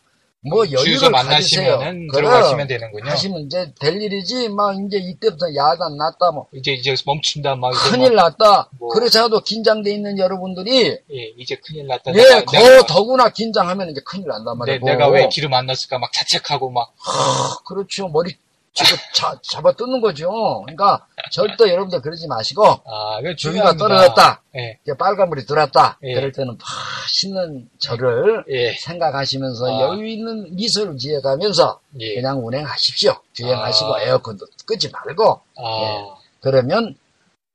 뭐 0.50 0.66
주유소 0.66 1.06
여유를 1.06 1.12
가지세요. 1.12 1.78
만나시면은 1.78 2.08
그럼 2.08 2.32
들어가시면 2.32 2.68
되는군요. 2.68 3.10
하시면 3.10 3.42
이제 3.42 3.72
될 3.80 4.02
일이지 4.02 4.50
막 4.50 4.76
이제 4.76 4.98
이때부터 4.98 5.48
야단 5.56 5.98
났다 5.98 6.32
뭐 6.32 6.48
이제 6.54 6.74
이제 6.74 6.96
멈춘다 7.06 7.56
막 7.56 7.72
큰일 7.90 8.14
막, 8.14 8.38
났다. 8.38 8.70
뭐. 8.80 8.90
그래서도 8.90 9.42
긴장돼 9.42 9.92
있는 9.92 10.18
여러분들이 10.18 10.88
예, 10.90 11.34
이제 11.38 11.56
큰일 11.64 11.88
났다. 11.88 12.12
예, 12.14 12.18
내가, 12.18 12.46
거 12.46 12.52
내가, 12.58 12.86
더구나 12.86 13.30
긴장하면 13.30 13.90
이제 13.90 14.02
큰일 14.06 14.28
난단 14.28 14.56
내, 14.56 14.60
말이에요. 14.60 14.80
내가 14.84 15.08
왜 15.10 15.28
기름 15.30 15.54
안 15.54 15.66
넣었을까 15.66 16.00
막 16.00 16.12
자책하고 16.14 16.70
막 16.72 16.94
하, 17.00 17.58
그렇죠. 17.66 18.08
머리 18.08 18.36
지금 18.78 18.96
자, 19.12 19.40
잡아 19.42 19.72
뜯는 19.72 20.02
거죠. 20.02 20.30
그러니까 20.66 21.08
절대 21.32 21.72
여러분들 21.72 22.00
그러지 22.00 22.28
마시고 22.28 22.64
아, 22.64 23.20
그 23.24 23.36
주위가. 23.36 23.76
떨어졌다. 23.76 24.44
예, 24.56 24.78
빨간불이 24.98 25.48
들어왔다. 25.48 25.98
예. 26.04 26.14
그럴 26.14 26.32
때는 26.32 26.60
맛있는 26.60 27.68
저를 27.80 28.46
예, 28.50 28.74
생각하시면서 28.74 29.66
아. 29.66 29.82
여유 29.82 30.06
있는 30.06 30.56
미소를 30.56 30.96
지어가면서 30.98 31.80
예. 32.00 32.16
그냥 32.16 32.46
운행하십시오. 32.46 33.16
주행하시고 33.34 33.96
아. 33.96 34.02
에어컨도 34.04 34.46
끄지 34.68 34.92
말고 34.92 35.42
아, 35.58 36.16
그러면 36.42 36.96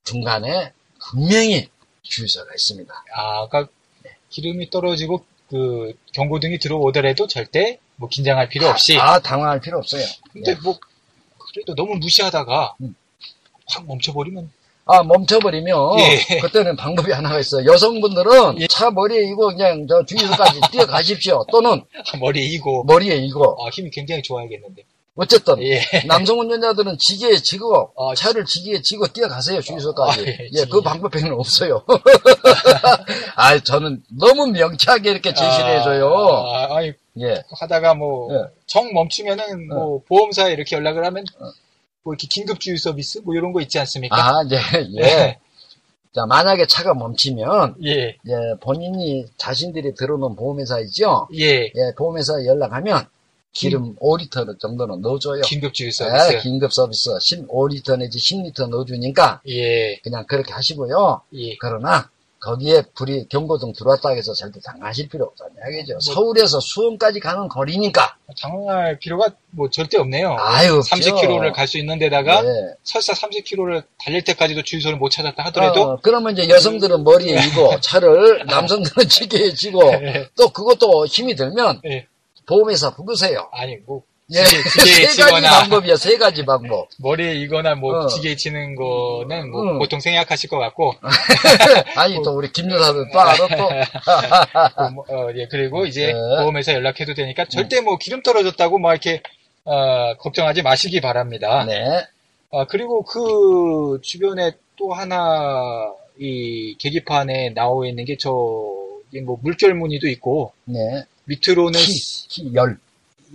중간에 0.02 0.72
분명히 1.10 1.68
주유소가 2.02 2.50
있습니다. 2.52 2.92
아, 3.14 3.46
그러니까 3.46 3.72
기름이 4.30 4.70
떨어지고 4.70 5.24
그 5.48 5.92
경고등이 6.14 6.58
들어오더라도 6.58 7.28
절대 7.28 7.78
뭐 7.94 8.08
긴장할 8.08 8.48
필요 8.48 8.66
없이. 8.66 8.98
아, 8.98 9.20
당황할 9.20 9.60
필요 9.60 9.78
없어요. 9.78 10.04
근데 10.32 10.56
뭐 10.64 10.76
그래도 11.52 11.74
너무 11.74 11.96
무시하다가 11.96 12.74
음. 12.80 12.94
확 13.66 13.86
멈춰버리면 13.86 14.50
아, 14.84 15.02
멈춰버리면 15.04 15.98
예. 16.00 16.40
그때는 16.40 16.76
방법이 16.76 17.12
하나가 17.12 17.38
있어요. 17.38 17.64
여성분들은 17.70 18.60
예. 18.60 18.66
차 18.66 18.90
머리에 18.90 19.22
이고 19.30 19.48
그냥 19.48 19.86
저 19.88 20.04
주유소까지 20.04 20.60
뛰어가십시오. 20.72 21.44
또는 21.52 21.82
머리에 22.18 22.44
이고 22.46 22.82
머리에 22.84 23.16
이고 23.16 23.56
아, 23.64 23.70
힘이 23.70 23.90
굉장히 23.90 24.22
좋아야겠는데. 24.22 24.82
어쨌든 25.14 25.62
예. 25.62 25.82
남성 26.06 26.40
운전자들은 26.40 26.96
지게에 26.98 27.36
지고 27.36 27.92
아, 27.98 28.14
차를 28.14 28.46
지게에 28.46 28.80
지고 28.80 29.06
뛰어가세요 29.06 29.60
주유소까지. 29.60 30.20
아, 30.20 30.24
예, 30.24 30.48
예. 30.54 30.64
그 30.64 30.80
방법에는 30.80 31.32
없어요. 31.34 31.84
아, 33.36 33.58
저는 33.58 34.02
너무 34.18 34.46
명쾌하게 34.46 35.10
이렇게 35.10 35.34
제시를 35.34 35.80
해줘요. 35.80 36.08
아, 36.08 36.76
아니 36.76 36.92
예, 37.20 37.42
하다가 37.60 37.94
뭐 37.94 38.32
예. 38.32 38.38
정 38.66 38.90
멈추면은 38.94 39.68
뭐 39.68 40.02
보험사에 40.08 40.52
이렇게 40.52 40.76
연락을 40.76 41.04
하면 41.04 41.24
뭐 42.04 42.14
이렇게 42.14 42.26
긴급 42.30 42.58
주유 42.58 42.78
서비스 42.78 43.18
뭐 43.18 43.34
이런 43.34 43.52
거 43.52 43.60
있지 43.60 43.78
않습니까? 43.78 44.16
아, 44.16 44.44
네, 44.44 44.56
예. 45.02 45.38
자, 46.14 46.26
만약에 46.26 46.66
차가 46.66 46.94
멈추면 46.94 47.76
예. 47.84 48.16
예, 48.26 48.54
본인이 48.62 49.26
자신들이 49.36 49.94
들어놓은 49.94 50.36
보험회사 50.36 50.80
있죠. 50.80 51.28
예. 51.38 51.64
예, 51.64 51.94
보험회사에 51.98 52.46
연락하면 52.46 53.06
기름 53.52 53.94
5리터 53.96 54.58
정도는 54.58 55.00
넣어줘요. 55.02 55.42
긴급 55.42 55.74
주유 55.74 55.90
서비스. 55.92 56.32
예, 56.32 56.38
긴급 56.38 56.72
서비스 56.72 57.10
15리터 57.10 57.98
내지 57.98 58.18
10리터 58.18 58.68
넣어주니까 58.68 59.42
예. 59.48 59.96
그냥 59.98 60.24
그렇게 60.26 60.52
하시고요. 60.52 61.20
예. 61.34 61.56
그러나 61.60 62.08
거기에 62.40 62.82
불이 62.96 63.26
경고등 63.28 63.72
들어왔다 63.72 64.08
해서 64.10 64.32
절대 64.34 64.58
당하실 64.64 65.08
필요 65.08 65.26
없다는 65.26 65.52
이야기죠. 65.58 66.00
서울에서 66.00 66.58
수원까지 66.60 67.20
가는 67.20 67.46
거리니까. 67.48 68.16
당황할 68.40 68.98
필요가 68.98 69.28
뭐 69.50 69.70
절대 69.70 69.96
없네요. 69.98 70.34
아유, 70.40 70.78
없죠. 70.78 70.96
30km를 70.96 71.52
갈 71.52 71.68
수 71.68 71.78
있는 71.78 72.00
데다가 72.00 72.42
네. 72.42 72.48
설사 72.82 73.12
30km를 73.12 73.84
달릴 74.04 74.24
때까지도 74.24 74.62
주유소를 74.62 74.98
못 74.98 75.10
찾았다 75.10 75.40
하더라도 75.44 75.82
어, 75.82 75.98
그러면 76.02 76.32
이제 76.32 76.48
여성들은 76.48 77.04
머리에 77.04 77.36
이고 77.46 77.78
차를 77.80 78.44
남성들은 78.46 79.08
지게에 79.08 79.52
지고 79.54 79.80
예. 79.92 80.28
또 80.36 80.48
그것도 80.48 81.06
힘이 81.06 81.36
들면 81.36 81.82
예. 81.84 82.06
보험회사 82.46 82.94
부르세요. 82.94 83.48
아니 83.52 83.76
뭐 83.86 84.02
예, 84.34 84.44
지게에 84.44 84.94
세 84.94 85.02
가지 85.04 85.16
치거나 85.16 85.50
방법이야, 85.60 85.96
세 85.96 86.16
가지 86.16 86.44
방법. 86.44 86.88
머리에 86.98 87.34
이거나 87.34 87.74
뭐 87.74 88.04
어. 88.04 88.06
지게 88.06 88.34
치는 88.34 88.76
거는 88.76 89.50
뭐 89.50 89.62
응. 89.64 89.78
보통 89.78 90.00
생략하실 90.00 90.48
것 90.48 90.58
같고 90.58 90.94
아니, 91.96 92.22
또 92.22 92.32
우리 92.36 92.50
김 92.50 92.70
여사도 92.70 93.04
또 93.12 93.20
알아, 93.20 93.36
또. 93.36 93.46
그 93.46 94.82
뭐, 94.94 95.04
어, 95.08 95.28
예, 95.36 95.46
그리고 95.50 95.84
이제 95.84 96.06
네. 96.06 96.12
보험회사 96.12 96.72
연락해도 96.72 97.14
되니까 97.14 97.44
절대 97.46 97.80
뭐 97.80 97.98
기름 97.98 98.22
떨어졌다고 98.22 98.78
막 98.78 98.92
이렇게 98.92 99.22
어, 99.64 100.14
걱정하지 100.18 100.62
마시기 100.62 101.00
바랍니다. 101.00 101.64
네. 101.66 102.06
아, 102.52 102.66
그리고 102.68 103.02
그 103.02 103.98
주변에 104.02 104.52
또 104.76 104.92
하나 104.92 105.92
이 106.18 106.76
계기판에 106.78 107.54
나와 107.54 107.86
있는 107.86 108.04
게 108.04 108.16
저, 108.16 108.30
뭐 108.30 109.38
물결 109.42 109.74
무늬도 109.74 110.08
있고 110.08 110.52
네. 110.64 111.04
밑으로는 111.32 111.80
키, 111.80 111.92
키, 112.28 112.54
열. 112.54 112.76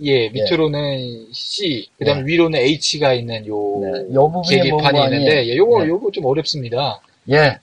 예, 0.02 0.28
밑으로는 0.28 1.32
C, 1.32 1.88
그 1.98 2.04
다음에 2.04 2.22
위로는 2.24 2.60
H가 2.60 3.14
있는 3.14 3.44
요 3.48 3.80
네, 3.82 4.14
요 4.14 4.30
부분이 4.30 4.56
계기판이 4.56 5.02
있는데 5.04 5.46
예, 5.48 5.56
요거 5.56 5.82
네. 5.82 5.88
요거 5.88 6.12
좀 6.12 6.24
어렵습니다. 6.24 7.00
예. 7.30 7.58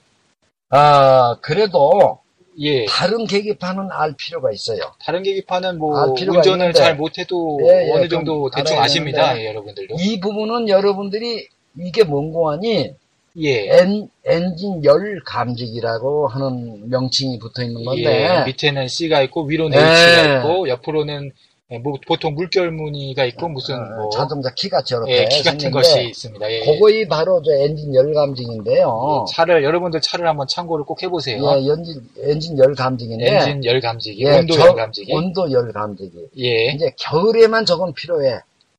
아, 0.68 1.36
그래도 1.40 2.18
예. 2.58 2.84
다른 2.86 3.26
계기판은 3.26 3.88
알 3.90 4.14
필요가 4.18 4.50
있어요. 4.52 4.80
다른 5.02 5.22
계기판은 5.22 5.78
뭐 5.78 6.12
운전을. 6.12 6.74
잘 6.74 6.96
못해도 6.96 7.58
예, 7.62 7.88
예, 7.88 7.92
어느 7.92 8.02
좀 8.08 8.24
정도 8.24 8.50
대충 8.50 8.78
아십니다. 8.80 9.38
예, 9.40 9.46
여러분들도. 9.46 9.94
이 9.98 10.20
부분은 10.20 10.68
여러분들이 10.68 11.48
이게 11.78 12.04
뭔 12.04 12.32
고 12.32 12.50
하니 12.50 12.90
예. 13.38 13.68
엔, 13.78 14.08
엔진 14.24 14.84
열 14.84 15.20
감지기라고 15.24 16.28
하는 16.28 16.88
명칭이 16.88 17.38
붙어 17.38 17.62
있는 17.62 17.84
건데 17.84 18.28
예, 18.40 18.44
밑에는 18.46 18.88
C가 18.88 19.22
있고 19.22 19.44
위로는 19.44 19.78
네. 19.78 19.84
H가 19.84 20.38
있고 20.38 20.68
옆으로는 20.68 21.32
예, 21.72 21.78
뭐 21.78 21.94
보통 22.06 22.34
물결 22.34 22.70
무늬가 22.70 23.24
있고 23.24 23.48
무슨 23.48 23.74
어, 23.74 23.96
뭐 23.96 24.10
자동차 24.10 24.50
키 24.54 24.68
같이 24.68 24.94
이렇게 24.94 25.22
예, 25.22 25.24
키 25.24 25.42
같은 25.42 25.70
것이 25.72 26.00
있습니다. 26.06 26.50
예, 26.52 26.60
그거이 26.60 27.08
바로 27.08 27.42
저 27.42 27.52
엔진 27.56 27.92
열 27.94 28.14
감지기인데요. 28.14 29.26
예, 29.28 29.32
차를 29.34 29.64
여러분들 29.64 30.00
차를 30.00 30.28
한번 30.28 30.46
참고를 30.48 30.84
꼭 30.84 31.02
해보세요. 31.02 31.42
예, 31.44 31.72
엔진, 31.72 32.08
엔진 32.22 32.58
열 32.58 32.74
감지기인데 32.76 33.26
엔진 33.26 33.64
열 33.64 33.80
감지기, 33.80 34.24
예, 34.24 34.38
온도 34.38 34.54
저- 34.54 34.66
열 34.66 34.74
감지기. 34.76 35.12
온도 35.12 35.50
열 35.50 35.72
감지기. 35.72 36.28
예. 36.38 36.66
이제 36.72 36.92
겨울에만 37.00 37.66
저건 37.66 37.92
필요해. 37.94 38.38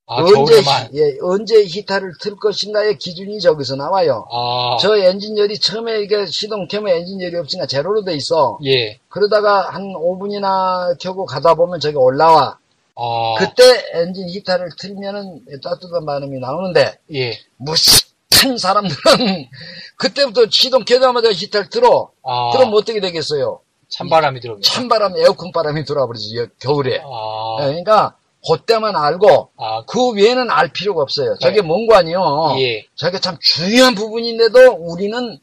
아, 0.09 0.21
언제 0.21 0.61
예, 0.93 1.17
언제 1.21 1.63
히터를 1.65 2.13
틀 2.21 2.37
것인가의 2.37 2.97
기준이 2.97 3.41
저기서 3.41 3.75
나와요. 3.75 4.25
아, 4.31 4.77
저 4.79 4.95
엔진열이 4.97 5.59
처음에 5.59 5.99
이게 6.01 6.25
시동 6.25 6.67
켜면 6.69 6.95
엔진열이 6.95 7.35
없으니까 7.35 7.67
제로로 7.67 8.03
돼 8.05 8.13
있어. 8.15 8.57
예. 8.65 8.99
그러다가 9.09 9.69
한 9.69 9.83
5분이나 9.93 10.97
켜고 10.99 11.25
가다 11.25 11.55
보면 11.55 11.81
저기 11.81 11.97
올라와. 11.97 12.57
아, 12.95 13.35
그때 13.37 13.63
엔진 13.95 14.29
히터를 14.29 14.69
틀면은 14.79 15.41
따뜻한 15.61 16.05
바람이 16.05 16.39
나오는데 16.39 16.99
예. 17.13 17.37
무식한 17.57 18.57
사람들은 18.57 18.95
그때부터 19.97 20.45
시동 20.49 20.85
켜자마자 20.85 21.31
히터를 21.33 21.69
틀어. 21.69 22.11
아, 22.23 22.51
그럼 22.53 22.71
어떻게 22.73 23.01
되겠어요? 23.01 23.59
찬바람이 23.89 24.39
들어옵니다. 24.41 24.69
찬바람, 24.69 25.15
에어컨 25.17 25.51
바람이 25.53 25.85
들어와 25.85 26.07
버리지 26.07 26.37
여- 26.37 26.47
겨울에. 26.59 26.99
아, 27.03 27.57
예, 27.61 27.65
그러니까 27.67 28.16
그때만 28.45 28.95
알고 28.95 29.49
아, 29.57 29.83
그 29.85 30.11
외에는 30.11 30.49
알 30.49 30.71
필요가 30.71 31.01
없어요. 31.01 31.35
저게 31.41 31.61
뭔 31.61 31.87
관이요? 31.87 32.55
예. 32.59 32.85
저게 32.95 33.19
참 33.19 33.37
중요한 33.41 33.95
부분인데도 33.95 34.73
우리는 34.73 35.39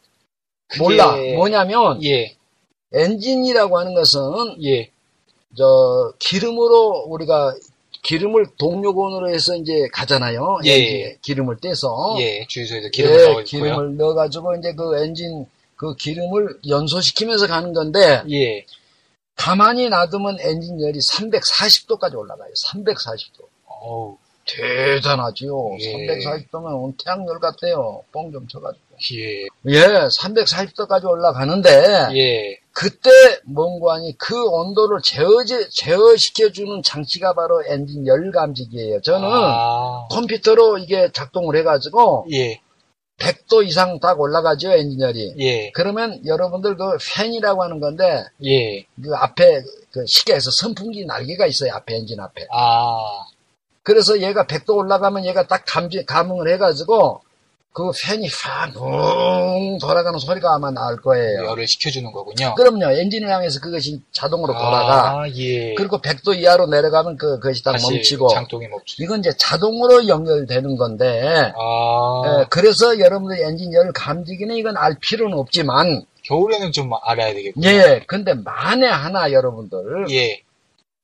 몰라. 0.78 1.16
뭐냐면 1.36 2.02
예, 2.04 2.36
엔진이라고 2.92 3.78
하는 3.78 3.94
것은 3.94 4.20
예. 4.64 4.90
저 5.56 6.12
기름으로 6.18 7.04
우리가 7.08 7.54
기름을 8.02 8.46
동력원으로 8.58 9.30
해서 9.30 9.56
이제 9.56 9.88
가잖아요. 9.92 10.60
예. 10.66 11.16
기름을 11.22 11.56
떼서 11.60 12.16
예, 12.20 12.46
주유소에서 12.48 12.88
기름을 12.90 13.14
예, 13.14 13.22
넣어 13.22 13.30
있고요. 13.40 13.44
기름을 13.44 13.96
넣어가지고 13.96 14.56
이제 14.56 14.72
그 14.74 15.02
엔진 15.02 15.46
그 15.76 15.94
기름을 15.96 16.60
연소시키면서 16.68 17.46
가는 17.46 17.72
건데 17.72 18.22
예. 18.30 18.64
가만히 19.36 19.88
놔두면 19.88 20.38
엔진 20.40 20.80
열이 20.80 20.98
340도까지 20.98 22.16
올라가요. 22.16 22.50
340도. 22.66 23.46
어우, 23.66 24.16
대단하지요. 24.46 25.76
예. 25.80 25.92
340도면 25.92 26.94
태양열 27.04 27.40
같대요. 27.40 28.02
뻥 28.12 28.30
좀 28.32 28.46
쳐가지고. 28.48 28.84
예. 29.14 29.42
예, 29.66 29.80
340도까지 30.08 31.04
올라가는데 31.04 31.70
예. 32.16 32.58
그때 32.72 33.10
뭔고하니 33.44 34.16
그 34.18 34.44
온도를 34.46 35.00
제어 35.02 35.28
제어시켜주는 35.70 36.82
장치가 36.82 37.34
바로 37.34 37.62
엔진 37.66 38.06
열 38.06 38.30
감지기예요. 38.32 39.00
저는 39.02 39.28
아, 39.30 40.06
컴퓨터로 40.10 40.78
이게 40.78 41.10
작동을 41.12 41.56
해가지고 41.56 42.26
예. 42.32 42.60
100도 43.18 43.66
이상 43.66 43.98
딱 44.00 44.20
올라가죠 44.20 44.72
엔진열이. 44.72 45.34
예. 45.38 45.70
그러면 45.70 46.20
여러분들 46.26 46.76
그 46.76 46.96
팬이라고 47.16 47.62
하는 47.62 47.80
건데 47.80 48.24
예. 48.44 48.82
그 49.02 49.14
앞에 49.14 49.62
그 49.92 50.04
시계에서 50.06 50.50
선풍기 50.60 51.04
날개가 51.06 51.46
있어요 51.46 51.72
앞에 51.74 51.96
엔진 51.96 52.20
앞에. 52.20 52.46
아, 52.50 53.24
그래서 53.82 54.20
얘가 54.20 54.46
100도 54.46 54.76
올라가면 54.76 55.24
얘가 55.26 55.46
딱 55.46 55.64
감지 55.66 56.04
감응을 56.04 56.52
해가지고 56.54 57.20
그 57.74 57.90
팬이 58.06 58.28
팡붕 58.28 59.78
돌아가는 59.78 60.16
소리가 60.16 60.54
아마 60.54 60.70
나올 60.70 60.96
거예요. 61.02 61.44
열을 61.44 61.66
식혀주는 61.66 62.10
거군요. 62.12 62.54
그럼요 62.54 62.92
엔진을 62.92 63.28
향해서 63.28 63.58
그것이 63.58 64.00
자동으로 64.12 64.52
돌아가. 64.54 65.22
아, 65.22 65.28
예. 65.30 65.74
그리고 65.74 65.98
100도 66.00 66.38
이하로 66.38 66.68
내려가면 66.68 67.16
그, 67.16 67.40
그것이 67.40 67.64
딱 67.64 67.72
다시 67.72 67.90
멈추고. 67.90 68.28
장동이 68.28 68.68
멈추. 68.68 69.02
이건 69.02 69.18
이제 69.18 69.32
자동으로 69.36 70.06
연결되는 70.06 70.76
건데, 70.76 71.52
아, 71.58 72.22
예, 72.42 72.46
그래서 72.48 73.00
여러분들 73.00 73.40
엔진 73.40 73.72
열 73.74 73.90
감지기는 73.92 74.54
이건 74.54 74.76
알 74.76 74.96
필요는 75.00 75.36
없지만, 75.36 76.06
겨울에는 76.22 76.70
좀 76.70 76.90
알아야 77.02 77.34
되겠군요. 77.34 77.68
예, 77.68 78.04
근데 78.06 78.34
만에 78.34 78.86
하나 78.86 79.32
여러분들, 79.32 80.06
예. 80.10 80.40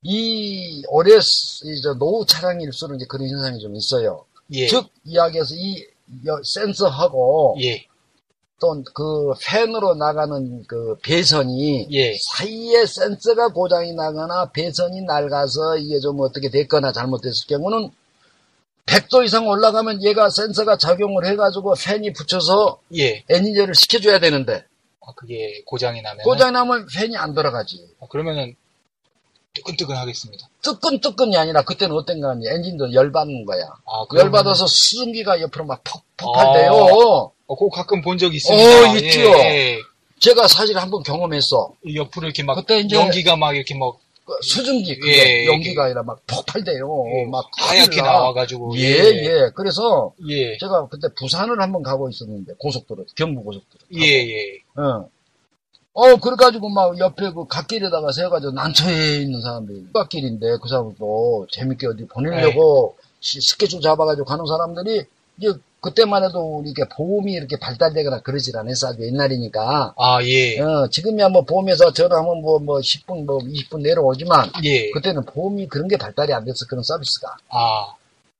이, 0.03 0.85
올해, 0.89 1.16
이, 1.16 1.83
노후 1.99 2.25
차량 2.27 2.61
일수록 2.61 2.95
이제 2.95 3.07
그런 3.09 3.29
현상이 3.29 3.59
좀 3.59 3.75
있어요. 3.75 4.25
예. 4.53 4.68
즉, 4.68 4.87
이야기해서 5.05 5.55
이, 5.57 5.81
여- 5.83 5.85
센서하고, 6.44 7.56
예. 7.62 7.84
또그 8.61 9.34
팬으로 9.42 9.94
나가는 9.94 10.62
그 10.66 10.96
배선이, 11.02 11.88
예. 11.92 12.14
사이에 12.32 12.84
센서가 12.86 13.48
고장이 13.48 13.94
나거나 13.94 14.50
배선이 14.50 15.02
낡아서 15.02 15.78
이게 15.78 15.98
좀 15.98 16.20
어떻게 16.20 16.50
됐거나 16.50 16.92
잘못됐을 16.92 17.46
경우는 17.48 17.90
100도 18.86 19.24
이상 19.24 19.48
올라가면 19.48 20.02
얘가 20.02 20.28
센서가 20.28 20.76
작용을 20.76 21.24
해가지고 21.26 21.74
팬이 21.74 22.12
붙여서 22.12 22.80
예. 22.96 23.24
엔진열을 23.28 23.74
시켜줘야 23.74 24.18
되는데 24.18 24.64
아, 25.00 25.12
그게 25.16 25.62
고장이 25.64 26.02
나면. 26.02 26.24
고장이 26.24 26.52
나면 26.52 26.86
팬이 26.94 27.16
안 27.16 27.34
돌아가지. 27.34 27.78
그러면은 28.11 28.54
뜨끈뜨끈 29.55 29.96
하겠습니다. 29.96 30.48
뜨끈뜨끈이 30.62 31.36
아니라 31.36 31.62
그때는 31.62 31.94
어떤가 31.96 32.30
하니 32.30 32.46
엔진도 32.46 32.92
열받는 32.92 33.44
거야. 33.44 33.64
아, 33.86 34.05
열받아서 34.16 34.66
수증기가 34.66 35.40
옆으로 35.40 35.64
막 35.64 35.82
퍽, 35.84 36.03
아. 36.18 36.24
퍽할때요. 36.24 36.70
어, 36.72 37.32
그거 37.55 37.68
가끔 37.68 38.01
본적 38.01 38.32
있습니다. 38.34 38.90
어, 38.92 38.96
있지요. 38.96 39.28
예, 39.38 39.78
제가 40.20 40.46
사실 40.46 40.78
한번 40.78 41.03
경험했어. 41.03 41.72
예. 41.88 41.94
옆으로 41.96 42.26
이렇게 42.26 42.42
막 42.44 42.55
그때 42.55 42.78
이제- 42.80 42.94
연기가 42.94 43.34
막 43.36 43.57
이렇게 43.57 43.74
막그 43.76 43.98
수증기, 44.42 44.96
그게 45.01 45.42
예, 45.42 45.46
연기가 45.46 45.84
아니라 45.86 46.05
막 46.05 46.24
폭발돼요. 46.28 47.05
예, 47.16 47.24
막 47.26 47.51
하얗게 47.59 48.03
나. 48.03 48.12
나와가지고 48.12 48.76
예, 48.78 48.82
예. 48.84 49.51
그래서 49.57 50.12
예. 50.28 50.57
제가 50.59 50.86
그때 50.88 51.09
부산을 51.18 51.61
한번 51.61 51.82
가고 51.82 52.09
있었는데 52.09 52.53
고속도로 52.59 53.07
경부 53.16 53.42
고속도로 53.42 53.80
예, 53.96 54.28
예. 54.28 54.59
어. 54.80 55.09
어 55.93 56.16
그래가지고 56.16 56.68
막 56.68 56.99
옆에 56.99 57.30
그 57.32 57.47
갓길에다가 57.47 58.12
세워가지고 58.12 58.53
난처해 58.53 59.22
있는 59.22 59.41
사람들이 59.41 59.86
갓길인데 59.93 60.59
그 60.62 60.68
사람도 60.68 61.47
재밌게 61.51 61.86
어디 61.88 62.07
보내려고 62.07 62.95
네. 62.97 63.09
시- 63.20 63.41
스케줄 63.41 63.80
잡아가지고 63.80 64.24
가는 64.24 64.45
사람들이 64.47 65.05
이제 65.38 65.53
그때만 65.80 66.22
해도 66.22 66.62
이렇게 66.64 66.84
보험이 66.95 67.32
이렇게 67.32 67.59
발달되거나 67.59 68.20
그러질 68.20 68.57
않았어 68.57 68.88
아주 68.88 69.03
옛날이니까 69.03 69.95
아, 69.97 70.18
예. 70.24 70.61
어, 70.61 70.86
지금이야 70.91 71.30
뭐 71.30 71.43
보험에서 71.43 71.93
전화하면 71.93 72.43
뭐, 72.43 72.59
뭐 72.59 72.78
10분 72.80 73.24
뭐 73.24 73.38
20분 73.38 73.80
내려오지만 73.80 74.51
예. 74.64 74.91
그때는 74.91 75.24
보험이 75.24 75.66
그런 75.66 75.88
게 75.88 75.97
발달이 75.97 76.32
안 76.34 76.45
됐어 76.45 76.66
그런 76.68 76.82
서비스가 76.84 77.34
아, 77.49 77.95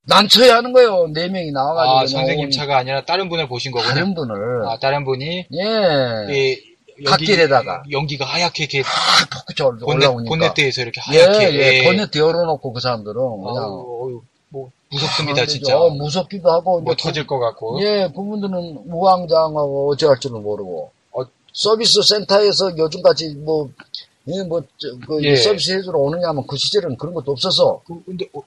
난처해 0.07 0.51
하는 0.51 0.72
거예요 0.74 1.09
네 1.14 1.28
명이 1.28 1.51
나와가지고 1.51 1.98
아, 1.98 2.07
선생님 2.07 2.44
온 2.46 2.51
차가 2.51 2.76
아니라 2.76 3.05
다른 3.07 3.28
분을 3.30 3.48
보신 3.48 3.72
거군요. 3.72 3.88
다른 3.90 4.14
분을 4.14 4.66
아, 4.68 4.78
다른 4.78 5.05
분이 5.07 5.46
예. 5.55 6.26
예, 6.28 6.57
갓길에다가. 7.05 7.84
연기가 7.90 8.24
하얗게 8.24 8.64
이렇게 8.64 8.82
탁 8.82 9.46
그쵸 9.46 9.76
본넷, 9.78 10.09
올라오니까 10.09 10.28
본넷대에서 10.28 10.82
이렇게 10.82 11.01
예, 11.12 11.22
하얗게 11.22 11.55
예, 11.55 11.84
본넷 11.84 12.14
열어놓고 12.14 12.72
그 12.72 12.80
사람들은 12.80 13.14
그냥 13.14 13.57
아우, 13.57 14.03
어우, 14.03 14.22
뭐 14.48 14.70
무섭습니다, 14.90 15.42
아, 15.42 15.46
진짜. 15.46 15.78
어, 15.78 15.88
무섭기도 15.90 16.51
하고 16.51 16.80
뭐 16.80 16.92
이제 16.92 17.03
터질 17.03 17.26
것 17.26 17.38
같고. 17.38 17.74
그, 17.74 17.84
예, 17.84 18.09
그분들은 18.14 18.84
우왕좌왕하고 18.86 19.92
어찌할 19.92 20.18
줄은 20.18 20.42
모르고 20.42 20.90
어. 21.12 21.22
서비스 21.53 22.03
센터에서 22.03 22.76
요즘같이 22.76 23.34
뭐이 23.36 24.44
뭐, 24.48 24.62
저, 24.78 24.88
그 25.07 25.22
예. 25.24 25.36
서비스 25.36 25.72
해주러 25.72 25.98
오느냐면 25.98 26.46
그 26.46 26.57
시절에는 26.57 26.96
그런 26.96 27.14
것도 27.14 27.32
없어서. 27.32 27.80
그, 27.86 28.03
근데 28.05 28.26
어, 28.34 28.40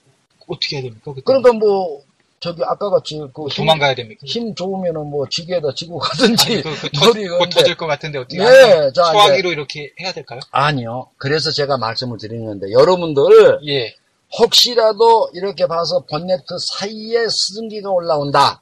떻게 0.47 0.77
해야 0.77 0.83
됩니까? 0.83 1.11
그때? 1.13 1.21
그러니까 1.23 1.53
뭐, 1.53 2.01
저기 2.43 2.61
아까 2.65 2.89
같이 2.89 3.17
그 3.33 3.47
힘, 3.47 3.63
도망가야 3.63 3.95
됩니까? 3.95 4.19
힘 4.25 4.53
좋으면은 4.53 5.09
뭐 5.09 5.25
지게에다 5.29 5.73
지고 5.73 5.97
가든지. 5.97 6.51
아니, 6.51 6.61
그, 6.61 6.75
그 6.81 6.89
터, 6.91 7.05
머리 7.05 7.25
곧 7.25 7.37
건데. 7.37 7.55
터질 7.55 7.77
것 7.77 7.87
같은데 7.87 8.19
어떻게 8.19 8.37
예, 8.37 8.91
자, 8.93 9.05
소화기로 9.13 9.53
이렇게 9.53 9.93
해야 10.01 10.11
될까요? 10.11 10.41
아니요. 10.51 11.07
그래서 11.15 11.51
제가 11.51 11.77
말씀을 11.77 12.17
드리는데 12.17 12.73
여러분들 12.73 13.61
예. 13.69 13.95
혹시라도 14.37 15.29
이렇게 15.33 15.67
봐서 15.67 16.03
본네트 16.09 16.57
사이에 16.59 17.27
수증기가 17.29 17.89
올라온다. 17.89 18.61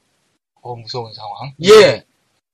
어, 0.60 0.76
무서운 0.76 1.12
상황. 1.12 1.52
예. 1.64 2.04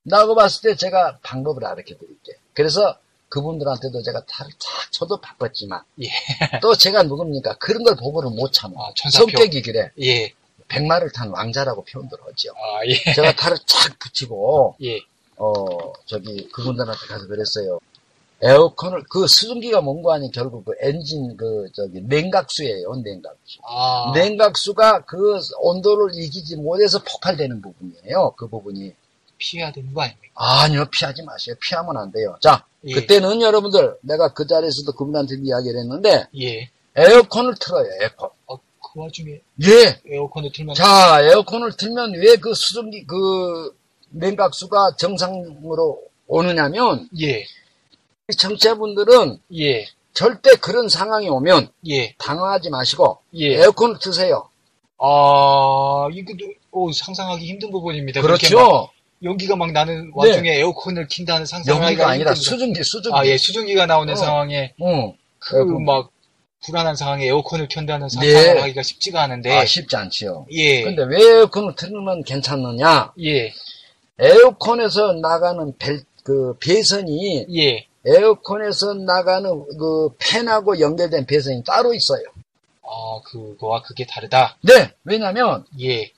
나고 0.04 0.34
봤을 0.34 0.70
때 0.70 0.76
제가 0.76 1.18
방법을 1.22 1.62
알려 1.66 1.82
드릴게요. 1.84 2.36
그래서 2.54 2.96
그분들한테도 3.28 4.02
제가 4.02 4.24
탈, 4.24 4.46
탁, 4.52 4.92
저도 4.92 5.20
바빴지만. 5.20 5.82
예. 6.04 6.08
또 6.62 6.74
제가 6.74 7.02
누굽니까? 7.02 7.58
그런 7.58 7.84
걸 7.84 7.96
보고는 7.96 8.34
못 8.34 8.50
참아. 8.50 8.72
아. 8.74 9.10
성격이 9.10 9.60
그래. 9.60 9.90
예. 10.00 10.32
백마를 10.68 11.10
탄 11.12 11.30
왕자라고 11.30 11.84
표현들 11.84 12.18
하죠. 12.20 12.50
아, 12.50 12.86
예. 12.86 13.12
제가 13.14 13.32
탈을 13.34 13.56
착 13.66 13.98
붙이고, 13.98 14.76
예. 14.82 15.00
어, 15.36 15.92
저기, 16.06 16.48
그분들한테 16.50 17.06
가서 17.06 17.26
그랬어요. 17.26 17.80
에어컨을, 18.40 19.04
그 19.10 19.26
수증기가 19.26 19.80
뭔가 19.80 20.14
아니 20.14 20.30
결국 20.30 20.64
그 20.64 20.72
엔진, 20.80 21.36
그, 21.36 21.66
저기, 21.74 22.00
냉각수예요, 22.02 22.94
냉각수. 22.96 23.58
아. 23.66 24.12
냉각수가 24.14 25.06
그 25.06 25.40
온도를 25.60 26.12
이기지 26.14 26.56
못해서 26.56 27.02
폭발되는 27.02 27.60
부분이에요, 27.62 28.34
그 28.36 28.48
부분이. 28.48 28.94
피해야 29.38 29.70
되는 29.72 29.94
거 29.94 30.02
아닙니까? 30.02 30.28
아니요, 30.34 30.84
피하지 30.90 31.22
마세요. 31.22 31.54
피하면 31.60 31.96
안 31.96 32.10
돼요. 32.12 32.36
자, 32.40 32.64
예. 32.84 32.92
그때는 32.92 33.40
여러분들, 33.40 33.96
내가 34.02 34.32
그 34.34 34.46
자리에서도 34.46 34.92
그분한테 34.92 35.36
이야기를 35.42 35.80
했는데, 35.80 36.26
예. 36.38 36.68
에어컨을 36.96 37.54
틀어요, 37.60 37.86
에어컨. 38.02 38.30
어, 38.98 39.00
그 39.00 39.02
와중에 39.02 39.40
예! 39.64 40.00
에어컨을 40.12 40.50
틀면 40.52 40.74
자, 40.74 41.20
에어컨을 41.22 41.76
틀면 41.76 42.14
왜 42.14 42.36
그 42.36 42.52
수증기, 42.54 43.06
그, 43.06 43.74
냉각수가 44.10 44.96
정상으로 44.98 46.00
오느냐면, 46.26 47.08
예. 47.20 47.40
이 48.30 48.36
청취자분들은 48.36 49.38
예. 49.56 49.86
절대 50.12 50.56
그런 50.56 50.88
상황이 50.88 51.28
오면 51.28 51.70
예. 51.88 52.14
당황하지 52.18 52.70
마시고, 52.70 53.18
예. 53.36 53.60
에어컨을 53.60 53.98
트세요. 54.00 54.48
아, 54.98 56.08
이것도 56.12 56.52
오, 56.72 56.92
상상하기 56.92 57.46
힘든 57.46 57.70
부분입니다. 57.70 58.20
그렇죠? 58.20 58.90
연기가 59.22 59.56
막 59.56 59.72
나는 59.72 60.10
와중에 60.14 60.58
에어컨을 60.58 61.08
킨다는 61.08 61.46
상상하기가 61.46 62.08
아니라 62.08 62.32
힘듭니다. 62.32 62.34
수증기, 62.34 62.84
수증기. 62.84 63.16
아, 63.16 63.26
예, 63.26 63.36
수증기가 63.36 63.86
나오는 63.86 64.12
어. 64.12 64.16
상황에 64.16 64.74
응. 64.82 65.12
그. 65.38 65.56
막 65.84 66.10
불안한 66.64 66.96
상황에 66.96 67.26
에어컨을 67.26 67.68
켠다는 67.68 68.08
상상을 68.08 68.54
네. 68.54 68.60
하기가 68.60 68.82
쉽지가 68.82 69.22
않은데 69.22 69.56
아, 69.56 69.64
쉽지 69.64 69.96
않지요. 69.96 70.46
예. 70.50 70.82
근데 70.82 71.04
왜 71.04 71.22
에어컨을 71.22 71.74
틀면 71.76 72.24
괜찮느냐? 72.24 73.12
예. 73.22 73.52
에어컨에서 74.18 75.12
나가는 75.14 75.72
벨, 75.78 76.02
그 76.24 76.56
배선이 76.58 77.46
예. 77.56 77.86
에어컨에서 78.04 78.94
나가는 78.94 79.50
그 79.78 80.08
팬하고 80.18 80.80
연결된 80.80 81.26
배선이 81.26 81.62
따로 81.64 81.94
있어요. 81.94 82.22
아, 82.82 83.20
그거와 83.24 83.82
그게 83.82 84.06
다르다. 84.06 84.56
네, 84.62 84.92
왜냐면 85.04 85.64
예. 85.80 86.10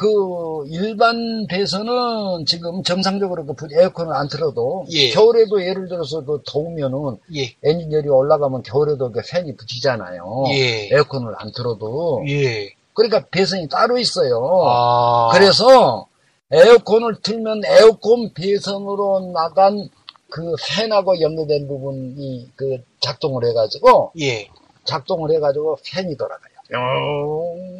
그 0.00 0.64
일반 0.70 1.46
배선은 1.46 2.46
지금 2.46 2.82
정상적으로 2.82 3.44
그 3.44 3.68
에어컨을 3.70 4.14
안 4.14 4.28
틀어도 4.28 4.86
예. 4.92 5.10
겨울에도 5.10 5.62
예를 5.62 5.90
들어서 5.90 6.24
그 6.24 6.40
더우면은 6.46 7.18
예. 7.34 7.54
엔진열이 7.62 8.08
올라가면 8.08 8.62
겨울에도 8.62 9.12
그 9.12 9.20
팬이 9.30 9.54
붙이잖아요. 9.56 10.44
예. 10.52 10.88
에어컨을 10.90 11.34
안 11.36 11.52
틀어도 11.54 12.24
예. 12.28 12.70
그러니까 12.94 13.26
배선이 13.30 13.68
따로 13.68 13.98
있어요. 13.98 14.40
아. 14.64 15.28
그래서 15.34 16.06
에어컨을 16.50 17.20
틀면 17.20 17.60
에어컨 17.66 18.32
배선으로 18.32 19.32
나간 19.34 19.90
그 20.30 20.54
팬하고 20.66 21.20
연결된 21.20 21.68
부분이 21.68 22.52
그 22.56 22.78
작동을 23.00 23.44
해가지고 23.50 24.12
예. 24.18 24.48
작동을 24.84 25.30
해가지고 25.32 25.76
팬이 25.84 26.16
돌아가요. 26.16 26.59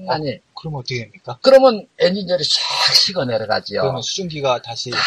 아니 0.08 0.38
그럼 0.54 0.74
어떻게 0.76 0.98
됩니까? 1.00 1.38
그러면 1.42 1.86
엔진열이 1.98 2.42
샥 2.42 2.94
식어 2.94 3.24
내려가지요. 3.24 3.80
그러면 3.82 4.02
수증기가 4.02 4.60
다시 4.62 4.90
다 4.90 4.98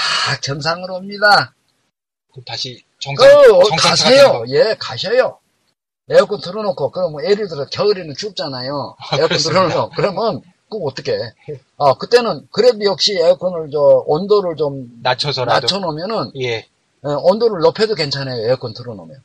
정상으로 0.42 0.96
옵니다. 0.96 1.54
그럼 2.32 2.44
다시 2.46 2.76
그 2.76 3.00
정상 3.00 3.30
어, 3.30 3.64
정상차가 3.66 4.10
되는 4.10 4.24
가세요. 4.24 4.40
거- 4.40 4.46
예, 4.50 4.76
가셔요. 4.80 5.38
에어컨 6.10 6.42
틀어놓고 6.42 6.92
그러면 6.92 7.24
예를 7.26 7.48
들어 7.48 7.66
겨울에는 7.66 8.14
춥잖아요. 8.16 8.96
아, 9.00 9.18
에어컨. 9.18 9.38
틀어놓고 9.38 9.90
그러면 9.96 10.42
그럼 10.70 10.84
어떻게? 10.88 11.18
아 11.78 11.94
그때는 11.96 12.48
그래도 12.52 12.84
역시 12.84 13.16
에어컨을 13.18 13.70
저 13.72 13.80
온도를 14.08 14.56
좀 14.58 14.88
낮춰서라도 15.02 15.62
낮춰놓으면은 15.62 16.32
예. 16.42 16.68
어, 17.04 17.10
온도를 17.22 17.60
높여도 17.62 17.96
괜찮아요. 17.96 18.42
에어컨 18.48 18.74
틀어놓으면. 18.74 19.22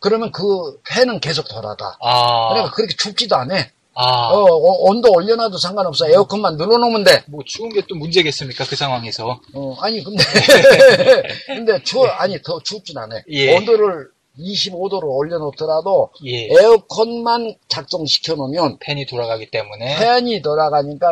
그러면 0.00 0.30
그 0.32 0.80
팬은 0.88 1.20
계속 1.20 1.46
돌아가. 1.48 1.96
아. 2.00 2.48
그러니까 2.50 2.74
그렇게 2.74 2.94
춥지도 2.96 3.36
않아. 3.36 3.54
아. 4.00 4.30
어, 4.32 4.44
어, 4.44 4.88
온도 4.90 5.10
올려놔도 5.12 5.58
상관없어. 5.58 6.08
에어컨만 6.08 6.56
눌러놓으면 6.56 7.02
돼. 7.02 7.24
뭐 7.26 7.40
추운 7.44 7.68
게 7.70 7.80
또 7.88 7.96
문제겠습니까? 7.96 8.64
그 8.64 8.76
상황에서. 8.76 9.40
어, 9.54 9.74
아니 9.80 10.02
근데 10.04 10.22
근데 11.46 11.82
추워 11.82 12.06
아니 12.06 12.40
더 12.42 12.60
춥진 12.62 12.96
않아. 12.96 13.22
예. 13.28 13.56
온도를 13.56 14.08
25도로 14.38 15.02
올려놓더라도 15.04 16.10
예. 16.26 16.46
에어컨만 16.46 17.56
작동시켜 17.66 18.36
놓으면 18.36 18.78
팬이 18.78 19.04
돌아가기 19.06 19.50
때문에 19.50 19.96
팬이 19.98 20.42
돌아가니까 20.42 21.08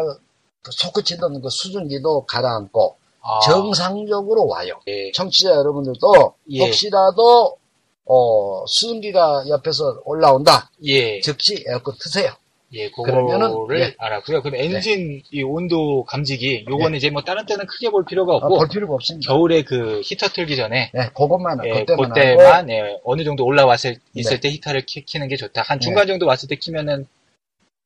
그 0.62 0.70
솟구치던 0.72 1.42
그 1.42 1.48
수증기도 1.50 2.24
가라앉고 2.26 2.96
아. 3.22 3.40
정상적으로 3.40 4.46
와요. 4.46 4.78
예. 4.86 5.10
청취자 5.12 5.50
여러분들도 5.50 6.34
예. 6.52 6.64
혹시라도 6.66 7.56
어, 8.04 8.64
수증기가 8.68 9.44
옆에서 9.48 10.02
올라온다. 10.04 10.70
예. 10.84 11.20
즉시 11.20 11.64
에어컨 11.68 11.94
트세요. 12.00 12.30
예, 12.72 12.90
그거를 12.90 13.78
네. 13.78 13.94
알았고요. 13.96 14.42
그럼 14.42 14.56
엔진 14.56 15.22
이 15.30 15.42
온도 15.42 16.02
감지기 16.04 16.66
요거는 16.68 16.96
이제 16.96 17.10
뭐 17.10 17.22
다른 17.22 17.46
때는 17.46 17.64
크게 17.66 17.90
볼 17.90 18.04
필요가 18.04 18.34
아, 18.34 18.36
없고 18.36 18.58
볼 18.58 18.68
필요가 18.68 18.94
없습니다. 18.94 19.32
겨울에 19.32 19.62
그 19.62 20.00
히터 20.04 20.28
틀기 20.28 20.56
전에 20.56 20.90
네, 20.92 21.08
그것만 21.14 21.60
예, 21.64 21.84
그때만, 21.84 22.68
예, 22.70 22.98
어느 23.04 23.22
정도 23.22 23.44
올라왔을 23.44 23.96
있을 24.14 24.36
네. 24.36 24.40
때 24.40 24.50
히터를 24.50 24.82
키, 24.82 25.04
키는 25.04 25.28
게 25.28 25.36
좋다. 25.36 25.62
한 25.62 25.78
중간 25.78 26.06
정도 26.08 26.26
왔을 26.26 26.48
때 26.48 26.56
키면은 26.56 27.06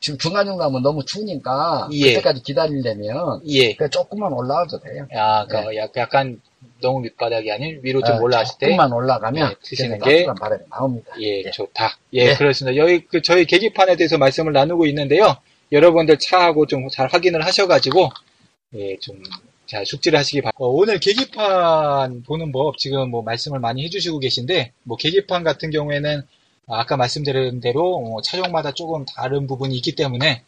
지금 0.01 0.19
중간 0.19 0.47
정도 0.47 0.65
하면 0.65 0.83
너무 0.83 1.05
추우니까 1.05 1.91
예. 1.93 2.15
그때까지 2.15 2.43
기다리려면 2.43 3.43
예. 3.49 3.77
조금만 3.91 4.33
올라와도 4.33 4.81
돼요. 4.81 5.07
아, 5.15 5.47
그 5.47 5.77
약- 5.77 5.95
약간 5.97 6.41
너무 6.81 7.01
밑바닥이 7.01 7.51
아닌 7.53 7.79
위로 7.83 8.03
좀 8.03 8.17
아, 8.17 8.19
올라왔을 8.21 8.59
때 8.59 8.67
조금만 8.67 8.93
올라가면 8.93 9.51
예, 9.51 9.55
그때는 9.69 9.99
게- 10.01 10.27
바람이 10.27 10.63
나옵니다. 10.71 11.13
예, 11.21 11.43
예. 11.45 11.51
좋다. 11.51 11.97
예, 12.15 12.27
네. 12.27 12.37
그렇습니다. 12.37 12.77
여기 12.77 13.05
그 13.07 13.23
저희 13.23 13.45
계기판에 13.45 13.97
대해서 13.97 14.19
말씀을 14.19 14.53
나누고 14.53 14.87
있는데요. 14.87 15.37
여러분들 15.73 16.19
차하고 16.19 16.67
좀 16.67 16.89
잘 16.91 17.09
확인을 17.09 17.45
하셔가지고 17.45 18.11
예, 18.77 18.97
좀 18.99 19.23
잘 19.67 19.87
숙지를 19.87 20.19
하시기 20.19 20.41
바랍니다. 20.41 20.59
어, 20.65 20.67
오늘 20.69 20.99
계기판 20.99 22.25
보는 22.25 22.51
법 22.51 22.77
지금 22.77 23.09
뭐 23.11 23.23
말씀을 23.23 23.61
많이 23.61 23.85
해주시고 23.85 24.19
계신데 24.19 24.73
뭐 24.83 24.97
계기판 24.97 25.45
같은 25.45 25.71
경우에는 25.71 26.23
아까 26.67 26.97
말씀드린 26.97 27.61
대로 27.61 27.99
어, 27.99 28.21
차종마다 28.21 28.73
조금 28.73 29.05
다른 29.05 29.47
부분이 29.47 29.77
있기 29.77 29.95
때문에 29.95 30.43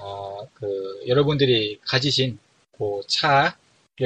어, 0.00 0.38
그 0.54 1.00
여러분들이 1.06 1.78
가지신 1.86 2.38
그 2.76 3.02
차를 3.06 3.52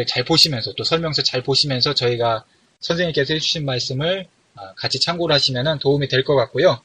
잘 0.06 0.24
보시면서 0.24 0.72
또 0.76 0.84
설명서 0.84 1.22
잘 1.22 1.42
보시면서 1.42 1.94
저희가 1.94 2.44
선생님께서 2.80 3.34
해주신 3.34 3.64
말씀을 3.64 4.26
아, 4.56 4.72
같이 4.74 5.00
참고를 5.00 5.34
하시면 5.34 5.78
도움이 5.80 6.08
될 6.08 6.24
것 6.24 6.34
같고요. 6.36 6.80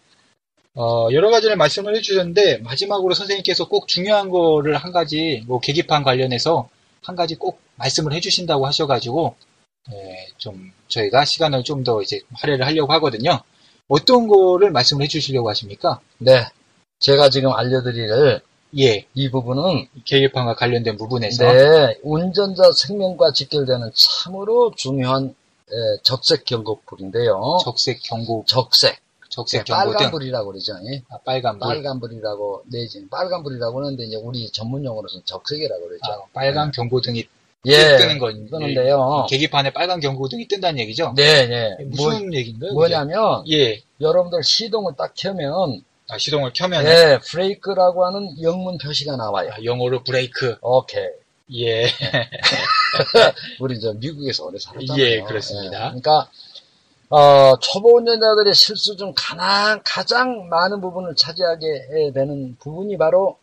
어, 0.75 1.07
여러 1.13 1.29
가지를 1.29 1.55
말씀을 1.55 1.95
해주셨는데 1.95 2.57
마지막으로 2.57 3.13
선생님께서 3.13 3.67
꼭 3.69 3.87
중요한 3.87 4.29
거를 4.29 4.75
한 4.75 4.91
가지 4.91 5.43
뭐 5.47 5.59
계기판 5.59 6.03
관련해서 6.03 6.69
한 7.01 7.15
가지 7.15 7.35
꼭 7.35 7.61
말씀을 7.75 8.13
해주신다고 8.13 8.65
하셔가지고 8.67 9.35
예, 9.93 10.27
좀 10.37 10.71
저희가 10.87 11.25
시간을 11.25 11.63
좀 11.63 11.83
더 11.83 12.01
이제 12.01 12.19
할애를 12.33 12.65
하려고 12.65 12.91
하거든요. 12.93 13.39
어떤 13.87 14.27
거를 14.27 14.71
말씀을 14.71 15.03
해주시려고 15.05 15.47
하십니까? 15.49 15.99
네. 16.17 16.45
제가 16.99 17.29
지금 17.29 17.51
알려드릴 17.51 18.41
예, 18.77 19.05
이 19.13 19.29
부분은 19.29 19.87
계기판과 20.05 20.55
관련된 20.55 20.97
부분에서 20.97 21.51
네, 21.51 21.97
운전자 22.03 22.63
생명과 22.71 23.31
직결되는 23.31 23.91
참으로 23.93 24.73
중요한 24.75 25.33
에, 25.71 26.01
적색 26.03 26.45
경고불인데요. 26.45 27.59
적색 27.63 28.03
경고, 28.03 28.43
적색, 28.47 28.99
적색 29.29 29.65
네, 29.65 29.73
빨간 29.73 29.93
경고등, 29.93 30.11
불이라고 30.11 30.51
그러죠. 30.51 30.73
예? 30.91 31.01
아, 31.09 31.17
빨간 31.25 31.57
불, 31.57 31.67
빨간 31.67 31.99
불이라고 31.99 32.63
내지 32.71 33.07
빨간 33.09 33.43
불이라고 33.43 33.79
하는데 33.79 34.03
이제 34.03 34.17
우리 34.17 34.49
전문 34.51 34.83
용어로는 34.83 35.21
적색이라고 35.25 35.87
그러죠. 35.87 36.11
아, 36.11 36.25
빨간 36.33 36.71
경고등이 36.71 37.23
예. 37.67 37.97
뜨는 37.97 38.19
건 38.19 38.47
뜨는데요. 38.49 39.25
계기판에 39.29 39.71
빨간 39.73 39.99
경고등이 39.99 40.47
뜬다는 40.47 40.79
얘기죠. 40.81 41.13
네, 41.15 41.47
네. 41.47 41.75
무슨 41.85 42.33
얘기인가요? 42.33 42.73
뭐냐면? 42.73 43.43
예. 43.49 43.81
여러분들 43.99 44.43
시동을 44.43 44.93
딱 44.97 45.13
켜면, 45.15 45.81
아, 46.07 46.17
시동을 46.17 46.53
켜면 46.53 46.85
예, 46.85 47.19
브레이크라고 47.31 48.05
하는 48.05 48.41
영문 48.41 48.77
표시가 48.77 49.15
나와요. 49.15 49.51
아, 49.53 49.63
영어로 49.63 50.03
브레이크. 50.03 50.55
오케이. 50.61 51.07
예. 51.55 51.85
우리 53.59 53.79
저 53.79 53.93
미국에서 53.93 54.45
오래 54.45 54.59
살았잖아요. 54.59 55.03
예, 55.03 55.21
그렇습니다. 55.21 55.79
그러니까 55.89 56.29
어, 57.09 57.57
초보 57.59 57.97
운전자들의 57.97 58.53
실수 58.53 58.95
중 58.97 59.13
가장 59.15 59.81
가장 59.83 60.47
많은 60.49 60.81
부분을 60.81 61.15
차지하게 61.15 62.11
되는 62.13 62.55
부분이 62.59 62.97
바로 62.97 63.37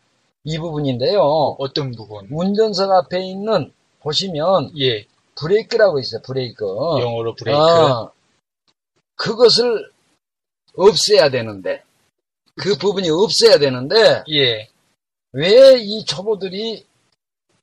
이 0.44 0.58
부분인데요. 0.58 1.20
어떤 1.58 1.92
부분? 1.92 2.28
운전석 2.30 2.90
앞에 2.90 3.24
있는 3.24 3.72
보시면 4.00 4.72
예. 4.78 5.04
브레이크라고 5.36 5.98
있어요. 5.98 6.20
브레이크. 6.22 6.64
영어로 6.64 7.34
브레이크. 7.34 7.60
어, 7.60 8.12
그것을 9.16 9.90
없애야 10.76 11.30
되는데 11.30 11.82
그 12.56 12.76
부분이 12.76 13.08
없애야 13.10 13.58
되는데 13.58 14.22
예. 14.30 14.68
왜 15.32 15.78
이 15.80 16.04
초보들이 16.04 16.84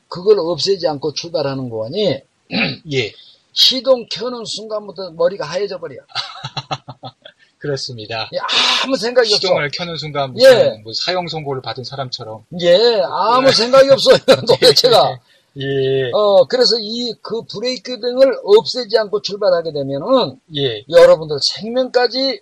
그걸 0.08 0.40
없애지 0.40 0.88
않고 0.88 1.14
출발하는 1.14 1.70
거니? 1.70 2.20
예. 2.94 3.14
시동 3.54 4.08
켜는 4.12 4.44
순간부터 4.46 5.12
머리가 5.12 5.46
하얘져 5.46 5.80
버려. 5.80 5.98
그렇습니다. 7.60 8.30
예, 8.34 8.38
아무 8.86 8.96
생각이 8.96 9.28
없어. 9.34 9.42
시동을 9.48 9.70
켜는 9.78 9.98
순간 9.98 10.32
무슨 10.34 10.50
예. 10.50 10.82
뭐 10.84 10.94
사형 10.94 11.28
선고를 11.28 11.62
받은 11.62 11.84
사람처럼. 11.84 12.46
예, 12.62 13.02
아무 13.04 13.52
생각이 13.52 13.90
없어요. 13.90 14.18
도대체가. 14.48 15.20
예. 15.58 16.12
어, 16.14 16.46
그래서 16.46 16.78
이 16.80 17.14
그 17.22 17.42
브레이크 17.52 18.00
등을 18.00 18.34
없애지 18.44 18.98
않고 18.98 19.22
출발하게 19.22 19.74
되면은 19.74 20.40
예. 20.56 20.84
여러분들 20.90 21.38
생명까지 21.42 22.40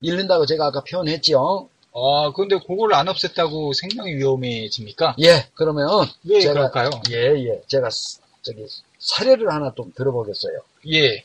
잃는다고 0.00 0.46
제가 0.46 0.66
아까 0.66 0.82
표현했죠. 0.82 1.68
아, 1.94 2.32
근데 2.34 2.58
그걸 2.58 2.92
안 2.94 3.06
없앴다고 3.06 3.72
생명이 3.74 4.14
위험해집니까? 4.16 5.16
예, 5.22 5.46
그러면 5.54 5.88
왜 6.24 6.40
제가 6.40 6.52
그럴까요? 6.70 6.90
예, 7.10 7.16
예. 7.48 7.62
제가 7.68 7.88
스- 7.90 8.20
저기 8.42 8.66
사례를 8.98 9.50
하나 9.50 9.72
좀 9.74 9.92
들어보겠어요. 9.94 10.58
예. 10.92 11.22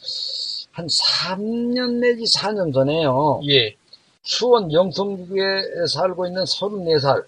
한 0.72 0.88
3년 0.88 1.95
내지 1.99 2.24
4년 2.38 2.74
전에요. 2.74 3.41
예. 3.49 3.76
수원 4.24 4.72
영통구에 4.72 5.88
살고 5.93 6.28
있는 6.28 6.45
34살. 6.45 7.26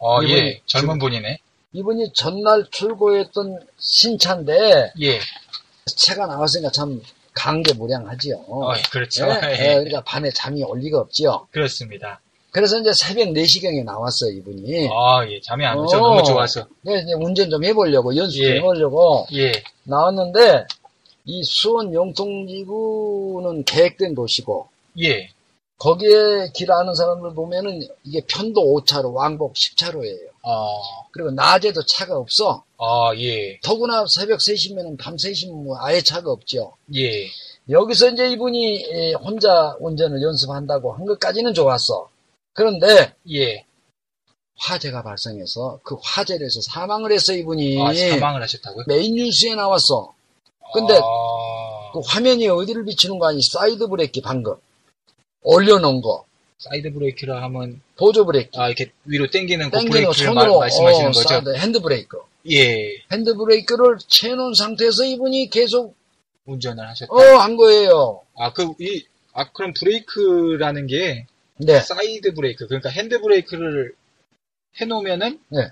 아, 0.00 0.18
예. 0.28 0.60
젊은 0.66 0.98
분이네. 0.98 1.38
이분이 1.72 2.12
전날 2.12 2.66
출고했던 2.70 3.60
신차인데 3.78 4.92
예. 5.00 5.20
차가 5.96 6.26
나왔으니까 6.26 6.70
참 6.70 7.00
강제무량하지요. 7.34 8.44
어, 8.48 8.72
그렇죠. 8.90 9.26
예, 9.26 9.48
예. 9.48 9.52
예, 9.52 9.74
그러니까 9.74 10.02
밤에 10.02 10.30
잠이 10.30 10.62
올 10.64 10.80
리가 10.80 10.98
없지요. 10.98 11.48
그렇습니다. 11.50 12.20
그래서 12.52 12.78
이제 12.78 12.92
새벽 12.92 13.28
4시경에 13.28 13.82
나왔어요, 13.82 14.30
이분이. 14.32 14.88
아, 14.88 15.26
예. 15.26 15.40
잠이 15.40 15.64
안 15.64 15.78
오죠. 15.78 15.96
어. 15.96 16.00
너무 16.00 16.22
좋아서. 16.22 16.66
네, 16.82 17.00
이제 17.00 17.14
운전 17.14 17.48
좀 17.48 17.64
해보려고, 17.64 18.14
연습 18.14 18.36
좀 18.36 18.46
예. 18.46 18.56
해보려고 18.56 19.26
예. 19.32 19.52
나왔는데, 19.84 20.66
이 21.24 21.42
수원 21.44 21.94
영통지구는 21.94 23.64
계획된 23.64 24.14
도시고, 24.14 24.68
예. 25.00 25.30
거기에 25.78 26.50
길 26.54 26.70
아는 26.70 26.94
사람들 26.94 27.34
보면은 27.34 27.80
이게 28.04 28.20
편도 28.28 28.60
5차로, 28.60 29.14
왕복 29.14 29.54
10차로예요. 29.54 30.31
아, 30.44 30.66
그리고 31.12 31.30
낮에도 31.30 31.84
차가 31.86 32.16
없어. 32.16 32.64
아, 32.78 33.12
예. 33.16 33.58
더구나 33.60 34.04
새벽 34.08 34.40
3시면은 34.40 34.98
밤 34.98 35.16
3시면 35.16 35.64
뭐 35.64 35.76
아예 35.80 36.00
차가 36.02 36.30
없죠. 36.30 36.72
예. 36.96 37.28
여기서 37.70 38.10
이제 38.10 38.28
이분이 38.30 38.84
에, 38.90 39.12
혼자 39.14 39.76
운전을 39.80 40.20
연습한다고 40.20 40.92
한 40.94 41.06
것까지는 41.06 41.54
좋았어. 41.54 42.08
그런데 42.54 43.14
예. 43.30 43.64
화재가 44.58 45.02
발생해서 45.02 45.80
그 45.82 45.96
화재로 46.02 46.44
해서 46.44 46.60
사망을 46.60 47.12
했어 47.12 47.32
이분이. 47.32 47.80
아, 47.80 47.94
사망을 47.94 48.42
하셨다고요? 48.42 48.84
메인 48.88 49.14
뉴스에 49.14 49.54
나왔어. 49.54 50.12
근데 50.74 50.94
아, 50.94 51.92
그 51.92 52.00
화면이 52.04 52.48
어디를 52.48 52.84
비치는고 52.84 53.28
하니? 53.28 53.40
사이드 53.42 53.86
브레이크 53.88 54.20
방금 54.22 54.54
올려놓은 55.42 56.00
거, 56.00 56.24
사이드 56.62 56.92
브레이크라 56.92 57.42
하면, 57.44 57.80
보조 57.96 58.24
브레이크, 58.24 58.50
아, 58.58 58.68
이렇게 58.68 58.92
위로 59.04 59.28
당기는 59.28 59.70
그 59.70 59.80
브레이크를 59.84 60.32
마- 60.34 60.46
말씀하시는 60.58 61.08
어, 61.08 61.12
거죠? 61.12 61.28
사이드 61.28 61.56
핸드 61.56 61.80
브레이크, 61.80 62.18
예. 62.50 62.98
핸드 63.10 63.34
브레이크를 63.34 63.98
채놓은 64.06 64.54
상태에서 64.54 65.04
이분이 65.04 65.50
계속 65.50 65.96
운전을 66.46 66.86
하셨다. 66.88 67.12
어 67.12 67.18
한 67.38 67.56
거예요. 67.56 68.22
아, 68.36 68.52
그, 68.52 68.72
이, 68.80 69.04
아, 69.32 69.50
그럼 69.52 69.72
브레이크라는 69.78 70.86
게, 70.86 71.26
네, 71.58 71.80
사이드 71.80 72.34
브레이크, 72.34 72.66
그러니까 72.68 72.90
핸드 72.90 73.20
브레이크를 73.20 73.94
해놓으면은, 74.80 75.40
네. 75.48 75.68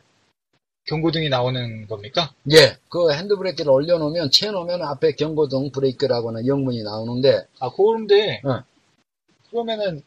경고등이 0.87 1.29
나오는 1.29 1.87
겁니까? 1.87 2.33
예, 2.51 2.77
그 2.89 3.13
핸드 3.13 3.37
브레이크를 3.37 3.71
올려놓으면 3.71 4.31
채놓으면 4.33 4.83
앞에 4.83 5.13
경고등 5.13 5.71
브레이크라고는 5.73 6.47
영문이 6.47 6.83
나오는데 6.83 7.47
아, 7.61 7.71
그런데, 7.71 8.41
네. 8.45 8.51
그러면은, 9.51 10.03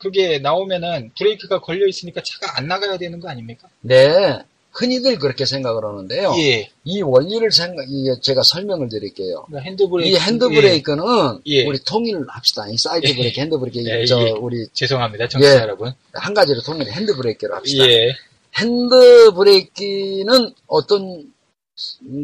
그게 0.00 0.38
나오면은, 0.38 1.10
브레이크가 1.16 1.60
걸려 1.60 1.86
있으니까 1.86 2.22
차가 2.24 2.58
안 2.58 2.66
나가야 2.68 2.96
되는 2.96 3.20
거 3.20 3.28
아닙니까? 3.28 3.68
네, 3.82 4.38
흔히들 4.72 5.18
그렇게 5.18 5.44
생각을 5.44 5.84
하는데요. 5.84 6.32
예. 6.38 6.70
이 6.84 7.02
원리를 7.02 7.50
생각, 7.50 7.84
제가 8.22 8.42
설명을 8.44 8.88
드릴게요. 8.88 9.44
그러니까 9.48 9.68
핸드 9.68 9.86
브레이크. 9.88 10.16
이 10.16 10.18
핸드 10.18 10.48
브레이크는 10.48 11.40
예. 11.46 11.66
우리 11.66 11.78
통일을 11.84 12.24
합시다. 12.28 12.66
이 12.68 12.76
사이드 12.78 13.08
예. 13.08 13.14
브레이크, 13.14 13.40
핸드 13.40 13.58
브레이크, 13.58 13.84
예, 13.84 14.06
저 14.06 14.20
예. 14.22 14.30
우리 14.30 14.66
죄송합니다, 14.72 15.28
청취자 15.28 15.56
예. 15.56 15.60
여러분. 15.60 15.92
한 16.14 16.34
가지로 16.34 16.62
통일을 16.62 16.92
핸드 16.92 17.14
브레이크로 17.14 17.54
합시다. 17.56 17.84
예. 17.88 18.12
핸드 18.58 19.32
브레이크는 19.34 20.54
어떤 20.66 21.32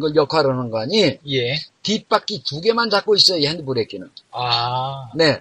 걸 0.01 0.15
역할을 0.15 0.51
하는고 0.51 0.81
하니? 0.81 1.19
예. 1.29 1.57
뒷바퀴 1.83 2.43
두 2.45 2.61
개만 2.61 2.91
잡고 2.91 3.17
있어요. 3.17 3.39
이 3.39 3.47
핸드 3.47 3.65
브레이크는. 3.65 4.09
아, 4.31 5.11
네. 5.15 5.41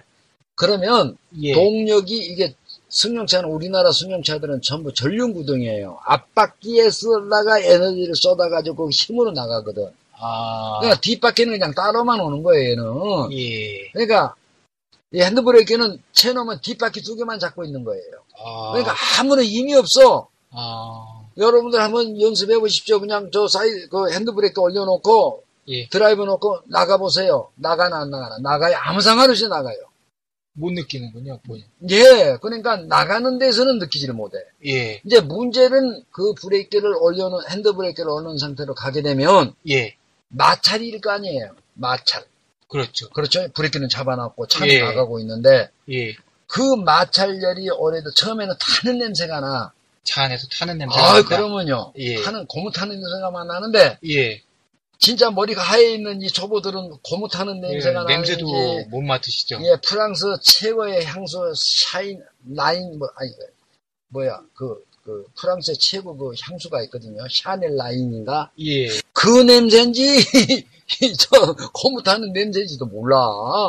그러면 0.56 1.16
예. 1.40 1.52
동력이 1.52 2.16
이게 2.16 2.54
승용차는 2.88 3.48
우리나라 3.48 3.92
승용차들은 3.92 4.62
전부 4.62 4.92
전륜 4.92 5.34
구동이에요. 5.34 5.98
앞바퀴에서다가 6.04 7.60
에너지를 7.60 8.14
쏟아가지고 8.16 8.90
힘으로 8.90 9.32
나가거든. 9.32 9.90
아, 10.18 10.78
그러니까 10.80 11.00
뒷바퀴는 11.00 11.52
그냥 11.52 11.74
따로만 11.74 12.20
오는 12.20 12.42
거예요, 12.42 12.70
얘는. 12.70 13.32
예. 13.32 13.90
그러니까 13.92 14.34
이 15.12 15.20
핸드브레이크는 15.20 16.02
채놓으면 16.12 16.60
뒷바퀴 16.62 17.02
두 17.02 17.16
개만 17.16 17.38
잡고 17.38 17.64
있는 17.64 17.84
거예요. 17.84 18.02
아, 18.42 18.72
그러니까 18.72 18.94
아무런 19.18 19.44
힘이 19.44 19.74
없어. 19.74 20.28
아, 20.52 21.22
여러분들 21.36 21.80
한번 21.80 22.18
연습해 22.18 22.58
보십시오. 22.58 22.98
그냥 22.98 23.30
저 23.30 23.46
사이 23.46 23.70
그 23.90 24.10
핸드브레이크 24.10 24.58
올려놓고 24.58 25.44
예. 25.68 25.88
드라이브 25.88 26.22
놓고 26.22 26.60
나가 26.64 26.96
보세요. 26.96 27.50
나가나 27.56 28.00
안 28.00 28.10
나가나 28.10 28.38
나가요. 28.38 28.76
아무 28.80 29.02
상관없이 29.02 29.48
나가요. 29.48 29.76
못 30.58 30.72
느끼는군요, 30.72 31.38
본인. 31.46 31.64
예, 31.90 32.38
그러니까 32.40 32.76
나가는 32.76 33.38
데서는 33.38 33.78
느끼지를 33.78 34.14
못해. 34.14 34.38
예, 34.66 35.00
이제 35.04 35.20
문제는 35.20 36.02
그 36.10 36.34
브레이크를 36.34 36.94
올려놓은 36.98 37.44
핸드 37.50 37.72
브레이크를 37.74 38.10
올려놓은 38.10 38.38
상태로 38.38 38.74
가게 38.74 39.02
되면 39.02 39.54
예. 39.68 39.94
마찰일 40.28 41.00
거 41.00 41.10
아니에요. 41.12 41.54
마찰. 41.74 42.24
그렇죠. 42.68 43.08
그렇죠. 43.10 43.48
브레이크는 43.52 43.88
잡아놨고 43.88 44.46
차는 44.48 44.72
예. 44.72 44.80
나가고 44.80 45.20
있는데 45.20 45.70
예. 45.90 46.14
그 46.48 46.60
마찰열이 46.76 47.70
오래도 47.70 48.10
처음에는 48.12 48.54
타는 48.58 48.98
냄새가 48.98 49.40
나. 49.40 49.72
차 50.04 50.22
안에서 50.22 50.46
타는 50.48 50.78
냄새가 50.78 51.04
아, 51.04 51.12
납니다. 51.14 51.36
그러면요. 51.36 51.92
예. 51.98 52.22
타는 52.22 52.46
고무 52.46 52.70
타는 52.72 52.94
냄새가 52.94 53.44
나는데 53.44 53.98
예. 54.08 54.40
진짜 54.98 55.30
머리가 55.30 55.62
하얘 55.62 55.94
있는 55.94 56.22
이 56.22 56.28
초보들은 56.28 56.98
고무 57.02 57.28
타는 57.28 57.60
냄새가 57.60 57.90
예, 57.90 57.94
나는지 57.94 58.30
냄새도 58.30 58.88
못 58.90 59.02
맡으시죠? 59.02 59.58
예, 59.62 59.76
프랑스 59.86 60.24
최고의 60.42 61.04
향수 61.04 61.52
샤인 61.54 62.22
라인 62.54 62.98
뭐 62.98 63.08
아니 63.16 63.30
뭐야 64.08 64.40
그 64.54 64.86
그 65.06 65.24
프랑스의 65.40 65.76
최고 65.78 66.16
그 66.16 66.32
향수가 66.42 66.82
있거든요. 66.84 67.22
샤넬 67.30 67.76
라인인가? 67.76 68.50
예. 68.58 68.88
그 69.12 69.42
냄새인지 69.42 70.02
저 71.18 71.54
고무 71.72 72.02
타는 72.02 72.32
냄새인지도 72.32 72.86
몰라. 72.86 73.16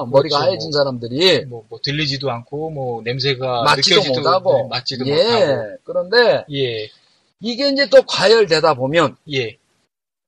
머리가 0.10 0.36
그렇죠. 0.36 0.36
하얘진 0.38 0.72
사람들이 0.72 1.46
뭐, 1.46 1.64
뭐 1.70 1.80
들리지도 1.84 2.32
않고 2.32 2.72
뭐 2.72 3.02
냄새가 3.04 3.64
맞지도 3.64 3.96
느껴지도 3.98 4.20
못하고 4.20 4.54
네, 4.54 4.68
맞지도 4.70 5.08
예. 5.08 5.14
못하고. 5.14 5.78
그런데 5.84 6.46
예. 6.52 6.90
이게 7.40 7.70
이제 7.70 7.88
또 7.88 8.02
과열되다 8.02 8.74
보면 8.74 9.16
예. 9.32 9.58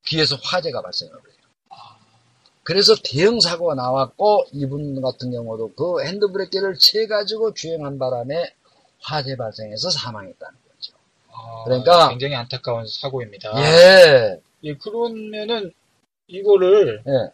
뒤에서 0.06 0.36
화재가 0.44 0.82
발생을 0.82 1.14
해요. 1.14 1.22
그래서 2.64 2.94
대형 3.04 3.40
사고가 3.40 3.74
나왔고 3.74 4.46
이분 4.52 5.02
같은 5.02 5.32
경우도 5.32 5.74
그 5.74 6.04
핸드브레이크를 6.04 6.76
채 6.80 7.08
가지고 7.08 7.54
주행한 7.54 7.98
바람에 7.98 8.54
화재 9.02 9.36
발생해서 9.36 9.90
사망했다는 9.90 10.58
거죠. 10.68 10.94
아, 11.32 11.64
그러니까- 11.64 12.10
굉장히 12.10 12.36
안타까운 12.36 12.86
사고입니다. 12.86 13.54
예. 13.60 14.40
예, 14.66 14.74
그러면은 14.76 15.72
이거를 16.28 17.02
예. 17.08 17.32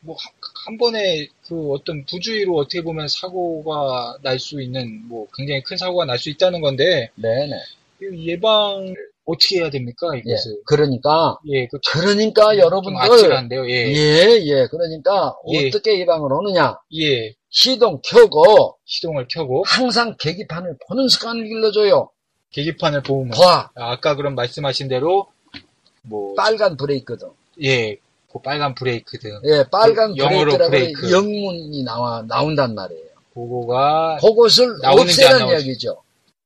뭐한 0.00 0.76
번에 0.78 1.26
그 1.46 1.70
어떤 1.72 2.04
부주의로 2.04 2.56
어떻게 2.56 2.82
보면 2.82 3.08
사고가 3.08 4.18
날 4.22 4.38
수 4.38 4.60
있는 4.60 5.06
뭐 5.08 5.26
굉장히 5.34 5.62
큰 5.62 5.76
사고가 5.78 6.04
날 6.06 6.18
수 6.18 6.28
있다는 6.28 6.60
건데 6.60 7.10
네네. 7.14 7.54
이 8.02 8.26
예방 8.28 8.94
어떻게 9.24 9.58
해야 9.60 9.70
됩니까 9.70 10.08
예. 10.14 10.18
이것을? 10.18 10.56
그러니까, 10.66 11.38
예, 11.46 11.66
그 11.68 11.78
그러니까 11.92 12.52
좀 12.52 12.58
여러분들, 12.58 13.00
아찔한데요. 13.00 13.68
예, 13.70 13.92
예, 13.92 14.40
예. 14.42 14.66
그러니까 14.68 15.34
예. 15.52 15.68
어떻게 15.68 16.00
예방을 16.00 16.30
하느냐. 16.32 16.78
예, 16.98 17.34
시동 17.50 18.00
켜고 18.04 18.76
시동을 18.84 19.26
켜고 19.32 19.62
항상 19.66 20.16
계기판을 20.18 20.76
보는 20.88 21.08
습관을 21.08 21.44
길러줘요. 21.44 22.10
계기판을 22.52 23.02
보면 23.02 23.30
봐. 23.30 23.70
아까 23.74 24.16
그럼 24.16 24.34
말씀하신 24.34 24.88
대로 24.88 25.28
뭐 26.02 26.34
빨간 26.34 26.76
브레이크등. 26.76 27.30
예, 27.62 27.96
그 28.32 28.40
빨간 28.42 28.74
브레이크 28.74 29.18
등 29.18 29.40
예, 29.44 29.64
빨간 29.70 30.14
그 30.16 30.24
브레이크라고 30.26 30.70
브레이크. 30.70 31.12
영문이 31.12 31.84
나와, 31.84 32.24
나온단 32.26 32.74
말이에요. 32.74 33.04
그거가 33.34 34.18
그것을 34.20 34.78
나오는지. 34.82 35.22
이야기죠. 35.22 36.02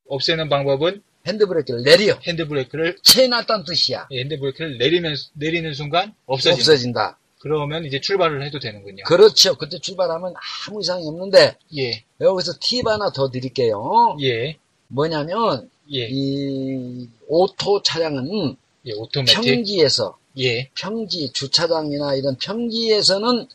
없애는 0.09 0.49
방법은 0.51 1.03
핸드브레이크를 1.27 1.83
내려. 1.83 2.19
핸드브레이크를 2.27 2.97
채놨다는 3.03 3.65
뜻이야. 3.65 4.09
예, 4.13 4.21
핸드브레이크를 4.21 4.79
내리면 4.79 5.17
내리는 5.35 5.73
순간 5.75 6.15
없어진다. 6.27 6.61
없어진다. 6.61 7.19
그러면 7.41 7.85
이제 7.85 8.01
출발을 8.01 8.45
해도 8.45 8.59
되는군요. 8.59 9.05
그렇죠. 9.05 9.57
그때 9.57 9.79
출발하면 9.79 10.35
아무 10.67 10.81
이상이 10.81 11.07
없는데, 11.07 11.57
예, 11.77 12.05
여기서 12.21 12.53
팁 12.61 12.87
하나 12.87 13.11
더 13.13 13.29
드릴게요. 13.31 14.17
예, 14.23 14.57
뭐냐면, 14.89 15.71
예, 15.93 16.09
이 16.11 17.07
오토 17.29 17.83
차량은 17.83 18.57
예, 18.87 18.93
오토매틱. 18.93 19.43
평지에서, 19.43 20.19
예, 20.39 20.71
평지, 20.75 21.31
주차장이나 21.33 22.15
이런 22.15 22.37
평지에서는 22.37 23.47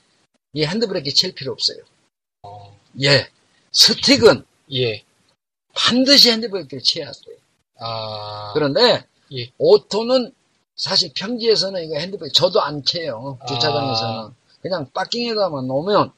이 0.54 0.66
핸드브레이크 0.66 1.12
칠 1.12 1.34
필요 1.34 1.52
없어요. 1.52 1.78
어, 2.44 2.78
예. 3.02 3.28
스틱은 3.72 4.44
예, 4.74 5.04
반드시 5.74 6.32
핸드브레이크를 6.32 6.82
쳐야 6.84 7.12
돼요. 7.12 7.38
아, 7.80 8.52
그런데 8.54 9.04
예. 9.34 9.52
오토는 9.58 10.34
사실 10.76 11.12
평지에서는 11.14 11.84
이거 11.84 11.96
핸드브레이크 11.98 12.34
저도 12.34 12.62
안 12.62 12.84
쳐요. 12.84 13.38
주차장에서는. 13.48 14.16
아. 14.16 14.32
그냥 14.62 14.90
파킹에다만 14.94 15.68
놓으면 15.68 16.12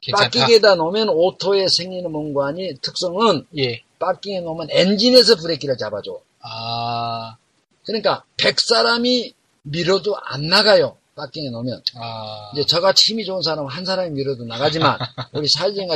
괜찮다. 0.00 0.30
파킹에다 0.30 0.74
놓으면 0.76 1.08
오토에 1.08 1.68
생기는 1.68 2.10
뭔가니 2.10 2.78
특성은 2.80 3.46
예, 3.58 3.82
파킹에 3.98 4.40
놓으면 4.40 4.68
엔진에서 4.70 5.36
브레이크를 5.36 5.76
잡아줘. 5.76 6.20
아, 6.40 7.36
그러니까 7.84 8.24
100사람이 8.36 9.34
밀어도 9.62 10.16
안 10.16 10.46
나가요. 10.46 10.96
파킹에 11.16 11.50
놓으면. 11.50 11.82
아, 11.96 12.50
이제 12.54 12.64
저같이 12.64 13.12
힘이 13.12 13.24
좋은 13.24 13.42
사람은 13.42 13.70
한 13.70 13.84
사람이 13.84 14.10
밀어도 14.10 14.44
나가지만 14.44 14.98
우리 15.34 15.48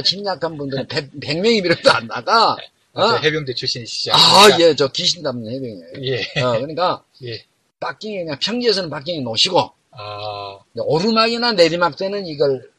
힘 0.05 0.25
약한 0.27 0.59
분들은 0.59 0.89
100, 0.89 1.21
100 1.21 1.41
명이 1.41 1.63
밀어도 1.63 1.91
안 1.93 2.07
나가. 2.09 2.57
어? 2.95 3.17
해병대 3.17 3.55
출신이시죠? 3.55 4.13
아, 4.13 4.49
예, 4.61 4.75
저 4.75 4.89
귀신 4.89 5.23
닮는 5.23 5.51
해병이에요. 5.51 5.87
예, 6.03 6.41
어, 6.43 6.53
그러니까 6.53 7.03
예, 7.25 7.43
파킹에 7.81 8.25
그냥 8.25 8.39
평지에서는 8.41 8.91
파킹에 8.91 9.21
놓으시고 9.21 9.71
아, 9.93 10.59
오르막이나 10.77 11.53
내리막 11.53 11.97
때는 11.97 12.27
이걸 12.27 12.71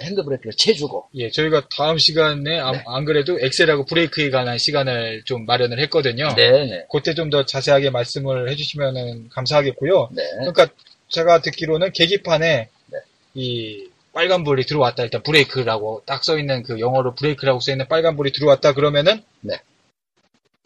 핸드브레이크를 0.00 0.52
채주고 0.56 1.08
예, 1.16 1.30
저희가 1.30 1.68
다음 1.76 1.98
시간에 1.98 2.58
안, 2.58 2.72
네. 2.72 2.84
안 2.86 3.04
그래도 3.04 3.38
엑셀하고 3.38 3.84
브레이크에 3.84 4.30
관한 4.30 4.56
시간을 4.58 5.22
좀 5.24 5.44
마련을 5.46 5.78
했거든요. 5.80 6.34
네 6.34 6.50
네 6.66 6.86
그때 6.90 7.14
좀 7.14 7.28
더 7.30 7.44
자세하게 7.44 7.90
말씀을 7.90 8.50
해주시면 8.50 9.28
감사하겠고요. 9.28 10.08
네. 10.12 10.22
그러니까 10.38 10.68
제가 11.08 11.42
듣기로는 11.42 11.92
계기판에 11.92 12.68
네. 12.86 12.98
이 13.34 13.86
빨간불이 14.12 14.66
들어왔다 14.66 15.04
일단 15.04 15.22
브레이크라고 15.22 16.02
딱 16.06 16.24
써있는 16.24 16.62
그 16.64 16.80
영어로 16.80 17.14
브레이크라고 17.14 17.60
써있는 17.60 17.88
빨간불이 17.88 18.32
들어왔다 18.32 18.74
그러면은 18.74 19.22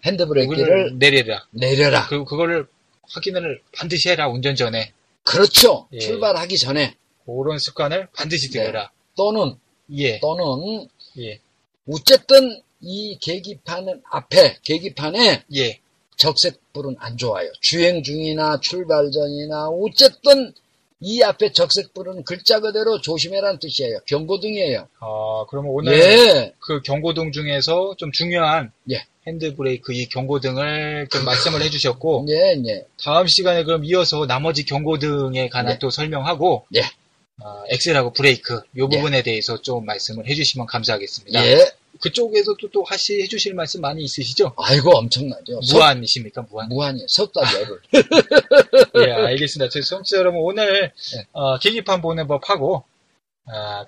핸드브레이크를 0.06 0.62
이거를 0.62 0.98
내려라. 0.98 1.46
내려라. 1.50 2.06
그 2.06 2.24
그거를 2.24 2.66
확인을 3.10 3.60
반드시 3.72 4.08
해라 4.08 4.28
운전 4.28 4.54
전에 4.54 4.92
그렇죠. 5.22 5.88
예. 5.92 5.98
출발하기 5.98 6.58
전에 6.58 6.94
그런 7.24 7.58
습관을 7.58 8.08
반드시 8.14 8.50
네. 8.50 8.60
들여라. 8.60 8.90
또는 9.16 9.56
예, 9.92 10.20
또는 10.20 10.88
예, 11.18 11.40
어쨌든 11.90 12.62
이 12.80 13.18
계기판은 13.20 14.02
앞에 14.10 14.58
계기판에 14.62 15.44
예, 15.56 15.80
적색불은 16.16 16.96
안 16.98 17.16
좋아요. 17.16 17.50
주행 17.60 18.02
중이나 18.02 18.60
출발 18.60 19.10
전이나 19.10 19.68
어쨌든 19.68 20.52
이 21.00 21.22
앞에 21.22 21.52
적색불은 21.52 22.24
글자 22.24 22.60
그대로 22.60 23.00
조심해라는 23.00 23.58
뜻이에요. 23.58 23.98
경고등이에요. 24.06 24.88
아 25.00 25.44
그러면 25.50 25.72
오늘 25.72 25.92
예. 25.92 26.52
그 26.58 26.80
경고등 26.82 27.32
중에서 27.32 27.94
좀 27.98 28.12
중요한 28.12 28.72
예. 28.90 29.04
핸드브레이크 29.26 29.92
이 29.92 30.06
경고등을 30.06 31.08
좀 31.10 31.24
말씀을 31.24 31.60
해주셨고 31.62 32.26
예, 32.30 32.56
예. 32.66 32.86
다음 33.02 33.26
시간에 33.26 33.64
그럼 33.64 33.84
이어서 33.84 34.26
나머지 34.26 34.64
경고등에 34.64 35.48
관한 35.48 35.74
예. 35.74 35.78
또 35.78 35.90
설명하고 35.90 36.66
예. 36.76 36.80
어, 37.42 37.62
엑셀하고 37.68 38.12
브레이크 38.14 38.60
이 38.76 38.80
예. 38.80 38.88
부분에 38.88 39.22
대해서 39.22 39.60
좀 39.60 39.84
말씀을 39.84 40.26
해주시면 40.28 40.66
감사하겠습니다. 40.66 41.40
예. 41.96 41.98
그쪽에서도 42.02 42.68
또 42.72 42.84
하시 42.84 43.20
해주실 43.22 43.54
말씀 43.54 43.80
많이 43.80 44.02
있으시죠? 44.02 44.52
아이고, 44.56 44.90
엄청나죠. 44.96 45.60
무한이십니까 45.72 46.46
무한? 46.50 46.68
무한이에요. 46.68 47.06
석달 47.08 47.44
열흘. 47.54 47.80
예, 49.08 49.12
알겠습니다. 49.12 49.70
저희 49.70 49.82
청취자 49.82 50.18
여러분 50.18 50.40
오늘 50.42 50.92
네. 51.12 51.26
어, 51.32 51.58
계기판 51.58 52.00
보는 52.02 52.26
법 52.26 52.48
하고 52.50 52.84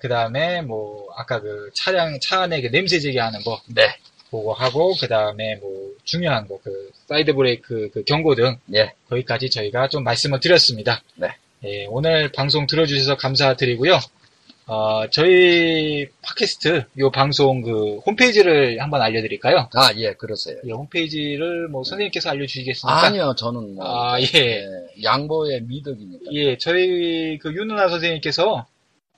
그 0.01 0.07
다음에 0.07 0.61
뭐 0.61 1.07
아까 1.17 1.41
그 1.41 1.69
차량 1.75 2.17
차 2.21 2.41
안에 2.43 2.61
그 2.61 2.71
냄새 2.71 2.99
제거하는 2.99 3.41
법 3.43 3.61
네. 3.67 3.97
그거 4.31 4.53
하고 4.53 4.95
그 4.99 5.07
다음에 5.07 5.55
뭐 5.55 5.91
중요한 6.03 6.47
거 6.47 6.59
그 6.63 6.91
사이드 7.09 7.33
브레이크 7.33 7.89
그 7.91 8.03
경고등 8.03 8.57
예. 8.75 8.93
거기까지 9.09 9.49
저희가 9.49 9.87
좀 9.89 10.03
말씀을 10.03 10.39
드렸습니다. 10.39 11.01
네. 11.15 11.29
예, 11.65 11.85
오늘 11.87 12.31
방송 12.31 12.67
들어주셔서 12.67 13.17
감사드리고요. 13.17 13.99
어, 14.69 15.09
저희 15.09 16.07
팟캐스트 16.21 16.85
요 16.99 17.09
방송 17.09 17.61
그 17.63 17.97
홈페이지를 18.05 18.79
한번 18.79 19.01
알려드릴까요? 19.01 19.67
아, 19.73 19.91
예, 19.95 20.13
그러세요. 20.13 20.57
예, 20.63 20.71
홈페이지를 20.71 21.67
뭐 21.69 21.83
선생님께서 21.83 22.29
알려주시겠습니까? 22.29 23.03
아니요, 23.03 23.33
저는 23.35 23.75
뭐. 23.75 23.83
아, 23.83 24.21
예. 24.21 24.25
예, 24.35 24.63
양보의 25.03 25.63
미덕이니까. 25.63 26.31
예, 26.33 26.57
저희 26.59 27.39
그 27.39 27.51
윤은아 27.51 27.89
선생님께서 27.89 28.67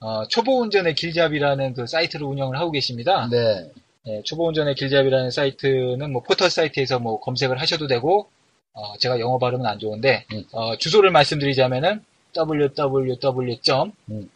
어, 0.00 0.26
초보 0.28 0.58
운전의 0.62 0.94
길잡이라는 0.94 1.74
그 1.74 1.86
사이트를 1.86 2.26
운영을 2.26 2.58
하고 2.58 2.70
계십니다. 2.70 3.28
네. 3.30 3.70
예, 4.06 4.22
초보 4.24 4.48
운전의 4.48 4.74
길잡이라는 4.74 5.30
사이트는 5.30 6.10
뭐 6.12 6.22
포털 6.22 6.48
사이트에서 6.48 6.98
뭐 6.98 7.20
검색을 7.20 7.60
하셔도 7.60 7.86
되고 7.86 8.30
어, 8.72 8.96
제가 8.96 9.20
영어 9.20 9.38
발음은 9.38 9.66
안 9.66 9.78
좋은데 9.78 10.24
음. 10.32 10.44
어, 10.52 10.76
주소를 10.78 11.10
말씀드리자면은 11.10 12.02
www. 12.34 13.92
음. 14.10 14.30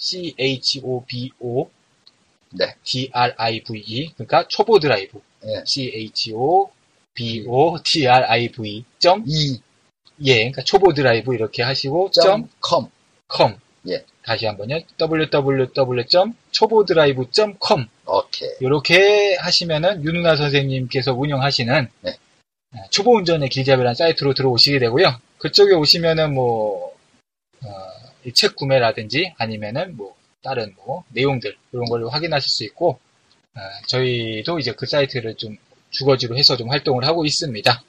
Chobo 0.00 1.04
네. 2.52 2.74
drive 2.84 4.14
그러니까 4.16 4.46
초보 4.48 4.78
드라이브 4.78 5.20
예. 5.44 5.62
chobo 5.66 6.70
drive 7.84 8.84
점 8.98 9.24
이, 9.26 9.60
예, 10.22 10.34
그러니까 10.36 10.62
초보 10.62 10.92
드라이브 10.92 11.34
이렇게 11.34 11.62
하시고 11.62 12.10
점 12.12 12.24
점, 12.24 12.90
com. 13.32 13.44
com. 13.44 13.56
예. 13.88 14.04
다시 14.24 14.46
한번요. 14.46 14.80
www.초보드라이브.com. 15.00 17.86
오케이. 18.06 18.50
이렇게 18.60 19.36
하시면은 19.36 20.04
윤운하 20.04 20.36
선생님께서 20.36 21.14
운영하시는 21.14 21.88
네. 22.02 22.16
아, 22.72 22.76
초보 22.90 23.16
운전의 23.16 23.48
길잡이라는 23.48 23.94
사이트로 23.94 24.34
들어오시게 24.34 24.78
되고요. 24.78 25.18
그쪽에 25.38 25.74
오시면은 25.74 26.34
뭐, 26.34 26.86
어, 26.86 26.89
이 26.89 26.89
책 28.34 28.56
구매라든지 28.56 29.34
아니면은 29.38 29.96
뭐, 29.96 30.14
다른 30.42 30.74
뭐, 30.76 31.04
내용들, 31.10 31.56
이런 31.72 31.84
걸 31.86 32.08
확인하실 32.08 32.48
수 32.48 32.64
있고, 32.64 32.98
아, 33.54 33.60
저희도 33.88 34.58
이제 34.58 34.72
그 34.72 34.86
사이트를 34.86 35.36
좀 35.36 35.56
주거지로 35.90 36.36
해서 36.36 36.56
좀 36.56 36.70
활동을 36.70 37.04
하고 37.04 37.24
있습니다. 37.24 37.82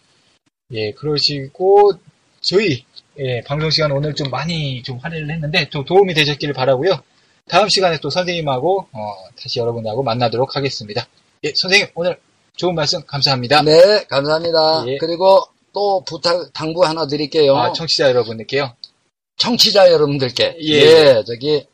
예, 0.74 0.92
그러시고, 0.92 1.94
저희, 2.42 2.86
예, 3.20 3.42
방송 3.42 3.70
시간 3.70 3.92
오늘 3.92 4.16
좀 4.16 4.30
많이 4.30 4.82
좀 4.84 4.98
할애를 4.98 5.30
했는데, 5.32 5.70
좀 5.70 5.86
도움이 5.86 6.14
되셨기를 6.14 6.54
바라고요 6.54 7.02
다음 7.48 7.70
시간에 7.70 7.98
또 8.00 8.10
선생님하고, 8.10 8.88
어, 8.92 9.14
다시 9.42 9.60
여러분하고 9.60 10.04
만나도록 10.04 10.56
하겠습니다. 10.56 11.08
예, 11.44 11.54
선생님, 11.56 11.88
오늘 11.96 12.18
좋은 12.56 12.76
말씀 12.76 13.02
감사합니다. 13.06 13.62
네, 13.64 14.04
감사합니다. 14.10 14.86
예. 14.88 14.98
그리고 14.98 15.42
또 15.74 16.04
부탁, 16.06 16.52
당부 16.54 16.86
하나 16.86 17.08
드릴게요. 17.08 17.56
아, 17.56 17.72
청취자 17.72 18.10
여러분들께요. 18.10 18.76
청취자 19.46 19.92
여러분들께. 19.92 20.58
예. 20.62 21.24
저기, 21.26 21.66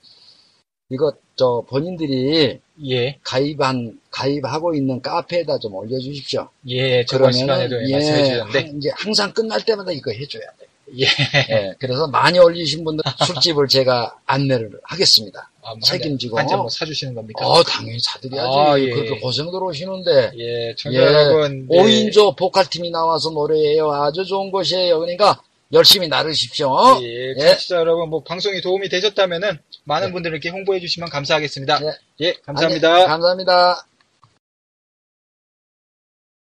이거, 0.89 1.11
저, 1.35 1.63
본인들이 1.69 2.59
예, 2.89 3.19
가입한, 3.23 3.99
가입하고 4.09 4.73
있는 4.73 5.01
카페에다 5.01 5.59
좀 5.59 5.75
올려주십시오. 5.75 6.47
예, 6.69 7.03
저번 7.05 7.31
그러면은, 7.31 7.33
시간에도 7.67 7.89
예, 7.89 7.91
말씀해 7.91 8.23
주셨는데, 8.23 8.59
한- 8.59 8.77
이제 8.77 8.89
항상 8.95 9.33
끝날 9.33 9.63
때마다 9.65 9.91
이거 9.91 10.11
해줘야 10.11 10.43
돼. 10.59 10.65
예. 10.99 11.05
예, 11.53 11.73
그래서 11.79 12.07
많이 12.07 12.39
올리신 12.39 12.85
분들 12.85 13.03
술집을 13.27 13.67
제가 13.67 14.15
안내를 14.25 14.71
하겠습니다. 14.83 15.51
아, 15.61 15.71
뭐 15.71 15.79
책임지고. 15.81 16.39
한잔 16.39 16.59
뭐 16.59 16.69
사주시는 16.69 17.13
겁니까? 17.13 17.45
어, 17.45 17.61
당연히 17.63 17.99
사드려야지. 17.99 18.57
아, 18.57 18.79
예. 18.79 18.89
그렇게 18.91 19.19
고생들 19.19 19.61
오시는데. 19.61 20.31
예, 20.37 20.73
청자 20.77 20.97
예, 20.97 21.03
여러분. 21.03 21.67
예. 21.69 21.75
5인조 21.77 22.37
보컬팀이 22.37 22.89
나와서 22.91 23.29
노래해요. 23.31 23.91
아주 23.91 24.23
좋은 24.23 24.49
곳이에요. 24.51 24.99
그러니까 24.99 25.41
열심히 25.73 26.07
나르십시오. 26.07 26.69
예, 27.01 27.33
예. 27.37 27.49
청취자 27.49 27.77
여러분, 27.77 28.09
뭐 28.09 28.23
방송이 28.23 28.61
도움이 28.61 28.89
되셨다면은 28.89 29.59
많은 29.83 30.11
분들에게 30.13 30.49
홍보해 30.49 30.79
주시면 30.79 31.09
감사하겠습니다. 31.09 31.79
예. 31.83 32.27
예, 32.27 32.33
감사합니다. 32.45 32.95
아니, 32.95 33.05
감사합니다. 33.05 33.87